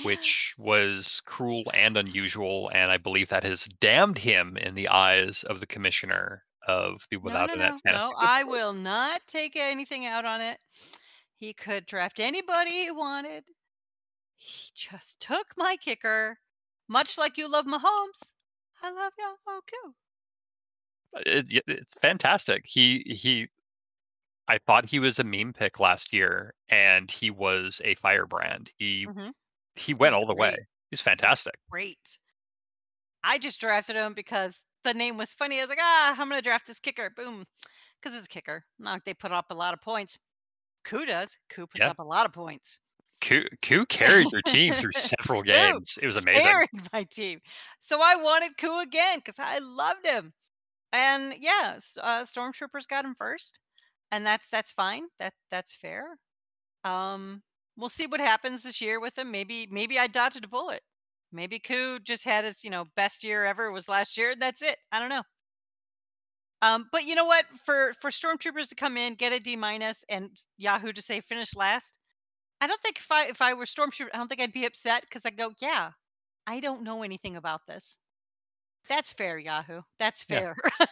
which 0.04 0.56
was 0.58 1.22
cruel 1.26 1.72
and 1.74 1.98
unusual, 1.98 2.70
and 2.74 2.92
I 2.92 2.98
believe 2.98 3.30
that 3.30 3.44
has 3.44 3.66
damned 3.66 4.18
him 4.18 4.58
in 4.58 4.76
the 4.76 4.90
eyes 4.90 5.44
of 5.44 5.60
the 5.60 5.68
commissioner 5.68 6.44
of 6.68 7.06
the 7.10 7.18
Without 7.18 7.48
no, 7.48 7.54
a 7.54 7.58
no, 7.58 7.64
Net 7.64 7.82
no, 7.86 7.92
no. 7.92 8.14
I 8.18 8.44
will 8.44 8.74
not 8.74 9.22
take 9.28 9.56
anything 9.56 10.06
out 10.06 10.26
on 10.26 10.42
it. 10.42 10.60
He 11.40 11.54
could 11.54 11.86
draft 11.86 12.20
anybody 12.20 12.72
he 12.72 12.92
wanted. 12.92 13.44
He 14.38 14.72
just 14.76 15.20
took 15.20 15.48
my 15.58 15.76
kicker, 15.78 16.38
much 16.88 17.18
like 17.18 17.38
you 17.38 17.48
love 17.48 17.66
Mahomes. 17.66 18.34
I 18.84 18.92
love 18.92 19.14
Yahoo. 19.18 19.94
It, 21.26 21.46
y- 21.52 21.62
it's 21.68 21.94
fantastic. 22.02 22.64
He 22.66 23.04
he. 23.06 23.48
I 24.48 24.58
thought 24.60 24.86
he 24.86 25.00
was 25.00 25.20
a 25.20 25.24
meme 25.24 25.54
pick 25.54 25.80
last 25.80 26.14
year, 26.14 26.54
and 26.70 27.10
he 27.10 27.30
was 27.30 27.82
a 27.84 27.96
firebrand. 27.96 28.70
He 28.78 29.06
Mhm. 29.08 29.34
He 29.76 29.94
went 29.94 30.16
all 30.16 30.26
the 30.26 30.34
way. 30.36 30.52
great. 30.52 30.60
He's 30.90 31.02
fantastic. 31.02 31.54
Great. 31.70 32.18
I 33.24 33.38
just 33.38 33.60
drafted 33.62 33.96
him 33.96 34.14
because 34.14 34.60
the 34.84 34.94
name 34.94 35.18
was 35.18 35.34
funny. 35.34 35.60
I 35.60 35.62
was 35.64 35.70
like, 35.70 35.80
ah, 35.82 36.16
I'm 36.18 36.28
gonna 36.30 36.42
draft 36.42 36.68
this 36.68 36.80
kicker. 36.80 37.10
Boom, 37.16 37.46
because 38.02 38.18
it's 38.18 38.26
a 38.26 38.30
kicker. 38.30 38.64
Not 38.80 38.94
like 38.94 39.06
they 39.06 39.14
put 39.14 39.32
up 39.32 39.46
a 39.52 39.56
lot 39.56 39.74
of 39.74 39.82
points. 39.82 40.18
Koo 40.84 41.06
does. 41.06 41.38
Koo 41.50 41.68
puts 41.68 41.80
Yeah. 41.80 41.92
up 41.92 42.00
a 42.00 42.04
lot 42.04 42.26
of 42.26 42.34
points. 42.34 42.80
Koo 43.22 43.44
Koo 43.62 43.86
carried 43.86 44.32
your 44.32 44.42
team 44.42 44.74
through 44.74 44.92
several 44.94 45.44
games. 45.44 46.00
It 46.02 46.08
was 46.08 46.16
amazing. 46.16 46.42
carried 46.42 46.70
my 46.92 47.04
team. 47.04 47.40
So 47.82 48.02
I 48.02 48.16
wanted 48.16 48.58
Koo 48.58 48.80
again 48.80 49.20
because 49.20 49.38
I 49.38 49.60
loved 49.60 50.06
him. 50.06 50.34
And 50.92 51.36
yeah, 51.40 51.78
uh, 52.02 52.24
Stormtroopers 52.24 52.88
got 52.90 53.06
him 53.06 53.16
first, 53.18 53.60
and 54.12 54.26
that's 54.26 54.50
that's 54.50 54.72
fine. 54.74 55.04
That 55.20 55.34
that's 55.52 55.74
fair. 55.76 56.18
Um, 56.84 57.44
we'll 57.78 57.90
see 57.90 58.08
what 58.08 58.20
happens 58.20 58.64
this 58.64 58.82
year 58.82 59.00
with 59.00 59.18
him. 59.18 59.32
Maybe 59.32 59.68
maybe 59.68 60.00
I 60.00 60.08
dodged 60.08 60.44
a 60.44 60.48
bullet. 60.48 60.82
Maybe 61.32 61.60
Koo 61.60 62.00
just 62.00 62.24
had 62.24 62.46
his 62.46 62.64
you 62.64 62.70
know 62.70 62.86
best 62.96 63.24
year 63.24 63.46
ever 63.46 63.72
was 63.72 63.90
last 63.90 64.18
year. 64.18 64.32
and 64.32 64.42
That's 64.42 64.62
it. 64.62 64.78
I 64.92 65.00
don't 65.00 65.10
know. 65.10 65.24
Um, 66.62 66.88
but 66.92 67.06
you 67.06 67.16
know 67.16 67.26
what? 67.26 67.46
For 67.66 67.94
for 67.96 68.12
Stormtroopers 68.12 68.70
to 68.70 68.76
come 68.76 68.98
in, 68.98 69.16
get 69.16 69.34
a 69.34 69.40
D 69.40 69.56
minus, 69.56 70.04
and 70.10 70.30
Yahoo 70.58 70.94
to 70.94 71.02
say 71.02 71.20
finish 71.22 71.56
last, 71.56 71.98
I 72.62 72.68
don't 72.68 72.82
think 72.82 72.98
if 73.00 73.12
I 73.12 73.28
if 73.28 73.42
I 73.42 73.54
were 73.54 73.66
Stormtrooper, 73.66 74.10
I 74.14 74.18
don't 74.18 74.28
think 74.28 74.42
I'd 74.42 74.54
be 74.54 74.66
upset 74.66 75.02
because 75.04 75.26
I 75.26 75.32
go, 75.32 75.54
yeah, 75.60 75.92
I 76.48 76.60
don't 76.62 76.84
know 76.84 77.04
anything 77.04 77.36
about 77.38 77.68
this. 77.68 78.00
That's 78.90 79.14
fair, 79.14 79.38
Yahoo. 79.40 79.82
That's 80.00 80.24
Yeah. 80.28 80.42
fair. 80.42 80.56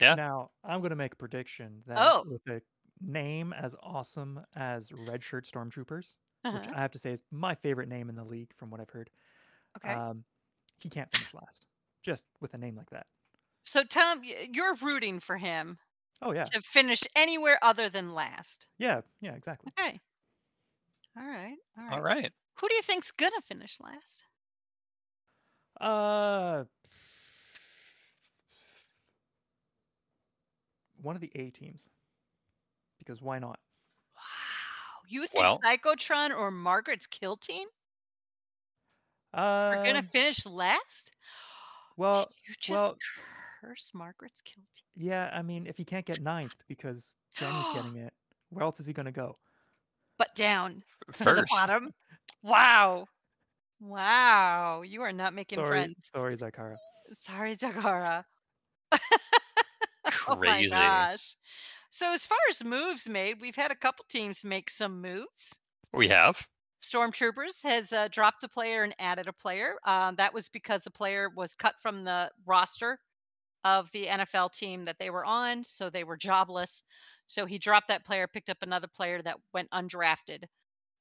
Yeah. 0.00 0.14
Now 0.14 0.50
I'm 0.64 0.80
going 0.80 0.90
to 0.90 0.96
make 0.96 1.12
a 1.14 1.16
prediction 1.16 1.82
that 1.86 2.12
Oh. 2.12 2.24
with 2.24 2.42
a 2.48 2.60
name 3.00 3.52
as 3.52 3.74
awesome 3.82 4.44
as 4.56 4.90
Redshirt 4.90 5.50
Stormtroopers, 5.50 6.14
which 6.50 6.68
Uh-huh. 6.68 6.74
I 6.74 6.80
have 6.80 6.92
to 6.92 6.98
say 6.98 7.12
is 7.12 7.22
my 7.30 7.54
favorite 7.54 7.88
name 7.88 8.08
in 8.08 8.14
the 8.16 8.24
league 8.24 8.52
from 8.54 8.70
what 8.70 8.80
I've 8.80 8.90
heard. 8.90 9.10
Okay. 9.76 10.02
Um, 10.02 10.24
he 10.80 10.90
can't 10.90 11.10
finish 11.10 11.34
last, 11.34 11.66
just 12.02 12.26
with 12.40 12.54
a 12.54 12.58
name 12.58 12.76
like 12.76 12.90
that. 12.90 13.06
so 13.62 13.84
Tom, 13.84 14.24
you're 14.24 14.74
rooting 14.74 15.20
for 15.20 15.36
him 15.38 15.78
Oh 16.22 16.32
yeah, 16.32 16.50
to 16.52 16.62
finish 16.62 17.02
anywhere 17.16 17.58
other 17.62 17.88
than 17.88 18.14
last. 18.14 18.68
yeah, 18.78 19.02
yeah, 19.20 19.34
exactly. 19.34 19.72
Okay. 19.78 20.00
All 21.16 21.22
right. 21.26 21.58
All 21.76 21.84
right. 21.84 22.00
All 22.00 22.02
right. 22.02 22.32
Who 22.60 22.68
do 22.68 22.74
you 22.76 22.82
think's 22.82 23.10
gonna 23.12 23.42
finish 23.42 23.80
last? 23.80 24.24
Uh, 25.80 26.64
one 31.00 31.14
of 31.14 31.20
the 31.20 31.30
A 31.34 31.50
teams, 31.50 31.86
because 33.08 33.22
why 33.22 33.38
not? 33.38 33.58
Wow. 34.14 34.20
You 35.08 35.26
think 35.26 35.44
Well- 35.46 35.58
Psychotron 35.64 36.36
or 36.36 36.50
Margaret's 36.50 37.06
kill 37.06 37.36
team 37.38 37.66
are 39.32 39.82
gonna 39.84 39.98
Um, 40.00 40.04
finish 40.04 40.44
last? 40.46 41.10
well, 41.96 42.26
Did 42.26 42.34
you 42.48 42.54
just 42.60 42.70
well- 42.70 42.96
curse 43.60 43.92
Margaret's 43.94 44.42
kill 44.42 44.62
team? 44.74 44.84
yeah. 45.10 45.30
I 45.32 45.42
mean, 45.42 45.66
if 45.66 45.76
he 45.76 45.84
can't 45.84 46.04
get 46.06 46.20
ninth 46.20 46.54
because 46.68 47.16
Jenny's 47.36 47.68
getting 47.74 47.96
it, 48.06 48.12
where 48.50 48.62
else 48.64 48.78
is 48.80 48.86
he 48.86 48.92
going 48.92 49.06
to 49.06 49.12
go? 49.12 49.38
But 50.18 50.34
down 50.34 50.82
to 51.18 51.24
the 51.34 51.46
bottom. 51.50 51.94
Wow. 52.42 53.06
Wow. 53.80 54.82
You 54.82 55.02
are 55.02 55.12
not 55.12 55.32
making 55.32 55.58
Sorry, 55.58 55.68
friends. 55.68 56.10
sorry, 56.12 56.36
Zakara. 56.36 56.76
Sorry, 57.20 57.56
Zakara. 57.56 58.24
Oh 60.26 60.36
my 60.36 60.46
Crazy. 60.58 60.70
gosh. 60.70 61.36
So 61.90 62.12
as 62.12 62.26
far 62.26 62.38
as 62.50 62.64
moves 62.64 63.08
made, 63.08 63.40
we've 63.40 63.56
had 63.56 63.70
a 63.70 63.76
couple 63.76 64.04
teams 64.08 64.44
make 64.44 64.70
some 64.70 65.00
moves. 65.00 65.58
We 65.92 66.08
have. 66.08 66.46
Stormtroopers 66.82 67.62
has 67.64 67.92
uh, 67.92 68.08
dropped 68.08 68.44
a 68.44 68.48
player 68.48 68.84
and 68.84 68.94
added 68.98 69.26
a 69.26 69.32
player. 69.32 69.74
Um, 69.84 70.14
that 70.16 70.32
was 70.32 70.48
because 70.48 70.86
a 70.86 70.90
player 70.90 71.28
was 71.34 71.54
cut 71.54 71.74
from 71.82 72.04
the 72.04 72.30
roster 72.46 72.98
of 73.64 73.90
the 73.92 74.06
NFL 74.06 74.52
team 74.52 74.84
that 74.84 74.98
they 74.98 75.10
were 75.10 75.24
on, 75.24 75.64
so 75.64 75.90
they 75.90 76.04
were 76.04 76.16
jobless. 76.16 76.82
So 77.26 77.46
he 77.46 77.58
dropped 77.58 77.88
that 77.88 78.04
player, 78.04 78.28
picked 78.28 78.50
up 78.50 78.58
another 78.62 78.86
player 78.86 79.20
that 79.22 79.36
went 79.52 79.70
undrafted 79.70 80.44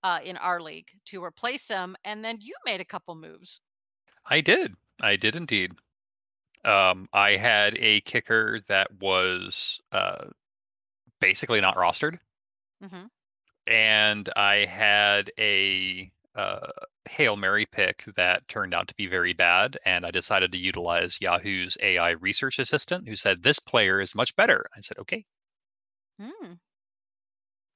uh, 0.04 0.20
in 0.24 0.38
our 0.38 0.62
league 0.62 0.88
to 1.06 1.24
replace 1.24 1.68
him, 1.68 1.96
and 2.04 2.24
then 2.24 2.38
you 2.42 2.56
made 2.66 2.82
a 2.82 2.86
couple 2.86 3.16
moves. 3.16 3.62
I 4.26 4.42
did. 4.42 4.74
I 5.00 5.16
did 5.16 5.36
indeed. 5.36 5.72
Um, 6.66 7.08
I 7.14 7.38
had 7.38 7.78
a 7.78 8.02
kicker 8.02 8.62
that 8.68 8.88
was 9.00 9.80
uh, 9.92 10.26
basically 11.20 11.62
not 11.62 11.76
rostered, 11.76 12.20
hmm 12.82 13.08
and 13.68 14.30
I 14.36 14.66
had 14.66 15.32
a 15.38 16.12
uh, 16.36 16.68
Hail 17.10 17.36
Mary 17.36 17.66
pick 17.66 18.04
that 18.16 18.48
turned 18.48 18.74
out 18.74 18.88
to 18.88 18.96
be 18.96 19.08
very 19.08 19.34
bad, 19.34 19.78
and 19.86 20.06
I 20.06 20.12
decided 20.12 20.52
to 20.52 20.58
utilize 20.58 21.20
Yahoo's 21.20 21.78
AI 21.82 22.12
research 22.12 22.60
assistant, 22.60 23.08
who 23.08 23.16
said 23.16 23.44
this 23.44 23.60
player 23.60 24.00
is 24.02 24.16
much 24.16 24.36
better. 24.36 24.68
I 24.76 24.82
said, 24.82 24.98
okay. 25.00 25.26
Hmm. 26.20 26.54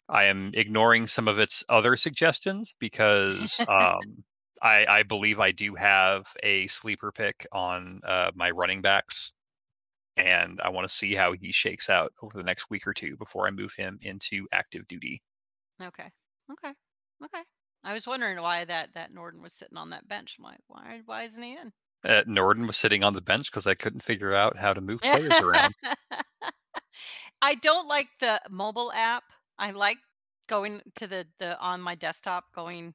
I 0.10 0.26
am 0.26 0.52
ignoring 0.54 1.08
some 1.08 1.28
of 1.28 1.40
its 1.40 1.64
other 1.70 1.96
suggestions 1.96 2.76
because 2.80 3.64
um, 3.68 4.24
I, 4.62 4.86
I 4.86 5.04
believe 5.04 5.40
I 5.40 5.52
do 5.52 5.76
have 5.76 6.28
a 6.44 6.68
sleeper 6.68 7.12
pick 7.12 7.48
on 7.52 8.02
uh, 8.06 8.32
my 8.36 8.52
running 8.52 8.82
backs, 8.82 9.34
and 10.22 10.62
I 10.62 10.70
want 10.70 10.88
to 10.88 10.94
see 10.94 11.16
how 11.16 11.34
he 11.34 11.52
shakes 11.52 11.90
out 11.90 12.14
over 12.22 12.38
the 12.38 12.44
next 12.44 12.70
week 12.70 12.88
or 12.88 12.94
two 12.94 13.18
before 13.18 13.48
I 13.48 13.52
move 13.52 13.74
him 13.76 14.00
into 14.02 14.48
active 14.52 14.88
duty. 14.88 15.22
Okay. 15.82 16.10
Okay. 16.52 16.74
Okay. 17.24 17.42
I 17.84 17.94
was 17.94 18.06
wondering 18.06 18.40
why 18.42 18.66
that 18.66 18.94
that 18.94 19.14
Norden 19.14 19.42
was 19.42 19.54
sitting 19.54 19.78
on 19.78 19.90
that 19.90 20.08
bench. 20.08 20.36
Like, 20.40 20.60
why 20.68 21.02
why 21.06 21.24
isn't 21.24 21.42
he 21.42 21.54
in? 21.54 21.72
Uh, 22.04 22.24
Norden 22.28 22.68
was 22.68 22.78
sitting 22.78 23.04
on 23.04 23.14
the 23.14 23.22
bench 23.22 23.52
because 23.52 23.68
I 23.68 23.76
couldn't 23.76 24.04
figure 24.04 24.34
out 24.34 24.58
how 24.58 24.74
to 24.74 24.82
move 24.82 25.02
players 25.02 25.40
around. 25.40 25.76
I 27.42 27.56
don't 27.56 27.88
like 27.88 28.08
the 28.20 28.40
mobile 28.50 28.92
app. 28.94 29.24
I 29.58 29.72
like 29.72 29.98
going 30.48 30.82
to 30.98 31.08
the 31.08 31.26
the 31.40 31.60
on 31.60 31.82
my 31.82 31.96
desktop, 31.96 32.46
going 32.54 32.94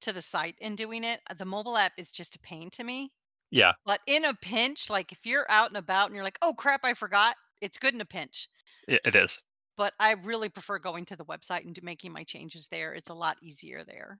to 0.00 0.12
the 0.12 0.22
site 0.22 0.56
and 0.60 0.76
doing 0.76 1.04
it. 1.04 1.20
The 1.38 1.44
mobile 1.44 1.76
app 1.76 1.92
is 1.96 2.10
just 2.10 2.36
a 2.36 2.40
pain 2.40 2.70
to 2.70 2.84
me. 2.84 3.12
Yeah. 3.50 3.72
But 3.84 4.00
in 4.06 4.24
a 4.24 4.34
pinch, 4.34 4.88
like 4.90 5.12
if 5.12 5.26
you're 5.26 5.50
out 5.50 5.68
and 5.68 5.76
about 5.76 6.06
and 6.06 6.14
you're 6.14 6.24
like, 6.24 6.38
"Oh 6.42 6.54
crap, 6.54 6.84
I 6.84 6.94
forgot," 6.94 7.36
it's 7.60 7.78
good 7.78 7.94
in 7.94 8.00
a 8.00 8.06
pinch. 8.06 8.48
It, 8.86 9.00
it 9.04 9.16
is. 9.16 9.40
But 9.76 9.92
I 9.98 10.12
really 10.12 10.48
prefer 10.48 10.78
going 10.78 11.04
to 11.06 11.16
the 11.16 11.24
website 11.24 11.64
and 11.64 11.78
making 11.82 12.12
my 12.12 12.24
changes 12.24 12.68
there. 12.68 12.92
It's 12.94 13.08
a 13.08 13.14
lot 13.14 13.36
easier 13.42 13.82
there. 13.84 14.18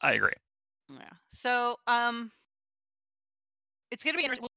I 0.00 0.12
agree. 0.12 0.32
Yeah. 0.88 1.10
So, 1.28 1.76
um, 1.86 2.30
it's 3.90 4.04
gonna 4.04 4.18
be 4.18 4.24
interesting. 4.24 4.42
We'll, 4.42 4.50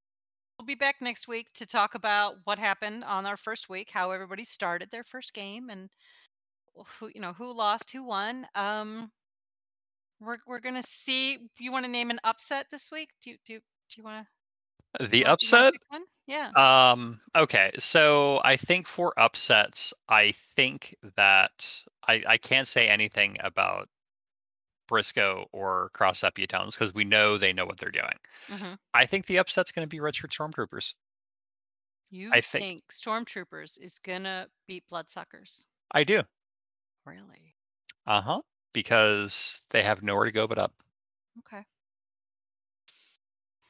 we'll 0.58 0.66
be 0.66 0.74
back 0.74 0.96
next 1.00 1.26
week 1.26 1.48
to 1.54 1.66
talk 1.66 1.94
about 1.94 2.36
what 2.44 2.58
happened 2.58 3.02
on 3.04 3.26
our 3.26 3.36
first 3.36 3.68
week, 3.68 3.90
how 3.90 4.10
everybody 4.10 4.44
started 4.44 4.90
their 4.90 5.04
first 5.04 5.32
game, 5.32 5.70
and 5.70 5.88
who 6.98 7.10
you 7.14 7.20
know 7.20 7.32
who 7.32 7.52
lost, 7.52 7.90
who 7.90 8.04
won. 8.04 8.46
Um, 8.54 9.10
we're 10.20 10.38
we're 10.46 10.60
gonna 10.60 10.82
see. 10.86 11.38
You 11.58 11.72
want 11.72 11.84
to 11.84 11.90
name 11.90 12.10
an 12.10 12.20
upset 12.24 12.66
this 12.70 12.90
week? 12.90 13.10
Do 13.22 13.30
you 13.30 13.36
do 13.46 13.52
you- 13.54 13.60
do 13.90 14.00
you 14.00 14.04
want 14.04 14.26
to? 14.98 15.06
The 15.08 15.26
upset. 15.26 15.74
Yeah. 16.26 16.50
Um. 16.56 17.20
Okay. 17.34 17.72
So 17.78 18.40
I 18.44 18.56
think 18.56 18.86
for 18.86 19.12
upsets, 19.18 19.92
I 20.08 20.34
think 20.56 20.96
that 21.16 21.82
I 22.06 22.22
I 22.26 22.36
can't 22.38 22.68
say 22.68 22.88
anything 22.88 23.36
about 23.40 23.88
Briscoe 24.88 25.46
or 25.52 25.90
Cross 25.92 26.22
Towns 26.48 26.74
because 26.76 26.92
we 26.94 27.04
know 27.04 27.36
they 27.38 27.52
know 27.52 27.64
what 27.66 27.78
they're 27.78 27.90
doing. 27.90 28.18
hmm 28.48 28.74
I 28.94 29.06
think 29.06 29.26
the 29.26 29.36
upset's 29.38 29.70
going 29.72 29.84
to 29.86 29.88
be 29.88 29.98
Redshirt 29.98 30.30
Stormtroopers. 30.36 30.94
You 32.10 32.30
I 32.32 32.40
think, 32.40 32.64
think- 32.64 32.84
Stormtroopers 32.92 33.78
is 33.80 33.98
gonna 34.00 34.46
beat 34.66 34.84
Bloodsuckers? 34.88 35.64
I 35.92 36.02
do. 36.04 36.22
Really? 37.06 37.54
Uh 38.06 38.20
huh. 38.20 38.40
Because 38.72 39.62
they 39.70 39.82
have 39.82 40.02
nowhere 40.02 40.26
to 40.26 40.32
go 40.32 40.46
but 40.46 40.58
up. 40.58 40.72
Okay. 41.40 41.64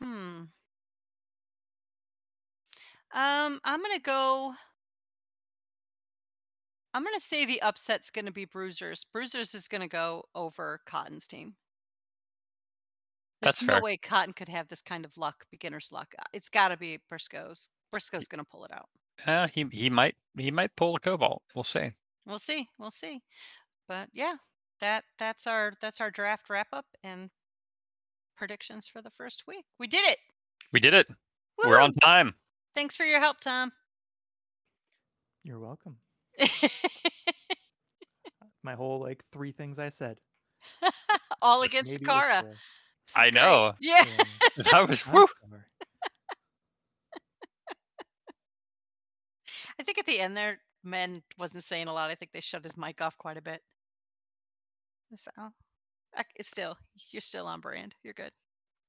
Hmm. 0.02 0.44
Um, 3.12 3.60
I'm 3.64 3.82
gonna 3.82 3.98
go. 3.98 4.54
I'm 6.94 7.04
gonna 7.04 7.20
say 7.20 7.44
the 7.44 7.62
upset's 7.62 8.10
gonna 8.10 8.32
be 8.32 8.44
Bruisers. 8.44 9.04
Bruisers 9.12 9.54
is 9.54 9.68
gonna 9.68 9.88
go 9.88 10.24
over 10.34 10.80
Cotton's 10.86 11.26
team. 11.26 11.54
There's 13.40 13.54
That's 13.54 13.62
no 13.62 13.74
fair. 13.74 13.82
way 13.82 13.96
Cotton 13.96 14.32
could 14.34 14.48
have 14.48 14.68
this 14.68 14.82
kind 14.82 15.04
of 15.04 15.16
luck, 15.16 15.46
beginner's 15.50 15.90
luck. 15.92 16.14
Uh, 16.18 16.24
It's 16.32 16.50
got 16.50 16.68
to 16.68 16.76
be 16.76 16.98
Briscoe's. 17.08 17.70
Briscoe's 17.90 18.28
gonna 18.28 18.44
pull 18.44 18.64
it 18.64 18.70
out. 18.72 18.88
Uh, 19.26 19.48
he 19.48 19.66
he 19.72 19.88
might 19.90 20.14
he 20.36 20.50
might 20.50 20.74
pull 20.76 20.94
a 20.96 21.00
Cobalt. 21.00 21.42
We'll 21.54 21.64
see. 21.64 21.92
We'll 22.26 22.38
see. 22.38 22.68
We'll 22.78 22.90
see. 22.90 23.22
But 23.88 24.08
yeah, 24.12 24.34
that 24.80 25.04
that's 25.18 25.46
our 25.46 25.72
that's 25.80 26.00
our 26.00 26.10
draft 26.10 26.50
wrap 26.50 26.68
up 26.72 26.86
and 27.02 27.30
predictions 28.36 28.86
for 28.86 29.02
the 29.02 29.10
first 29.10 29.44
week. 29.46 29.64
We 29.78 29.86
did 29.86 30.04
it. 30.06 30.18
We 30.72 30.80
did 30.80 30.94
it. 30.94 31.08
We're 31.64 31.80
on 31.80 31.92
time. 31.94 32.34
Thanks 32.74 32.96
for 32.96 33.04
your 33.04 33.20
help, 33.20 33.40
Tom. 33.40 33.72
You're 35.44 35.58
welcome. 35.58 35.96
My 38.62 38.74
whole 38.74 39.00
like 39.00 39.24
three 39.32 39.52
things 39.52 39.78
I 39.78 39.88
said. 39.88 40.18
All 41.42 41.62
Just 41.62 41.74
against 41.74 41.92
Maybe 41.92 42.04
Kara. 42.06 42.38
it's, 42.40 42.60
This 43.06 43.16
is 43.16 43.16
I 43.16 43.30
great. 43.30 43.34
know. 43.34 43.72
Yeah. 43.80 44.04
That 44.72 44.88
was 44.88 45.04
I'm 45.06 45.14
woo. 45.14 45.26
I 49.78 49.82
think 49.82 49.98
at 49.98 50.06
the 50.06 50.20
end 50.20 50.36
there, 50.36 50.58
Men 50.82 51.22
wasn't 51.38 51.64
saying 51.64 51.88
a 51.88 51.92
lot. 51.92 52.10
I 52.10 52.14
think 52.14 52.32
they 52.32 52.40
shut 52.40 52.62
his 52.62 52.76
mic 52.76 53.00
off 53.00 53.16
quite 53.18 53.36
a 53.36 53.42
bit. 53.42 53.62
So, 55.16 55.30
I- 56.16 56.22
it's 56.36 56.48
still, 56.48 56.76
you're 57.10 57.20
still 57.20 57.46
on 57.46 57.60
brand. 57.60 57.94
You're 58.02 58.14
good. 58.14 58.30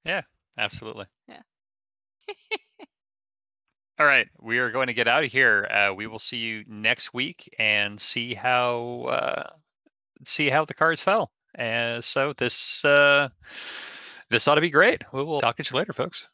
Yeah, 0.05 0.21
absolutely. 0.57 1.05
Yeah. 1.27 1.41
All 3.99 4.05
right, 4.05 4.27
we 4.39 4.57
are 4.57 4.71
going 4.71 4.87
to 4.87 4.93
get 4.93 5.07
out 5.07 5.23
of 5.23 5.31
here. 5.31 5.65
Uh, 5.65 5.93
we 5.93 6.07
will 6.07 6.19
see 6.19 6.37
you 6.37 6.63
next 6.67 7.13
week 7.13 7.53
and 7.59 8.01
see 8.01 8.33
how 8.33 9.05
uh, 9.09 9.49
see 10.25 10.49
how 10.49 10.65
the 10.65 10.73
cards 10.73 11.03
fell. 11.03 11.31
And 11.53 12.03
so 12.03 12.33
this 12.35 12.83
uh, 12.83 13.29
this 14.29 14.47
ought 14.47 14.55
to 14.55 14.61
be 14.61 14.71
great. 14.71 15.03
We 15.13 15.23
will 15.23 15.41
talk 15.41 15.57
to 15.57 15.63
you 15.63 15.77
later, 15.77 15.93
folks. 15.93 16.27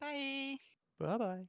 Bye. 0.00 0.56
Bye 0.98 1.18
bye. 1.18 1.42